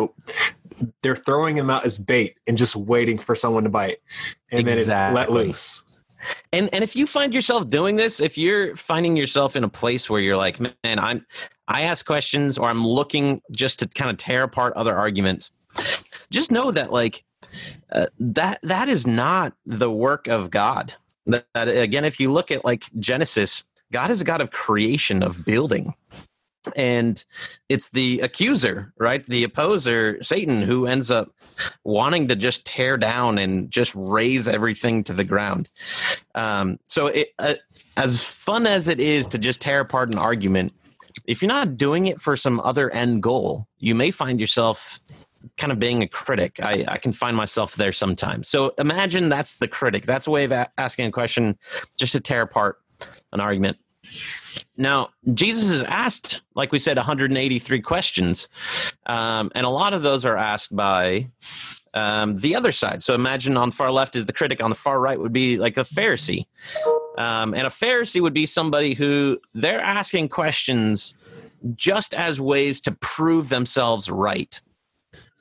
they're 1.02 1.16
throwing 1.16 1.56
them 1.56 1.70
out 1.70 1.86
as 1.86 1.96
bait 1.96 2.36
and 2.46 2.58
just 2.58 2.76
waiting 2.76 3.16
for 3.16 3.34
someone 3.34 3.64
to 3.64 3.70
bite, 3.70 3.96
and 4.50 4.60
exactly. 4.60 4.84
then 4.84 5.08
it's 5.08 5.14
let 5.14 5.32
loose. 5.32 5.82
And 6.52 6.68
and 6.74 6.84
if 6.84 6.96
you 6.96 7.06
find 7.06 7.32
yourself 7.32 7.70
doing 7.70 7.96
this, 7.96 8.20
if 8.20 8.36
you're 8.36 8.76
finding 8.76 9.16
yourself 9.16 9.56
in 9.56 9.64
a 9.64 9.68
place 9.70 10.10
where 10.10 10.20
you're 10.20 10.36
like, 10.36 10.60
man, 10.60 10.98
I'm 10.98 11.24
I 11.68 11.82
ask 11.82 12.04
questions 12.04 12.58
or 12.58 12.68
I'm 12.68 12.86
looking 12.86 13.40
just 13.50 13.78
to 13.80 13.88
kind 13.88 14.10
of 14.10 14.16
tear 14.16 14.42
apart 14.42 14.74
other 14.74 14.96
arguments, 14.96 15.52
just 16.30 16.50
know 16.50 16.70
that 16.70 16.92
like 16.92 17.24
uh, 17.92 18.06
that 18.18 18.58
that 18.62 18.88
is 18.88 19.06
not 19.06 19.54
the 19.66 19.90
work 19.90 20.26
of 20.26 20.50
God 20.50 20.94
that, 21.26 21.46
that 21.54 21.68
again, 21.68 22.04
if 22.04 22.20
you 22.20 22.32
look 22.32 22.50
at 22.50 22.64
like 22.64 22.84
Genesis, 22.98 23.64
God 23.92 24.10
is 24.10 24.20
a 24.20 24.24
God 24.24 24.40
of 24.40 24.50
creation, 24.50 25.22
of 25.22 25.44
building. 25.44 25.94
And 26.76 27.22
it's 27.68 27.90
the 27.90 28.20
accuser, 28.20 28.94
right? 28.98 29.24
The 29.24 29.44
opposer, 29.44 30.22
Satan, 30.22 30.62
who 30.62 30.86
ends 30.86 31.10
up 31.10 31.30
wanting 31.84 32.28
to 32.28 32.36
just 32.36 32.64
tear 32.64 32.96
down 32.96 33.36
and 33.36 33.70
just 33.70 33.94
raze 33.94 34.48
everything 34.48 35.04
to 35.04 35.12
the 35.12 35.24
ground. 35.24 35.70
Um, 36.34 36.78
so, 36.86 37.08
it, 37.08 37.34
uh, 37.38 37.54
as 37.98 38.24
fun 38.24 38.66
as 38.66 38.88
it 38.88 38.98
is 38.98 39.26
to 39.28 39.38
just 39.38 39.60
tear 39.60 39.80
apart 39.80 40.14
an 40.14 40.18
argument, 40.18 40.72
if 41.24 41.42
you're 41.42 41.48
not 41.48 41.76
doing 41.76 42.06
it 42.06 42.20
for 42.20 42.36
some 42.36 42.60
other 42.60 42.90
end 42.90 43.22
goal, 43.22 43.66
you 43.78 43.94
may 43.94 44.10
find 44.10 44.40
yourself 44.40 45.00
kind 45.56 45.72
of 45.72 45.78
being 45.78 46.02
a 46.02 46.08
critic. 46.08 46.58
I, 46.62 46.84
I 46.88 46.98
can 46.98 47.12
find 47.12 47.36
myself 47.36 47.76
there 47.76 47.92
sometimes. 47.92 48.48
So 48.48 48.72
imagine 48.78 49.28
that's 49.28 49.56
the 49.56 49.68
critic. 49.68 50.04
That's 50.04 50.26
a 50.26 50.30
way 50.30 50.44
of 50.44 50.52
a- 50.52 50.70
asking 50.78 51.06
a 51.06 51.12
question 51.12 51.58
just 51.98 52.12
to 52.12 52.20
tear 52.20 52.42
apart 52.42 52.78
an 53.32 53.40
argument. 53.40 53.78
Now, 54.76 55.10
Jesus 55.32 55.70
is 55.70 55.82
asked, 55.84 56.42
like 56.54 56.72
we 56.72 56.78
said, 56.78 56.96
183 56.96 57.80
questions, 57.80 58.48
um, 59.06 59.50
and 59.54 59.64
a 59.64 59.70
lot 59.70 59.94
of 59.94 60.02
those 60.02 60.26
are 60.26 60.36
asked 60.36 60.74
by 60.74 61.30
um, 61.94 62.36
the 62.36 62.54
other 62.56 62.72
side. 62.72 63.02
So 63.02 63.14
imagine 63.14 63.56
on 63.56 63.70
the 63.70 63.76
far 63.76 63.90
left 63.90 64.16
is 64.16 64.26
the 64.26 64.32
critic, 64.32 64.62
on 64.62 64.70
the 64.70 64.76
far 64.76 65.00
right 65.00 65.18
would 65.18 65.32
be 65.32 65.58
like 65.58 65.76
a 65.76 65.84
Pharisee. 65.84 66.46
Um, 67.16 67.54
and 67.54 67.66
a 67.66 67.70
Pharisee 67.70 68.20
would 68.20 68.34
be 68.34 68.46
somebody 68.46 68.94
who 68.94 69.40
they're 69.54 69.80
asking 69.80 70.28
questions 70.28 71.14
just 71.74 72.12
as 72.12 72.40
ways 72.40 72.80
to 72.82 72.92
prove 72.92 73.48
themselves 73.48 74.10
right. 74.10 74.60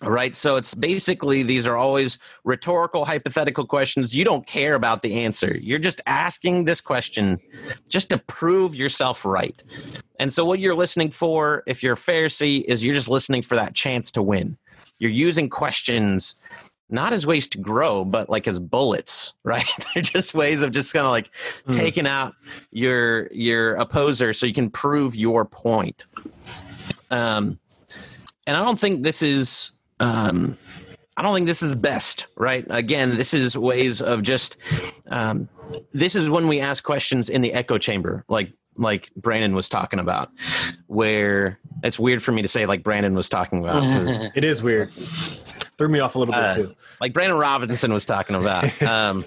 Right. 0.01 0.35
So 0.35 0.57
it's 0.57 0.75
basically 0.75 1.43
these 1.43 1.65
are 1.65 1.77
always 1.77 2.19
rhetorical, 2.43 3.05
hypothetical 3.05 3.65
questions. 3.65 4.13
You 4.13 4.25
don't 4.25 4.45
care 4.45 4.75
about 4.75 5.01
the 5.01 5.23
answer. 5.23 5.57
You're 5.57 5.79
just 5.79 6.01
asking 6.05 6.65
this 6.65 6.81
question 6.81 7.39
just 7.89 8.09
to 8.09 8.17
prove 8.17 8.75
yourself 8.75 9.23
right. 9.23 9.63
And 10.19 10.31
so 10.31 10.43
what 10.43 10.59
you're 10.59 10.75
listening 10.75 11.09
for, 11.09 11.63
if 11.67 11.81
you're 11.81 11.93
a 11.93 11.97
Pharisee, 11.97 12.65
is 12.65 12.83
you're 12.83 12.93
just 12.93 13.09
listening 13.09 13.43
for 13.43 13.55
that 13.55 13.75
chance 13.75 14.11
to 14.11 14.21
win. 14.21 14.57
You're 15.03 15.11
using 15.11 15.49
questions 15.49 16.35
not 16.89 17.11
as 17.11 17.27
ways 17.27 17.49
to 17.49 17.57
grow, 17.57 18.05
but 18.05 18.29
like 18.29 18.47
as 18.47 18.57
bullets, 18.57 19.33
right? 19.43 19.67
They're 19.93 20.01
just 20.01 20.33
ways 20.33 20.61
of 20.61 20.71
just 20.71 20.93
kind 20.93 21.05
of 21.05 21.11
like 21.11 21.29
mm. 21.67 21.73
taking 21.73 22.07
out 22.07 22.35
your 22.71 23.27
your 23.33 23.75
opposer 23.75 24.31
so 24.31 24.45
you 24.45 24.53
can 24.53 24.69
prove 24.69 25.13
your 25.13 25.43
point. 25.43 26.05
Um, 27.11 27.59
and 28.47 28.55
I 28.55 28.63
don't 28.63 28.79
think 28.79 29.03
this 29.03 29.21
is 29.21 29.73
um, 29.99 30.57
I 31.17 31.21
don't 31.21 31.35
think 31.35 31.47
this 31.47 31.61
is 31.61 31.75
best, 31.75 32.27
right? 32.37 32.65
Again, 32.69 33.17
this 33.17 33.33
is 33.33 33.57
ways 33.57 34.01
of 34.01 34.23
just. 34.23 34.55
Um, 35.09 35.49
this 35.91 36.15
is 36.15 36.29
when 36.29 36.47
we 36.47 36.61
ask 36.61 36.81
questions 36.81 37.29
in 37.29 37.41
the 37.41 37.51
echo 37.51 37.77
chamber, 37.77 38.23
like 38.29 38.53
like 38.77 39.11
Brandon 39.15 39.55
was 39.55 39.69
talking 39.69 39.99
about, 39.99 40.31
where 40.87 41.59
it's 41.83 41.99
weird 41.99 42.23
for 42.23 42.31
me 42.31 42.41
to 42.41 42.47
say 42.47 42.65
like 42.65 42.83
Brandon 42.83 43.15
was 43.15 43.29
talking 43.29 43.59
about. 43.59 43.83
it 44.35 44.43
is 44.43 44.61
weird. 44.61 44.91
Threw 44.91 45.89
me 45.89 45.99
off 45.99 46.15
a 46.15 46.19
little 46.19 46.33
bit 46.33 46.43
uh, 46.43 46.55
too. 46.55 46.75
Like 47.01 47.13
Brandon 47.13 47.37
Robinson 47.37 47.93
was 47.93 48.05
talking 48.05 48.35
about. 48.35 48.71
Um, 48.83 49.25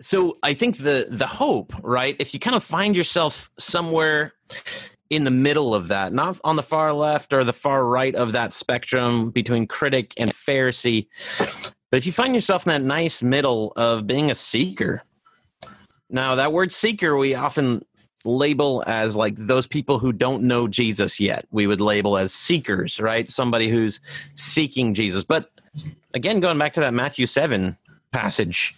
so 0.00 0.38
I 0.42 0.54
think 0.54 0.78
the 0.78 1.06
the 1.08 1.26
hope, 1.26 1.72
right? 1.82 2.16
If 2.18 2.34
you 2.34 2.40
kind 2.40 2.56
of 2.56 2.62
find 2.62 2.96
yourself 2.96 3.50
somewhere 3.58 4.34
in 5.10 5.24
the 5.24 5.30
middle 5.30 5.74
of 5.74 5.88
that, 5.88 6.12
not 6.12 6.38
on 6.44 6.56
the 6.56 6.62
far 6.62 6.92
left 6.92 7.32
or 7.32 7.44
the 7.44 7.52
far 7.52 7.84
right 7.84 8.14
of 8.14 8.32
that 8.32 8.52
spectrum 8.52 9.30
between 9.30 9.66
critic 9.66 10.12
and 10.16 10.32
Pharisee. 10.32 11.06
But 11.90 11.98
if 11.98 12.06
you 12.06 12.12
find 12.12 12.34
yourself 12.34 12.66
in 12.66 12.70
that 12.70 12.82
nice 12.82 13.22
middle 13.22 13.72
of 13.76 14.06
being 14.06 14.30
a 14.30 14.34
seeker, 14.34 15.02
now 16.10 16.34
that 16.34 16.52
word 16.52 16.72
seeker 16.72 17.16
we 17.16 17.34
often 17.34 17.84
label 18.24 18.82
as 18.86 19.16
like 19.16 19.36
those 19.36 19.66
people 19.66 19.98
who 19.98 20.12
don't 20.12 20.42
know 20.42 20.66
Jesus 20.66 21.20
yet. 21.20 21.46
We 21.50 21.66
would 21.66 21.80
label 21.80 22.16
as 22.16 22.32
seekers, 22.32 23.00
right? 23.00 23.30
Somebody 23.30 23.68
who's 23.68 24.00
seeking 24.34 24.94
Jesus. 24.94 25.24
But 25.24 25.50
again, 26.14 26.40
going 26.40 26.58
back 26.58 26.72
to 26.74 26.80
that 26.80 26.94
Matthew 26.94 27.26
7 27.26 27.76
passage, 28.12 28.74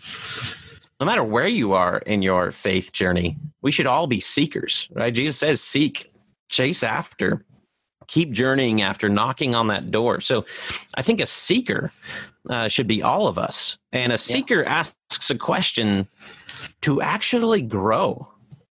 no 1.01 1.07
matter 1.07 1.23
where 1.23 1.47
you 1.47 1.73
are 1.73 1.99
in 1.99 2.23
your 2.23 2.53
faith 2.53 2.93
journey, 2.93 3.37
we 3.63 3.71
should 3.71 3.87
all 3.87 4.07
be 4.07 4.21
seekers, 4.21 4.89
right? 4.93 5.15
Jesus 5.15 5.39
says, 5.39 5.61
seek 5.61 6.13
chase 6.49 6.83
after 6.83 7.45
keep 8.07 8.31
journeying 8.31 8.83
after 8.83 9.09
knocking 9.09 9.55
on 9.55 9.67
that 9.67 9.91
door 9.91 10.21
so 10.21 10.45
i 10.95 11.03
think 11.03 11.21
a 11.21 11.27
seeker 11.27 11.93
uh, 12.51 12.69
should 12.69 12.87
be 12.87 13.03
all 13.03 13.27
of 13.27 13.39
us 13.39 13.79
and 13.93 14.13
a 14.13 14.19
seeker 14.19 14.63
yeah. 14.63 14.85
asks 15.09 15.31
a 15.31 15.35
question 15.35 16.07
to 16.81 17.03
actually 17.03 17.61
grow 17.61 18.29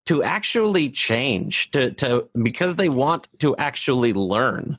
to 0.05 0.21
actually 0.23 0.89
change 0.89 1.71
to, 1.71 1.91
to 1.91 2.27
because 2.41 2.75
they 2.75 2.89
want 2.89 3.27
to 3.39 3.55
actually 3.57 4.13
learn 4.13 4.77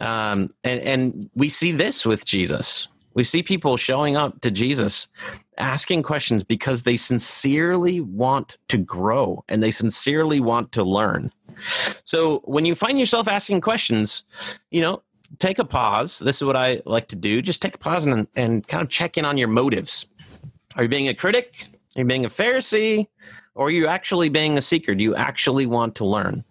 um, 0.00 0.52
and, 0.64 0.80
and 0.80 1.30
we 1.34 1.48
see 1.48 1.72
this 1.72 2.04
with 2.04 2.24
jesus 2.24 2.88
we 3.14 3.24
see 3.24 3.42
people 3.42 3.76
showing 3.76 4.16
up 4.16 4.40
to 4.40 4.50
jesus 4.50 5.08
asking 5.58 6.02
questions 6.02 6.42
because 6.44 6.82
they 6.82 6.96
sincerely 6.96 8.00
want 8.00 8.56
to 8.68 8.78
grow 8.78 9.44
and 9.48 9.62
they 9.62 9.70
sincerely 9.70 10.40
want 10.40 10.72
to 10.72 10.82
learn 10.82 11.30
so 12.04 12.40
when 12.44 12.64
you 12.64 12.74
find 12.74 12.98
yourself 12.98 13.28
asking 13.28 13.60
questions, 13.60 14.24
you 14.70 14.82
know, 14.82 15.02
take 15.38 15.58
a 15.58 15.64
pause. 15.64 16.18
This 16.18 16.36
is 16.36 16.44
what 16.44 16.56
I 16.56 16.82
like 16.84 17.08
to 17.08 17.16
do. 17.16 17.42
Just 17.42 17.62
take 17.62 17.74
a 17.74 17.78
pause 17.78 18.06
and, 18.06 18.26
and 18.34 18.66
kind 18.66 18.82
of 18.82 18.88
check 18.88 19.16
in 19.16 19.24
on 19.24 19.38
your 19.38 19.48
motives. 19.48 20.06
Are 20.76 20.82
you 20.84 20.88
being 20.88 21.08
a 21.08 21.14
critic? 21.14 21.68
Are 21.96 22.00
you 22.00 22.04
being 22.04 22.24
a 22.24 22.30
Pharisee? 22.30 23.06
Or 23.54 23.66
are 23.66 23.70
you 23.70 23.86
actually 23.86 24.28
being 24.28 24.56
a 24.56 24.62
seeker? 24.62 24.94
Do 24.94 25.02
you 25.02 25.14
actually 25.14 25.66
want 25.66 25.94
to 25.96 26.04
learn? 26.04 26.44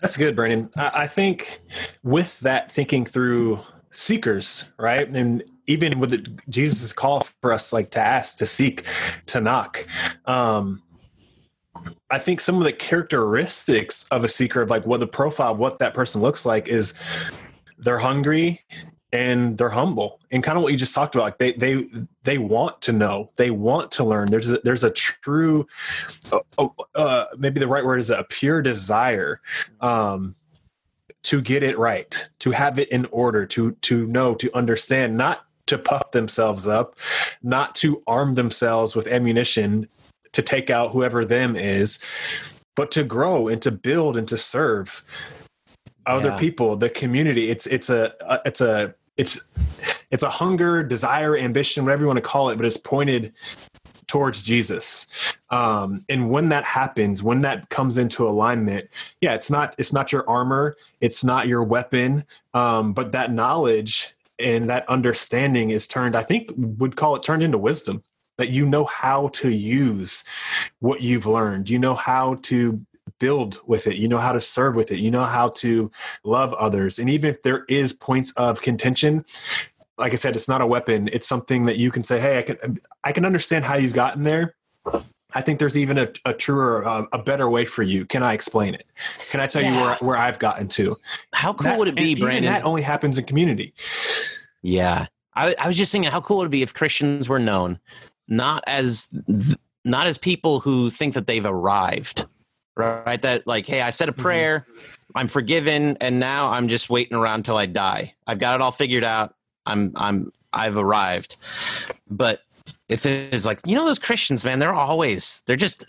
That's 0.00 0.16
good, 0.16 0.34
Brandon. 0.34 0.68
I, 0.76 1.06
think 1.06 1.60
with 2.02 2.40
that 2.40 2.72
thinking 2.72 3.04
through 3.04 3.60
seekers, 3.92 4.64
right? 4.78 5.08
And 5.08 5.44
even 5.66 6.00
with 6.00 6.50
Jesus' 6.50 6.92
call 6.92 7.20
for 7.40 7.52
us, 7.52 7.72
like 7.72 7.90
to 7.90 8.00
ask, 8.00 8.38
to 8.38 8.46
seek, 8.46 8.84
to 9.26 9.40
knock. 9.40 9.86
Um, 10.26 10.82
I 12.10 12.18
think 12.18 12.40
some 12.40 12.56
of 12.56 12.64
the 12.64 12.72
characteristics 12.72 14.04
of 14.10 14.24
a 14.24 14.28
seeker, 14.28 14.62
of 14.62 14.70
like 14.70 14.86
what 14.86 15.00
the 15.00 15.06
profile, 15.06 15.54
what 15.54 15.78
that 15.78 15.94
person 15.94 16.20
looks 16.20 16.44
like, 16.44 16.68
is 16.68 16.94
they're 17.78 17.98
hungry 17.98 18.60
and 19.12 19.58
they're 19.58 19.68
humble. 19.68 20.20
And 20.30 20.42
kind 20.42 20.56
of 20.56 20.64
what 20.64 20.72
you 20.72 20.78
just 20.78 20.94
talked 20.94 21.14
about 21.14 21.24
like 21.24 21.38
they 21.38 21.52
they 21.52 21.86
they 22.22 22.38
want 22.38 22.80
to 22.82 22.92
know. 22.92 23.30
They 23.36 23.50
want 23.50 23.90
to 23.92 24.04
learn. 24.04 24.26
There's 24.30 24.50
a, 24.50 24.58
there's 24.64 24.84
a 24.84 24.90
true 24.90 25.66
uh, 26.32 26.68
uh, 26.94 27.26
maybe 27.38 27.60
the 27.60 27.68
right 27.68 27.84
word 27.84 27.98
is 27.98 28.10
a 28.10 28.24
pure 28.24 28.62
desire 28.62 29.40
um, 29.80 30.34
to 31.24 31.40
get 31.40 31.62
it 31.62 31.78
right 31.78 32.28
to 32.40 32.50
have 32.50 32.78
it 32.78 32.88
in 32.88 33.06
order 33.06 33.46
to 33.46 33.72
to 33.72 34.06
know 34.06 34.34
to 34.34 34.54
understand 34.56 35.16
not 35.16 35.44
to 35.66 35.78
puff 35.78 36.10
themselves 36.10 36.66
up 36.66 36.96
not 37.42 37.74
to 37.76 38.02
arm 38.08 38.34
themselves 38.34 38.96
with 38.96 39.06
ammunition 39.06 39.88
to 40.32 40.42
take 40.42 40.70
out 40.70 40.90
whoever 40.90 41.24
them 41.24 41.54
is 41.54 42.00
but 42.74 42.90
to 42.90 43.04
grow 43.04 43.46
and 43.46 43.62
to 43.62 43.70
build 43.70 44.16
and 44.16 44.26
to 44.26 44.36
serve 44.36 45.04
other 46.06 46.30
yeah. 46.30 46.36
people 46.36 46.76
the 46.76 46.90
community. 46.90 47.50
It's 47.50 47.66
it's 47.66 47.90
a, 47.90 48.12
a 48.20 48.40
it's 48.44 48.60
a 48.60 48.94
it's 49.16 49.48
it's 50.10 50.22
a 50.22 50.30
hunger 50.30 50.82
desire 50.82 51.36
ambition 51.36 51.84
whatever 51.84 52.02
you 52.02 52.06
want 52.06 52.16
to 52.16 52.22
call 52.22 52.50
it 52.50 52.56
but 52.56 52.64
it's 52.64 52.76
pointed 52.76 53.32
towards 54.06 54.42
jesus. 54.42 55.06
Um, 55.50 56.04
and 56.08 56.30
when 56.30 56.48
that 56.50 56.64
happens 56.64 57.22
when 57.22 57.42
that 57.42 57.68
comes 57.68 57.98
into 57.98 58.28
alignment 58.28 58.88
yeah 59.20 59.34
it's 59.34 59.50
not 59.50 59.74
it's 59.78 59.92
not 59.92 60.12
your 60.12 60.28
armor 60.28 60.76
it's 61.00 61.24
not 61.24 61.48
your 61.48 61.62
weapon 61.62 62.24
um, 62.54 62.92
but 62.92 63.12
that 63.12 63.32
knowledge 63.32 64.14
and 64.38 64.68
that 64.70 64.88
understanding 64.88 65.70
is 65.70 65.86
turned 65.86 66.16
i 66.16 66.22
think 66.22 66.50
would 66.56 66.96
call 66.96 67.16
it 67.16 67.22
turned 67.22 67.42
into 67.42 67.58
wisdom 67.58 68.02
that 68.38 68.48
you 68.48 68.66
know 68.66 68.84
how 68.84 69.28
to 69.28 69.50
use 69.50 70.24
what 70.80 71.00
you've 71.00 71.26
learned. 71.26 71.70
You 71.70 71.78
know 71.78 71.94
how 71.94 72.36
to 72.42 72.80
build 73.18 73.60
with 73.66 73.86
it 73.86 73.96
you 73.96 74.08
know 74.08 74.18
how 74.18 74.32
to 74.32 74.40
serve 74.40 74.76
with 74.76 74.90
it 74.90 74.98
you 74.98 75.10
know 75.10 75.24
how 75.24 75.48
to 75.48 75.90
love 76.24 76.52
others 76.54 76.98
and 76.98 77.10
even 77.10 77.30
if 77.30 77.42
there 77.42 77.64
is 77.68 77.92
points 77.92 78.32
of 78.32 78.60
contention 78.62 79.24
like 79.98 80.12
i 80.12 80.16
said 80.16 80.34
it's 80.34 80.48
not 80.48 80.60
a 80.60 80.66
weapon 80.66 81.08
it's 81.12 81.26
something 81.26 81.64
that 81.64 81.76
you 81.76 81.90
can 81.90 82.02
say 82.02 82.20
hey 82.20 82.38
i 82.38 82.42
can 82.42 82.80
i 83.04 83.12
can 83.12 83.24
understand 83.24 83.64
how 83.64 83.76
you've 83.76 83.92
gotten 83.92 84.22
there 84.22 84.54
I 85.34 85.40
think 85.40 85.58
there's 85.58 85.78
even 85.78 85.96
a, 85.96 86.08
a 86.26 86.34
truer, 86.34 86.86
uh, 86.86 87.06
a 87.10 87.18
better 87.18 87.48
way 87.48 87.64
for 87.64 87.82
you. 87.82 88.04
Can 88.04 88.22
I 88.22 88.34
explain 88.34 88.74
it? 88.74 88.84
Can 89.30 89.40
I 89.40 89.46
tell 89.46 89.62
yeah. 89.62 89.72
you 89.72 89.80
where, 89.80 89.96
where 90.00 90.16
I've 90.18 90.38
gotten 90.38 90.68
to? 90.68 90.94
How 91.32 91.54
cool 91.54 91.64
that, 91.64 91.78
would 91.78 91.88
it 91.88 91.96
be, 91.96 92.14
Brandon? 92.14 92.52
that 92.52 92.64
only 92.64 92.82
happens 92.82 93.16
in 93.16 93.24
community. 93.24 93.72
Yeah. 94.60 95.06
I, 95.34 95.54
I 95.58 95.68
was 95.68 95.78
just 95.78 95.90
thinking, 95.90 96.10
how 96.10 96.20
cool 96.20 96.36
would 96.38 96.48
it 96.48 96.50
be 96.50 96.60
if 96.60 96.74
Christians 96.74 97.30
were 97.30 97.38
known 97.38 97.78
not 98.28 98.64
as 98.66 99.08
not 99.84 100.06
as 100.06 100.18
people 100.18 100.60
who 100.60 100.90
think 100.90 101.14
that 101.14 101.26
they've 101.26 101.44
arrived, 101.44 102.26
right? 102.76 103.20
That 103.22 103.46
like, 103.46 103.66
hey, 103.66 103.82
I 103.82 103.90
said 103.90 104.08
a 104.08 104.12
mm-hmm. 104.12 104.22
prayer, 104.22 104.66
mm-hmm. 104.68 104.86
I'm 105.14 105.28
forgiven, 105.28 105.96
and 106.00 106.18
now 106.18 106.50
I'm 106.50 106.68
just 106.68 106.90
waiting 106.90 107.16
around 107.16 107.44
till 107.44 107.56
I 107.56 107.66
die. 107.66 108.14
I've 108.26 108.38
got 108.38 108.54
it 108.54 108.60
all 108.60 108.72
figured 108.72 109.04
out. 109.04 109.34
I'm 109.66 109.92
I'm 109.96 110.32
I've 110.52 110.76
arrived. 110.76 111.36
But 112.10 112.42
if 112.88 113.06
it's 113.06 113.46
like, 113.46 113.60
you 113.64 113.74
know, 113.74 113.84
those 113.84 113.98
Christians, 113.98 114.44
man, 114.44 114.58
they're 114.58 114.72
always 114.72 115.42
they're 115.46 115.56
just 115.56 115.86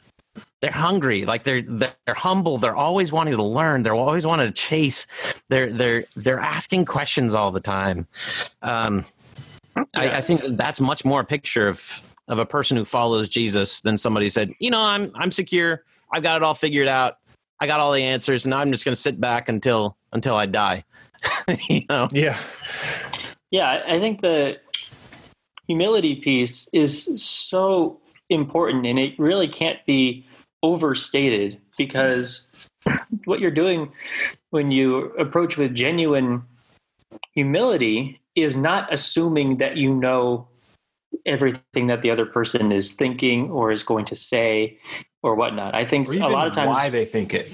they're 0.62 0.72
hungry 0.72 1.26
like 1.26 1.43
they're 1.43 1.62
they're 1.62 1.93
humble 2.08 2.58
they're 2.58 2.76
always 2.76 3.12
wanting 3.12 3.36
to 3.36 3.43
learn 3.43 3.84
they're 3.84 3.93
always 3.93 4.26
wanting 4.26 4.48
to 4.48 4.54
chase 4.54 5.06
they're 5.50 5.72
they're 5.72 6.06
they're 6.15 6.39
asking 6.39 6.86
questions 6.86 7.36
all 7.36 7.52
the 7.52 7.60
time 7.60 8.08
um 8.62 9.04
I, 9.96 10.10
I 10.17 10.22
think 10.22 10.41
that's 10.56 10.80
much 10.80 11.04
more 11.04 11.19
a 11.19 11.26
picture 11.26 11.67
of 11.67 12.02
of 12.30 12.39
a 12.39 12.46
person 12.46 12.78
who 12.78 12.86
follows 12.86 13.28
jesus 13.28 13.82
than 13.82 13.98
somebody 13.98 14.30
said 14.30 14.54
you 14.60 14.72
know 14.72 14.82
i'm 14.82 15.12
i'm 15.15 15.32
secure 15.32 15.84
I've 16.13 16.23
got 16.23 16.38
it 16.38 16.43
all 16.43 16.54
figured 16.54 16.88
out. 16.88 17.17
I 17.60 17.65
got 17.65 17.80
all 17.80 17.91
the 17.91 18.04
answers, 18.04 18.45
and 18.45 18.54
I'm 18.54 18.71
just 18.71 18.86
going 18.86 18.95
to 18.95 19.02
sit 19.02 19.19
back 19.19 19.49
until 19.49 19.97
until 20.12 20.36
I 20.36 20.45
die. 20.45 20.84
you 21.69 21.82
know? 21.89 22.08
Yeah. 22.12 22.38
Yeah, 23.52 23.84
I 23.88 23.99
think 23.99 24.21
the 24.21 24.58
humility 25.67 26.15
piece 26.15 26.69
is 26.71 27.21
so 27.23 27.99
important, 28.30 28.86
and 28.86 28.99
it 28.99 29.17
really 29.17 29.47
can't 29.47 29.80
be 29.86 30.26
overstated 30.62 31.60
because 31.78 32.49
what 33.26 33.39
you're 33.39 33.52
doing 33.52 33.91
when 34.52 34.71
you 34.71 35.06
approach 35.17 35.58
with 35.58 35.73
genuine 35.73 36.43
humility 37.34 38.19
is 38.36 38.56
not 38.56 38.91
assuming 38.91 39.58
that 39.58 39.78
you 39.78 39.93
know 39.93 40.47
everything 41.26 41.88
that 41.88 42.02
the 42.02 42.12
other 42.12 42.26
person 42.26 42.71
is 42.71 42.93
thinking 42.93 43.49
or 43.52 43.71
is 43.71 43.84
going 43.84 44.06
to 44.06 44.15
say 44.15 44.78
or 45.23 45.36
whatnot. 45.36 45.73
I 45.73 45.86
think 45.86 46.07
a 46.09 46.27
lot 46.27 46.47
of 46.47 46.53
times 46.53 46.75
why 46.75 46.89
they 46.89 47.05
think 47.05 47.33
it. 47.33 47.51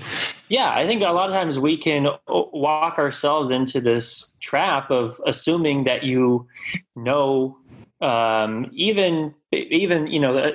Yeah, 0.50 0.74
I 0.74 0.88
think 0.88 1.04
a 1.04 1.12
lot 1.12 1.30
of 1.30 1.36
times 1.36 1.60
we 1.60 1.78
can 1.78 2.08
walk 2.28 2.98
ourselves 2.98 3.52
into 3.52 3.80
this 3.80 4.34
trap 4.40 4.90
of 4.90 5.22
assuming 5.26 5.84
that 5.84 6.04
you 6.04 6.48
know, 6.96 7.58
um, 8.02 8.70
even 8.74 9.36
even 9.54 10.08
you 10.08 10.20
know, 10.20 10.38
uh, 10.38 10.52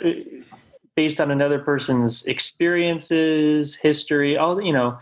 based 0.97 1.21
on 1.21 1.31
another 1.31 1.61
person's 1.61 2.25
experiences, 2.25 3.77
history, 3.77 4.37
all 4.37 4.61
you 4.61 4.73
know. 4.73 4.99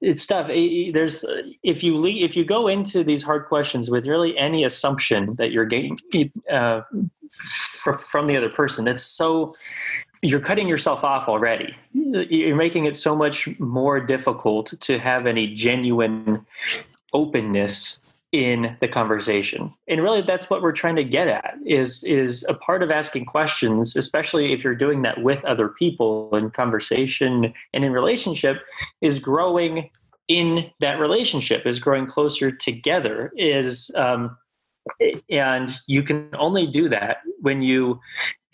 It's 0.00 0.20
stuff. 0.20 0.48
There's 0.48 1.24
if 1.62 1.82
you 1.82 1.96
leave, 1.96 2.24
if 2.28 2.36
you 2.36 2.44
go 2.44 2.68
into 2.68 3.04
these 3.04 3.22
hard 3.22 3.46
questions 3.46 3.90
with 3.90 4.06
really 4.06 4.36
any 4.36 4.64
assumption 4.64 5.36
that 5.36 5.50
you're 5.50 5.64
getting 5.64 5.96
uh, 6.50 6.82
from 7.98 8.26
the 8.26 8.36
other 8.36 8.50
person, 8.50 8.86
it's 8.86 9.04
so 9.04 9.54
you're 10.24 10.40
cutting 10.40 10.66
yourself 10.66 11.04
off 11.04 11.28
already. 11.28 11.76
You're 11.92 12.56
making 12.56 12.86
it 12.86 12.96
so 12.96 13.14
much 13.14 13.48
more 13.58 14.00
difficult 14.00 14.72
to 14.80 14.98
have 14.98 15.26
any 15.26 15.48
genuine 15.48 16.46
openness 17.12 18.00
in 18.32 18.76
the 18.80 18.88
conversation. 18.88 19.72
And 19.86 20.02
really 20.02 20.22
that's 20.22 20.48
what 20.48 20.62
we're 20.62 20.72
trying 20.72 20.96
to 20.96 21.04
get 21.04 21.28
at 21.28 21.54
is 21.64 22.02
is 22.04 22.44
a 22.48 22.54
part 22.54 22.82
of 22.82 22.90
asking 22.90 23.26
questions, 23.26 23.96
especially 23.96 24.52
if 24.52 24.64
you're 24.64 24.74
doing 24.74 25.02
that 25.02 25.22
with 25.22 25.44
other 25.44 25.68
people 25.68 26.34
in 26.34 26.50
conversation 26.50 27.52
and 27.74 27.84
in 27.84 27.92
relationship 27.92 28.62
is 29.02 29.18
growing 29.18 29.90
in 30.26 30.70
that 30.80 30.98
relationship 30.98 31.66
is 31.66 31.78
growing 31.78 32.06
closer 32.06 32.50
together 32.50 33.30
is 33.36 33.90
um, 33.94 34.36
and 35.30 35.72
you 35.86 36.02
can 36.02 36.30
only 36.34 36.66
do 36.66 36.88
that 36.88 37.18
when 37.44 37.62
you 37.62 38.00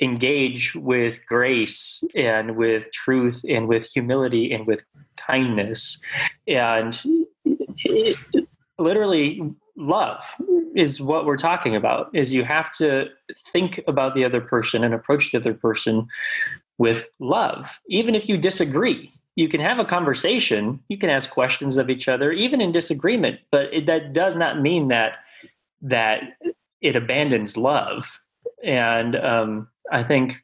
engage 0.00 0.74
with 0.74 1.24
grace 1.26 2.02
and 2.14 2.56
with 2.56 2.90
truth 2.92 3.44
and 3.48 3.68
with 3.68 3.84
humility 3.92 4.52
and 4.52 4.66
with 4.66 4.84
kindness 5.16 6.00
and 6.46 7.00
it, 7.84 8.16
literally 8.78 9.40
love 9.76 10.34
is 10.74 11.00
what 11.00 11.26
we're 11.26 11.36
talking 11.36 11.76
about 11.76 12.10
is 12.14 12.32
you 12.32 12.44
have 12.44 12.70
to 12.72 13.06
think 13.52 13.80
about 13.86 14.14
the 14.14 14.24
other 14.24 14.40
person 14.40 14.82
and 14.82 14.94
approach 14.94 15.30
the 15.30 15.38
other 15.38 15.54
person 15.54 16.06
with 16.78 17.08
love. 17.18 17.78
Even 17.88 18.14
if 18.14 18.28
you 18.28 18.36
disagree 18.36 19.12
you 19.36 19.48
can 19.48 19.60
have 19.60 19.78
a 19.78 19.84
conversation 19.84 20.80
you 20.88 20.98
can 20.98 21.08
ask 21.08 21.30
questions 21.30 21.76
of 21.76 21.88
each 21.88 22.08
other 22.08 22.32
even 22.32 22.60
in 22.60 22.72
disagreement 22.72 23.38
but 23.50 23.72
it, 23.72 23.86
that 23.86 24.12
does 24.12 24.36
not 24.36 24.60
mean 24.60 24.88
that 24.88 25.12
that 25.80 26.20
it 26.80 26.96
abandons 26.96 27.56
love 27.56 28.20
and 28.62 29.16
um, 29.16 29.68
I 29.90 30.02
think 30.02 30.36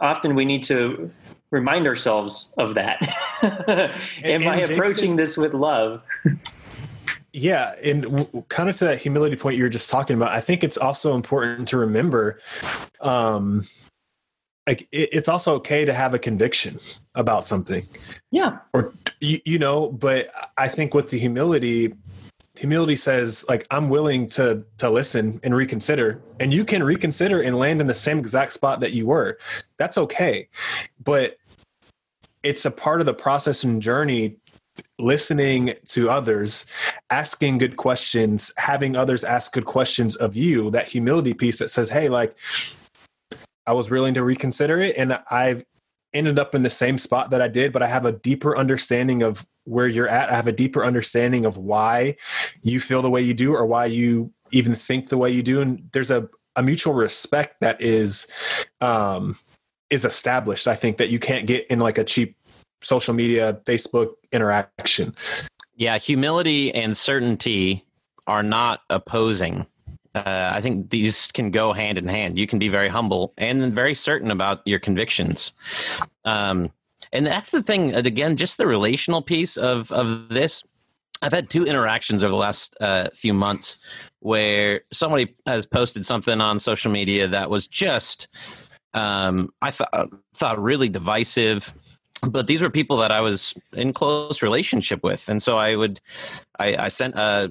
often 0.00 0.34
we 0.34 0.44
need 0.44 0.62
to 0.64 1.10
remind 1.50 1.86
ourselves 1.86 2.54
of 2.58 2.74
that. 2.74 2.98
Am 3.42 3.90
and 4.24 4.48
I 4.48 4.58
approaching 4.58 5.16
Jason, 5.16 5.16
this 5.16 5.36
with 5.36 5.54
love? 5.54 6.02
yeah, 7.32 7.74
and 7.82 8.02
w- 8.02 8.44
kind 8.48 8.68
of 8.68 8.76
to 8.78 8.84
that 8.86 8.98
humility 8.98 9.36
point 9.36 9.56
you 9.56 9.62
were 9.62 9.68
just 9.68 9.90
talking 9.90 10.16
about, 10.16 10.30
I 10.30 10.40
think 10.40 10.62
it's 10.62 10.78
also 10.78 11.14
important 11.14 11.68
to 11.68 11.78
remember, 11.78 12.40
um, 13.00 13.64
like 14.66 14.82
it, 14.92 15.10
it's 15.12 15.28
also 15.28 15.54
okay 15.56 15.84
to 15.84 15.94
have 15.94 16.14
a 16.14 16.18
conviction 16.18 16.78
about 17.14 17.46
something. 17.46 17.86
Yeah, 18.30 18.58
or 18.74 18.92
you, 19.20 19.40
you 19.44 19.58
know, 19.58 19.90
but 19.90 20.30
I 20.56 20.68
think 20.68 20.94
with 20.94 21.10
the 21.10 21.18
humility, 21.18 21.94
humility 22.58 22.96
says 22.96 23.44
like 23.48 23.66
i'm 23.70 23.88
willing 23.88 24.28
to 24.28 24.64
to 24.76 24.90
listen 24.90 25.38
and 25.44 25.54
reconsider 25.54 26.20
and 26.40 26.52
you 26.52 26.64
can 26.64 26.82
reconsider 26.82 27.40
and 27.40 27.56
land 27.58 27.80
in 27.80 27.86
the 27.86 27.94
same 27.94 28.18
exact 28.18 28.52
spot 28.52 28.80
that 28.80 28.92
you 28.92 29.06
were. 29.06 29.38
That's 29.76 29.98
okay. 29.98 30.48
But 31.02 31.36
it's 32.42 32.64
a 32.64 32.70
part 32.70 33.00
of 33.00 33.06
the 33.06 33.14
process 33.14 33.64
and 33.64 33.82
journey 33.82 34.36
listening 34.98 35.74
to 35.88 36.08
others, 36.08 36.66
asking 37.10 37.58
good 37.58 37.76
questions, 37.76 38.52
having 38.56 38.96
others 38.96 39.24
ask 39.24 39.52
good 39.52 39.64
questions 39.64 40.14
of 40.14 40.36
you, 40.36 40.70
that 40.70 40.86
humility 40.86 41.34
piece 41.34 41.58
that 41.58 41.68
says, 41.68 41.90
hey, 41.90 42.08
like, 42.08 42.36
I 43.66 43.72
was 43.72 43.90
willing 43.90 44.14
to 44.14 44.22
reconsider 44.22 44.78
it 44.78 44.96
and 44.96 45.18
I've 45.30 45.64
ended 46.14 46.38
up 46.38 46.54
in 46.54 46.62
the 46.62 46.70
same 46.70 46.98
spot 46.98 47.30
that 47.30 47.42
I 47.42 47.48
did, 47.48 47.72
but 47.72 47.82
I 47.82 47.86
have 47.86 48.04
a 48.04 48.12
deeper 48.12 48.56
understanding 48.56 49.22
of 49.22 49.46
where 49.64 49.86
you're 49.86 50.08
at. 50.08 50.30
I 50.30 50.36
have 50.36 50.46
a 50.46 50.52
deeper 50.52 50.84
understanding 50.84 51.44
of 51.44 51.56
why 51.56 52.16
you 52.62 52.80
feel 52.80 53.02
the 53.02 53.10
way 53.10 53.20
you 53.20 53.34
do 53.34 53.54
or 53.54 53.66
why 53.66 53.86
you 53.86 54.32
even 54.50 54.74
think 54.74 55.08
the 55.08 55.18
way 55.18 55.30
you 55.30 55.42
do. 55.42 55.60
And 55.60 55.88
there's 55.92 56.10
a, 56.10 56.28
a 56.56 56.62
mutual 56.62 56.94
respect 56.94 57.60
that 57.60 57.80
is 57.80 58.26
um 58.80 59.38
is 59.90 60.04
established. 60.04 60.68
I 60.68 60.74
think 60.74 60.98
that 60.98 61.08
you 61.08 61.18
can't 61.18 61.46
get 61.46 61.66
in 61.68 61.80
like 61.80 61.98
a 61.98 62.04
cheap 62.04 62.36
social 62.82 63.14
media, 63.14 63.60
Facebook 63.64 64.14
interaction. 64.32 65.14
Yeah, 65.76 65.98
humility 65.98 66.74
and 66.74 66.96
certainty 66.96 67.84
are 68.26 68.42
not 68.42 68.80
opposing. 68.90 69.66
Uh, 70.18 70.52
I 70.54 70.60
think 70.60 70.90
these 70.90 71.28
can 71.28 71.50
go 71.50 71.72
hand 71.72 71.98
in 71.98 72.08
hand. 72.08 72.38
You 72.38 72.46
can 72.46 72.58
be 72.58 72.68
very 72.68 72.88
humble 72.88 73.32
and 73.38 73.72
very 73.72 73.94
certain 73.94 74.30
about 74.30 74.60
your 74.64 74.78
convictions. 74.78 75.52
Um, 76.24 76.72
and 77.12 77.26
that's 77.26 77.50
the 77.50 77.62
thing. 77.62 77.94
Again, 77.94 78.36
just 78.36 78.58
the 78.58 78.66
relational 78.66 79.22
piece 79.22 79.56
of 79.56 79.90
of 79.92 80.28
this. 80.28 80.64
I've 81.20 81.32
had 81.32 81.50
two 81.50 81.66
interactions 81.66 82.22
over 82.22 82.30
the 82.30 82.36
last 82.36 82.76
uh, 82.80 83.08
few 83.12 83.34
months 83.34 83.78
where 84.20 84.82
somebody 84.92 85.34
has 85.46 85.66
posted 85.66 86.06
something 86.06 86.40
on 86.40 86.60
social 86.60 86.92
media 86.92 87.26
that 87.26 87.50
was 87.50 87.66
just 87.66 88.28
um, 88.94 89.50
I 89.60 89.70
thought 89.70 90.12
thought 90.34 90.62
really 90.62 90.88
divisive 90.88 91.74
but 92.26 92.46
these 92.46 92.60
were 92.60 92.70
people 92.70 92.96
that 92.98 93.12
I 93.12 93.20
was 93.20 93.54
in 93.74 93.92
close 93.92 94.42
relationship 94.42 95.02
with, 95.04 95.28
and 95.28 95.42
so 95.42 95.56
I 95.56 95.76
would, 95.76 96.00
I, 96.58 96.76
I 96.76 96.88
sent 96.88 97.14
a 97.14 97.50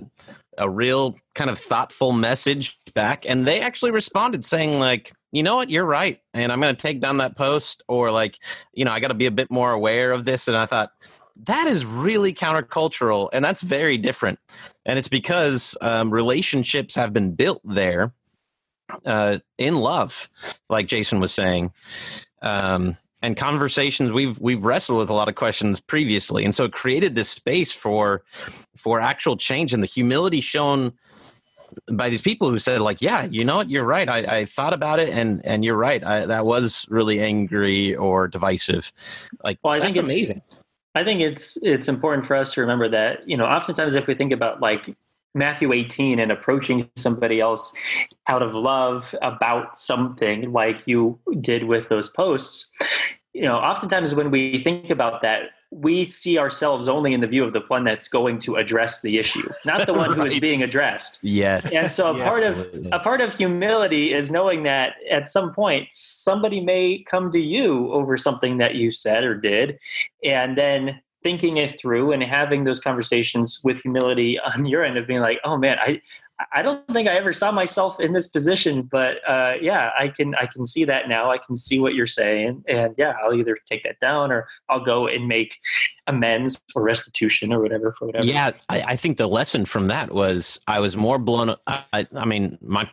a 0.58 0.70
real 0.70 1.16
kind 1.36 1.50
of 1.50 1.58
thoughtful 1.60 2.12
message 2.12 2.78
back, 2.94 3.26
and 3.28 3.46
they 3.48 3.62
actually 3.62 3.92
responded 3.92 4.46
saying 4.46 4.80
like, 4.80 5.14
you 5.32 5.44
know 5.44 5.56
what, 5.56 5.70
you're 5.70 5.86
right, 5.86 6.20
and 6.34 6.52
I'm 6.52 6.62
going 6.62 6.76
to 6.76 6.82
take 6.82 7.00
down 7.00 7.18
that 7.18 7.36
post, 7.36 7.84
or 7.88 8.12
like, 8.12 8.38
you 8.74 8.86
know, 8.86 8.92
I 8.92 9.00
got 9.00 9.10
to 9.10 9.14
be 9.14 9.26
a 9.26 9.32
bit 9.32 9.52
more 9.52 9.72
aware 9.72 10.12
of 10.12 10.26
this, 10.26 10.48
and 10.48 10.58
I 10.58 10.66
thought 10.66 10.92
that 11.46 11.68
is 11.68 11.86
really 11.86 12.34
countercultural, 12.34 13.30
and 13.34 13.44
that's 13.44 13.62
very 13.62 13.98
different, 13.98 14.40
and 14.86 14.98
it's 14.98 15.10
because 15.10 15.76
um, 15.82 16.12
relationships 16.12 16.96
have 16.96 17.14
been 17.14 17.34
built 17.34 17.62
there 17.64 18.14
uh, 19.06 19.40
in 19.58 19.76
love, 19.76 20.30
like 20.70 20.88
Jason 20.88 21.20
was 21.20 21.34
saying. 21.34 21.74
Um, 22.42 22.98
and 23.22 23.36
conversations 23.36 24.12
we've 24.12 24.40
we've 24.40 24.64
wrestled 24.64 25.00
with 25.00 25.10
a 25.10 25.14
lot 25.14 25.28
of 25.28 25.36
questions 25.36 25.80
previously. 25.80 26.46
And 26.46 26.54
so 26.54 26.66
it 26.66 26.72
created 26.72 27.16
this 27.16 27.30
space 27.30 27.72
for 27.72 28.24
for 28.76 29.00
actual 29.00 29.38
change 29.38 29.74
and 29.74 29.82
the 29.82 29.88
humility 29.88 30.42
shown 30.42 30.94
by 31.92 32.10
these 32.10 32.22
people 32.22 32.50
who 32.50 32.60
said 32.60 32.80
like 32.82 33.02
yeah 33.02 33.28
you 33.30 33.44
know 33.44 33.58
what? 33.58 33.70
You're 33.70 33.84
right. 33.84 34.08
I, 34.08 34.18
I 34.40 34.46
thought 34.46 34.74
about 34.74 35.00
it 35.00 35.10
and 35.10 35.46
and 35.46 35.66
you're 35.66 35.78
right. 35.78 36.04
I, 36.04 36.26
that 36.26 36.46
was 36.46 36.86
really 36.90 37.20
angry 37.20 37.96
or 37.96 38.28
divisive. 38.28 38.92
Like 39.44 39.60
well, 39.64 39.74
I 39.74 39.80
think 39.80 39.92
it's 39.92 40.00
amazing. 40.00 40.42
I 40.96 41.04
think 41.04 41.22
it's 41.22 41.58
it's 41.62 41.88
important 41.88 42.26
for 42.26 42.36
us 42.36 42.54
to 42.54 42.62
remember 42.62 42.90
that 42.90 43.28
you 43.28 43.38
know 43.38 43.46
oftentimes 43.46 43.96
if 43.96 44.08
we 44.08 44.16
think 44.16 44.32
about 44.32 44.62
like 44.62 44.96
Matthew 45.38 45.72
18 45.72 46.20
and 46.20 46.32
approaching 46.32 46.90
somebody 46.96 47.40
else 47.40 47.74
out 48.28 48.42
of 48.42 48.54
love 48.54 49.16
about 49.22 49.76
something 49.76 50.52
like 50.52 50.86
you 50.86 51.20
did 51.40 51.66
with 51.66 51.90
those 51.90 52.10
posts, 52.10 52.72
you 53.34 53.44
know, 53.44 53.56
oftentimes 53.56 54.16
when 54.16 54.32
we 54.32 54.64
think 54.64 54.90
about 54.90 55.22
that, 55.22 55.50
we 55.70 56.06
see 56.06 56.38
ourselves 56.38 56.88
only 56.88 57.14
in 57.14 57.20
the 57.20 57.28
view 57.28 57.44
of 57.44 57.54
the 57.54 57.60
one 57.68 57.84
that's 57.84 58.08
going 58.08 58.40
to 58.40 58.56
address 58.56 59.02
the 59.02 59.18
issue, 59.18 59.48
not 59.66 59.86
the 59.86 59.94
one 59.94 60.10
right. 60.10 60.18
who 60.18 60.26
is 60.26 60.40
being 60.40 60.64
addressed. 60.64 61.20
Yes. 61.22 61.70
And 61.72 61.92
so 61.92 62.16
a 62.16 62.18
part 62.24 62.44
absolutely. 62.44 62.90
of 62.90 62.94
a 62.94 63.00
part 63.00 63.22
of 63.22 63.34
humility 63.34 64.14
is 64.14 64.32
knowing 64.32 64.64
that 64.64 64.94
at 65.12 65.30
some 65.30 65.54
point 65.54 65.90
somebody 65.92 66.62
may 66.62 67.04
come 67.04 67.32
to 67.32 67.40
you 67.40 67.92
over 67.92 68.16
something 68.16 68.58
that 68.58 68.76
you 68.76 68.92
said 68.92 69.24
or 69.24 69.36
did, 69.36 69.78
and 70.24 70.58
then 70.58 71.02
thinking 71.28 71.58
it 71.58 71.78
through 71.78 72.14
and 72.14 72.24
having 72.24 72.64
those 72.64 72.80
conversations 72.80 73.60
with 73.62 73.82
humility 73.82 74.40
on 74.40 74.66
your 74.66 74.86
end 74.86 74.98
of 74.98 75.06
being 75.06 75.20
like, 75.20 75.38
oh 75.44 75.58
man, 75.58 75.78
I 75.78 76.02
I 76.54 76.62
don't 76.62 76.88
think 76.94 77.10
I 77.10 77.18
ever 77.18 77.34
saw 77.34 77.52
myself 77.52 78.00
in 78.00 78.14
this 78.14 78.28
position, 78.28 78.84
but 78.84 79.18
uh, 79.28 79.56
yeah, 79.60 79.90
I 80.00 80.08
can 80.08 80.36
I 80.36 80.46
can 80.46 80.66
see 80.66 80.86
that 80.86 81.10
now. 81.10 81.30
I 81.30 81.38
can 81.38 81.58
see 81.58 81.80
what 81.80 81.96
you're 81.96 82.08
saying, 82.08 82.64
and 82.70 82.96
yeah, 82.98 83.16
I'll 83.22 83.34
either 83.34 83.58
take 83.70 83.84
that 83.84 84.00
down 84.00 84.32
or 84.32 84.48
I'll 84.70 84.86
go 84.86 85.08
and 85.08 85.28
make 85.28 85.58
amends 86.06 86.62
or 86.76 86.82
restitution 86.82 87.52
or 87.52 87.60
whatever 87.60 87.94
for 87.98 88.06
whatever. 88.06 88.26
Yeah, 88.26 88.52
I, 88.70 88.82
I 88.84 88.96
think 88.96 89.18
the 89.18 89.28
lesson 89.28 89.66
from 89.66 89.88
that 89.88 90.14
was 90.14 90.60
I 90.68 90.80
was 90.80 90.96
more 90.96 91.18
blown. 91.18 91.56
I, 91.66 92.08
I 92.16 92.24
mean, 92.24 92.58
my 92.62 92.90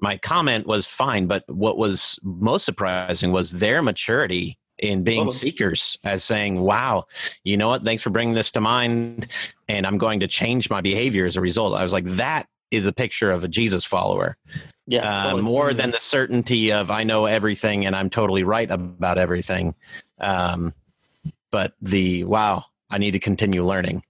my 0.00 0.16
comment 0.16 0.66
was 0.66 0.84
fine, 0.84 1.28
but 1.28 1.44
what 1.46 1.78
was 1.78 2.18
most 2.24 2.64
surprising 2.64 3.30
was 3.30 3.52
their 3.52 3.82
maturity 3.82 4.58
in 4.78 5.02
being 5.02 5.30
seekers 5.30 5.98
as 6.04 6.22
saying, 6.22 6.60
wow, 6.60 7.06
you 7.44 7.56
know 7.56 7.68
what? 7.68 7.84
Thanks 7.84 8.02
for 8.02 8.10
bringing 8.10 8.34
this 8.34 8.50
to 8.52 8.60
mind. 8.60 9.26
And 9.68 9.86
I'm 9.86 9.98
going 9.98 10.20
to 10.20 10.28
change 10.28 10.70
my 10.70 10.80
behavior 10.80 11.26
as 11.26 11.36
a 11.36 11.40
result. 11.40 11.74
I 11.74 11.82
was 11.82 11.92
like, 11.92 12.04
that 12.04 12.48
is 12.70 12.86
a 12.86 12.92
picture 12.92 13.30
of 13.30 13.44
a 13.44 13.48
Jesus 13.48 13.84
follower. 13.84 14.36
Yeah. 14.86 15.30
Uh, 15.30 15.36
more 15.38 15.74
than 15.74 15.90
the 15.90 16.00
certainty 16.00 16.72
of 16.72 16.90
I 16.90 17.02
know 17.04 17.26
everything 17.26 17.86
and 17.86 17.94
I'm 17.94 18.08
totally 18.08 18.42
right 18.42 18.70
about 18.70 19.18
everything. 19.18 19.74
Um, 20.20 20.72
but 21.50 21.74
the 21.80 22.24
wow, 22.24 22.64
I 22.90 22.98
need 22.98 23.12
to 23.12 23.18
continue 23.18 23.64
learning. 23.66 24.02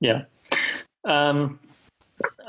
Yeah. 0.00 0.22
Um, 1.04 1.58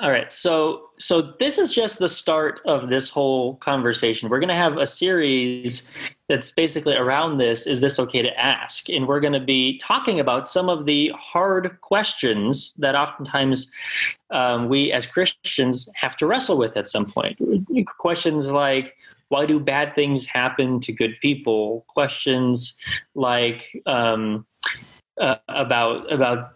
all 0.02 0.12
right. 0.12 0.32
So 0.32 0.85
so 0.98 1.34
this 1.39 1.58
is 1.58 1.74
just 1.74 2.00
the 2.00 2.08
start 2.08 2.62
of 2.66 2.89
this 2.89 3.10
whole 3.10 3.56
conversation. 3.58 4.30
We're 4.30 4.39
going 4.39 4.50
to 4.50 4.56
have 4.56 4.78
a 4.78 4.88
series 4.88 5.89
that's 6.30 6.52
basically 6.52 6.96
around 6.96 7.38
this 7.38 7.68
is 7.68 7.82
this 7.82 8.00
okay 8.00 8.22
to 8.22 8.39
ask? 8.39 8.89
And 8.89 9.08
we're 9.08 9.20
going 9.20 9.34
to 9.34 9.39
be 9.39 9.78
talking 9.78 10.20
about 10.20 10.48
some 10.48 10.70
of 10.70 10.86
the 10.86 11.12
hard 11.18 11.80
questions 11.82 12.74
that 12.76 12.96
oftentimes 12.96 13.72
um, 14.32 14.70
we 14.70 14.91
as 14.91 15.06
Christians 15.06 15.89
have 15.96 16.18
to 16.18 16.28
wrestle 16.28 16.58
with 16.58 16.78
at 16.78 16.88
some 16.88 17.06
point. 17.06 17.38
Questions 18.00 18.50
like, 18.50 18.96
why 19.30 19.46
do 19.46 19.60
bad 19.60 19.96
things 19.96 20.26
happen 20.26 20.80
to 20.82 20.93
good 20.93 21.16
people? 21.22 21.86
Questions 21.88 22.76
like 23.16 23.82
um, 23.86 24.46
uh, 25.20 25.36
about 25.48 26.12
about 26.12 26.56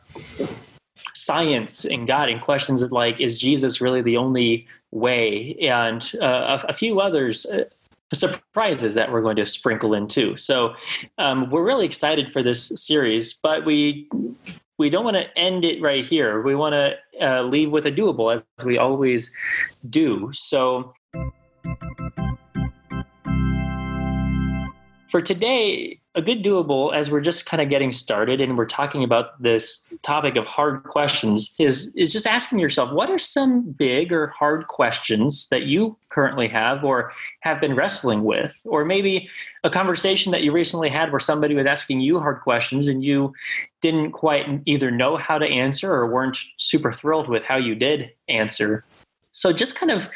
science 1.20 1.86
and 1.86 2.08
God, 2.08 2.30
and 2.30 2.42
questions 2.42 2.82
like, 2.92 3.20
is 3.20 3.38
Jesus 3.38 3.82
really 3.82 4.02
the 4.02 4.18
only 4.18 4.68
way? 4.92 5.56
And 5.62 6.10
uh, 6.22 6.60
a, 6.64 6.70
a, 6.70 6.74
few 6.74 7.00
others. 7.00 7.46
Uh, 7.46 7.66
surprises 8.12 8.96
that 8.96 9.12
we're 9.12 9.22
going 9.22 9.36
to 9.36 9.46
sprinkle 9.46 9.94
in 9.94 10.08
too. 10.08 10.36
So 10.36 10.74
um, 11.20 11.52
we're 11.52 11.64
really 11.64 11.86
excited 11.86 12.28
for 12.32 12.42
this 12.42 12.72
series, 12.76 13.34
but 13.34 13.66
we 13.66 14.10
we 14.80 14.90
don't 14.90 15.04
want 15.04 15.18
to 15.18 15.38
end 15.38 15.64
it 15.64 15.80
right 15.82 16.04
here. 16.04 16.42
We 16.42 16.56
want 16.56 16.74
to 16.74 16.96
uh, 17.22 17.44
leave 17.44 17.70
with 17.70 17.86
a 17.86 17.92
doable, 17.92 18.34
as 18.34 18.44
we 18.66 18.78
always 18.78 19.32
do. 19.90 20.32
So 20.34 20.94
for 25.12 25.22
today, 25.22 26.00
a 26.20 26.22
good 26.22 26.44
doable 26.44 26.94
as 26.94 27.10
we're 27.10 27.22
just 27.22 27.46
kind 27.46 27.62
of 27.62 27.70
getting 27.70 27.94
started 27.94 28.42
and 28.42 28.58
we're 28.58 28.66
talking 28.66 29.06
about 29.06 29.42
this 29.42 29.86
topic 30.02 30.36
of 30.36 30.46
hard 30.46 30.84
questions 30.84 31.56
is 31.60 31.96
is 31.96 32.12
just 32.12 32.28
asking 32.28 32.60
yourself 32.60 32.92
what 32.92 33.10
are 33.10 33.18
some 33.18 33.72
big 33.72 34.12
or 34.12 34.28
hard 34.28 34.68
questions 34.68 35.48
that 35.48 35.64
you 35.64 35.98
currently 36.10 36.48
have 36.50 36.84
or 36.84 37.14
have 37.40 37.62
been 37.62 37.74
wrestling 37.74 38.26
with? 38.26 38.60
Or 38.66 38.84
maybe 38.84 39.30
a 39.64 39.70
conversation 39.70 40.34
that 40.34 40.44
you 40.44 40.52
recently 40.52 40.90
had 40.90 41.12
where 41.12 41.22
somebody 41.22 41.56
was 41.56 41.66
asking 41.66 42.02
you 42.02 42.20
hard 42.20 42.42
questions 42.42 42.90
and 42.90 43.02
you 43.02 43.32
didn't 43.82 44.12
quite 44.12 44.46
either 44.66 44.92
know 44.92 45.16
how 45.16 45.38
to 45.38 45.46
answer 45.46 45.94
or 45.94 46.08
weren't 46.08 46.38
super 46.58 46.92
thrilled 46.92 47.30
with 47.30 47.44
how 47.44 47.56
you 47.56 47.76
did 47.76 48.12
answer. 48.28 48.84
So 49.32 49.54
just 49.54 49.78
kind 49.78 49.92
of 49.92 50.10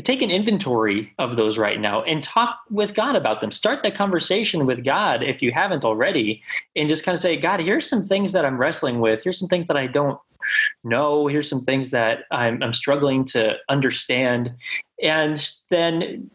take 0.00 0.22
an 0.22 0.30
inventory 0.30 1.12
of 1.18 1.36
those 1.36 1.58
right 1.58 1.80
now 1.80 2.02
and 2.02 2.22
talk 2.22 2.58
with 2.70 2.94
God 2.94 3.16
about 3.16 3.40
them. 3.40 3.50
Start 3.50 3.82
that 3.82 3.94
conversation 3.94 4.66
with 4.66 4.84
God 4.84 5.22
if 5.22 5.42
you 5.42 5.52
haven't 5.52 5.84
already, 5.84 6.42
and 6.76 6.88
just 6.88 7.04
kind 7.04 7.14
of 7.14 7.20
say, 7.20 7.36
God, 7.36 7.60
here's 7.60 7.88
some 7.88 8.06
things 8.06 8.32
that 8.32 8.44
I'm 8.44 8.58
wrestling 8.58 9.00
with. 9.00 9.22
Here's 9.24 9.38
some 9.38 9.48
things 9.48 9.66
that 9.66 9.76
I 9.76 9.86
don't 9.86 10.18
know. 10.84 11.26
Here's 11.26 11.48
some 11.48 11.62
things 11.62 11.90
that 11.90 12.20
I'm, 12.30 12.62
I'm 12.62 12.72
struggling 12.72 13.24
to 13.26 13.56
understand. 13.68 14.54
And 15.02 15.50
then 15.70 16.30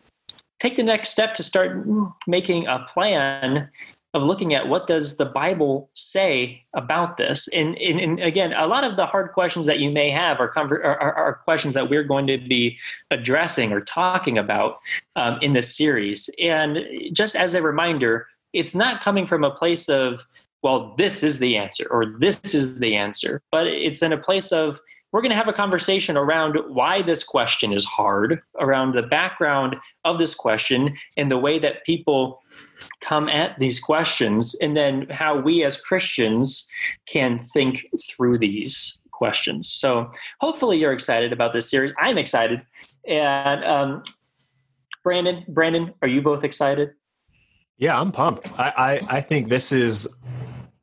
take 0.59 0.77
the 0.77 0.83
next 0.83 1.09
step 1.09 1.33
to 1.35 1.43
start 1.43 1.85
making 2.27 2.67
a 2.67 2.85
plan 2.93 3.69
of 4.13 4.23
looking 4.23 4.53
at 4.53 4.67
what 4.67 4.85
does 4.87 5.17
the 5.17 5.25
bible 5.25 5.89
say 5.95 6.63
about 6.73 7.17
this. 7.17 7.47
And, 7.49 7.75
and, 7.77 7.99
and, 7.99 8.19
again 8.19 8.53
a 8.53 8.67
lot 8.67 8.83
of 8.83 8.95
the 8.95 9.05
hard 9.05 9.31
questions 9.31 9.65
that 9.65 9.79
you 9.79 9.89
may 9.89 10.09
have 10.09 10.39
are, 10.39 10.51
are, 10.57 11.13
are 11.13 11.33
questions 11.43 11.73
that 11.73 11.89
we're 11.89 12.03
going 12.03 12.27
to 12.27 12.37
be 12.37 12.77
addressing 13.11 13.71
or 13.71 13.81
talking 13.81 14.37
about 14.37 14.79
um, 15.15 15.39
in 15.41 15.53
this 15.53 15.75
series. 15.75 16.29
And 16.39 16.79
just 17.11 17.35
as 17.35 17.55
a 17.55 17.61
reminder 17.61 18.27
it's 18.53 18.75
not 18.75 19.01
coming 19.01 19.25
from 19.25 19.43
a 19.43 19.51
place 19.51 19.89
of 19.89 20.25
well, 20.61 20.95
this 20.97 21.23
is 21.23 21.39
the 21.39 21.57
answer 21.57 21.85
or 21.91 22.05
this 22.19 22.55
is 22.55 22.79
the 22.79 22.95
answer, 22.95 23.41
but 23.51 23.67
it's 23.67 24.01
in 24.01 24.13
a 24.13 24.17
place 24.17 24.51
of 24.51 24.79
we're 25.13 25.21
going 25.21 25.29
to 25.29 25.35
have 25.35 25.47
a 25.47 25.53
conversation 25.53 26.17
around 26.17 26.57
why 26.69 27.03
this 27.03 27.23
question 27.23 27.71
is 27.71 27.85
hard, 27.85 28.41
around 28.59 28.93
the 28.93 29.03
background 29.03 29.75
of 30.05 30.17
this 30.17 30.33
question, 30.33 30.95
and 31.17 31.29
the 31.29 31.37
way 31.37 31.59
that 31.59 31.85
people 31.85 32.41
come 33.01 33.29
at 33.29 33.57
these 33.59 33.79
questions, 33.79 34.55
and 34.61 34.75
then 34.75 35.07
how 35.09 35.39
we 35.39 35.63
as 35.63 35.79
Christians 35.79 36.65
can 37.05 37.39
think 37.39 37.87
through 38.09 38.39
these 38.39 38.99
questions. 39.11 39.69
So 39.69 40.09
hopefully 40.39 40.77
you're 40.77 40.93
excited 40.93 41.31
about 41.31 41.53
this 41.53 41.69
series. 41.69 41.93
I'm 41.97 42.17
excited. 42.17 42.61
And 43.07 43.63
um, 43.63 44.03
Brandon, 45.03 45.43
Brandon, 45.47 45.93
are 46.01 46.07
you 46.07 46.21
both 46.21 46.43
excited? 46.43 46.91
Yeah, 47.77 47.99
I'm 47.99 48.11
pumped. 48.11 48.51
I, 48.59 48.73
I, 49.09 49.17
I 49.17 49.21
think 49.21 49.49
this 49.49 49.71
is 49.71 50.07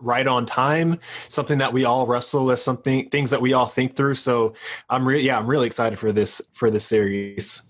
right 0.01 0.26
on 0.26 0.47
time, 0.47 0.99
something 1.28 1.59
that 1.59 1.72
we 1.72 1.84
all 1.84 2.07
wrestle 2.07 2.47
with, 2.47 2.59
something 2.59 3.09
things 3.09 3.30
that 3.30 3.41
we 3.41 3.53
all 3.53 3.66
think 3.66 3.97
through. 3.97 4.14
So 4.14 4.55
I'm 4.88 5.07
really 5.07 5.22
yeah, 5.22 5.38
I'm 5.38 5.47
really 5.47 5.66
excited 5.66 5.99
for 5.99 6.12
this 6.12 6.41
for 6.53 6.70
this 6.70 6.84
series. 6.84 7.62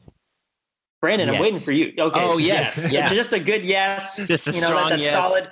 Brandon, 1.01 1.29
yes. 1.29 1.37
I'm 1.37 1.43
waiting 1.43 1.61
for 1.61 1.73
you. 1.73 1.93
Okay. 1.99 2.21
Oh 2.23 2.37
yes, 2.37 2.77
yes. 2.77 2.93
yeah. 2.93 3.15
Just 3.15 3.33
a 3.33 3.41
good 3.41 3.65
yes. 3.65 4.27
Just 4.27 4.49
a 4.49 4.53
you 4.53 4.61
know, 4.61 4.67
strong 4.67 4.91
that, 4.91 4.99
yes. 4.99 5.13
Solid. 5.13 5.51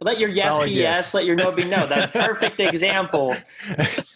Let 0.00 0.18
your 0.18 0.30
yes 0.30 0.54
solid 0.54 0.64
be 0.66 0.70
yes. 0.72 0.80
yes. 0.80 1.14
Let 1.14 1.26
your 1.26 1.36
no 1.36 1.52
be 1.52 1.64
no. 1.64 1.86
That's 1.86 2.10
perfect 2.10 2.58
example 2.58 3.34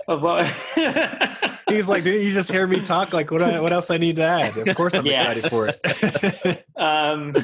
of 0.09 0.23
what. 0.23 0.47
He's 1.69 1.89
like, 1.89 2.05
didn't 2.05 2.27
you 2.27 2.33
just 2.33 2.51
hear 2.51 2.67
me 2.67 2.81
talk? 2.81 3.13
Like, 3.13 3.31
what? 3.31 3.43
I, 3.43 3.61
what 3.61 3.73
else 3.73 3.91
I 3.91 3.99
need 3.99 4.17
to 4.17 4.23
add? 4.23 4.57
Of 4.57 4.75
course, 4.75 4.95
I'm 4.95 5.05
yes. 5.05 5.45
excited 5.45 5.51
for 5.51 5.69
it. 5.69 6.65
um, 6.77 7.35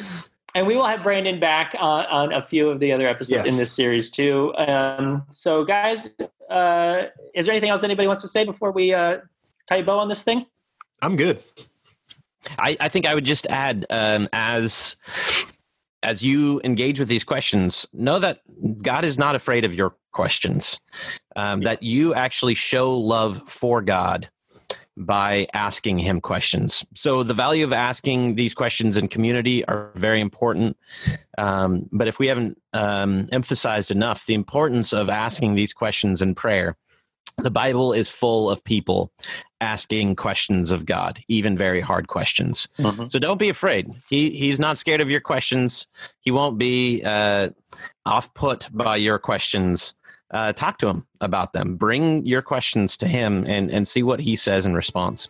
and 0.55 0.67
we 0.67 0.75
will 0.75 0.87
have 0.87 1.03
Brandon 1.03 1.39
back 1.39 1.75
on, 1.79 2.07
on 2.07 2.33
a 2.33 2.43
few 2.43 2.71
of 2.71 2.81
the 2.81 2.93
other 2.93 3.07
episodes 3.07 3.45
yes. 3.45 3.53
in 3.53 3.59
this 3.59 3.73
series 3.73 4.11
too. 4.11 4.55
Um, 4.57 5.25
so, 5.33 5.65
guys, 5.65 6.09
uh, 6.51 7.03
is 7.35 7.45
there 7.47 7.55
anything 7.55 7.71
else 7.71 7.85
anybody 7.85 8.07
wants 8.07 8.23
to 8.23 8.29
say 8.29 8.45
before 8.45 8.73
we 8.73 8.95
uh, 8.95 9.19
tie 9.69 9.77
a 9.77 9.83
bow 9.83 9.99
on 9.99 10.09
this 10.09 10.23
thing? 10.23 10.47
I'm 11.03 11.17
good. 11.17 11.43
I, 12.59 12.77
I 12.81 12.89
think 12.89 13.07
I 13.07 13.15
would 13.15 13.25
just 13.25 13.47
add 13.47 13.87
um, 13.91 14.29
as 14.33 14.97
as 16.03 16.23
you 16.23 16.61
engage 16.63 17.01
with 17.01 17.09
these 17.09 17.25
questions, 17.25 17.87
know 17.93 18.19
that 18.21 18.41
God 18.83 19.05
is 19.05 19.19
not 19.19 19.35
afraid 19.35 19.65
of 19.65 19.75
your 19.75 19.97
questions. 20.13 20.79
Um, 21.37 21.63
that 21.63 21.83
you 21.83 22.15
actually 22.15 22.55
show 22.55 22.97
love 22.97 23.43
for 23.47 23.83
God 23.83 24.29
by 24.97 25.47
asking 25.55 26.01
him 26.01 26.21
questions. 26.21 26.85
So 26.95 27.23
the 27.23 27.35
value 27.35 27.65
of 27.65 27.73
asking 27.73 28.35
these 28.35 28.53
questions 28.53 28.97
in 28.97 29.07
community 29.07 29.65
are 29.67 29.93
very 29.95 30.21
important. 30.21 30.77
Um, 31.37 31.89
but 31.93 32.09
if 32.09 32.19
we 32.19 32.27
haven't 32.27 32.61
um, 32.73 33.29
emphasized 33.31 33.93
enough 33.93 34.27
the 34.27 34.35
importance 34.35 34.93
of 34.93 35.09
asking 35.09 35.55
these 35.55 35.73
questions 35.73 36.21
in 36.21 36.35
prayer, 36.35 36.77
the 37.39 37.51
Bible 37.51 37.93
is 37.93 38.09
full 38.09 38.51
of 38.51 38.65
people 38.65 39.13
asking 39.61 40.17
questions 40.17 40.71
of 40.71 40.87
God, 40.87 41.21
even 41.29 41.59
very 41.59 41.81
hard 41.81 42.09
questions. 42.09 42.69
Mm-hmm. 42.79 43.05
So 43.09 43.19
don't 43.19 43.39
be 43.39 43.49
afraid. 43.49 43.91
He 44.09 44.31
he's 44.31 44.59
not 44.59 44.79
scared 44.79 45.01
of 45.01 45.11
your 45.11 45.21
questions. 45.21 45.87
He 46.21 46.31
won't 46.31 46.59
be 46.59 47.03
uh, 47.05 47.51
off 48.07 48.33
put 48.35 48.69
by 48.73 48.97
your 48.97 49.19
questions 49.19 49.95
uh, 50.31 50.53
talk 50.53 50.79
to 50.79 50.89
him 50.89 51.07
about 51.21 51.53
them. 51.53 51.77
Bring 51.77 52.25
your 52.27 52.43
questions 52.43 52.97
to 52.99 53.09
him 53.09 53.45
and, 53.47 53.71
and 53.71 53.87
see 53.87 54.03
what 54.03 54.21
he 54.21 54.37
says 54.37 54.67
in 54.67 54.75
response. 54.75 55.29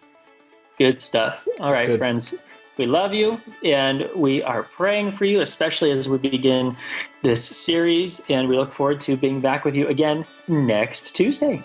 Good 0.76 1.00
stuff. 1.00 1.46
All 1.60 1.72
right, 1.72 1.98
friends. 1.98 2.34
We 2.76 2.86
love 2.86 3.12
you 3.12 3.40
and 3.64 4.08
we 4.14 4.40
are 4.42 4.62
praying 4.62 5.12
for 5.12 5.24
you, 5.24 5.40
especially 5.40 5.90
as 5.90 6.08
we 6.08 6.16
begin 6.18 6.76
this 7.24 7.44
series. 7.44 8.20
And 8.28 8.48
we 8.48 8.56
look 8.56 8.72
forward 8.72 9.00
to 9.00 9.16
being 9.16 9.40
back 9.40 9.64
with 9.64 9.74
you 9.74 9.88
again 9.88 10.24
next 10.46 11.16
Tuesday. 11.16 11.64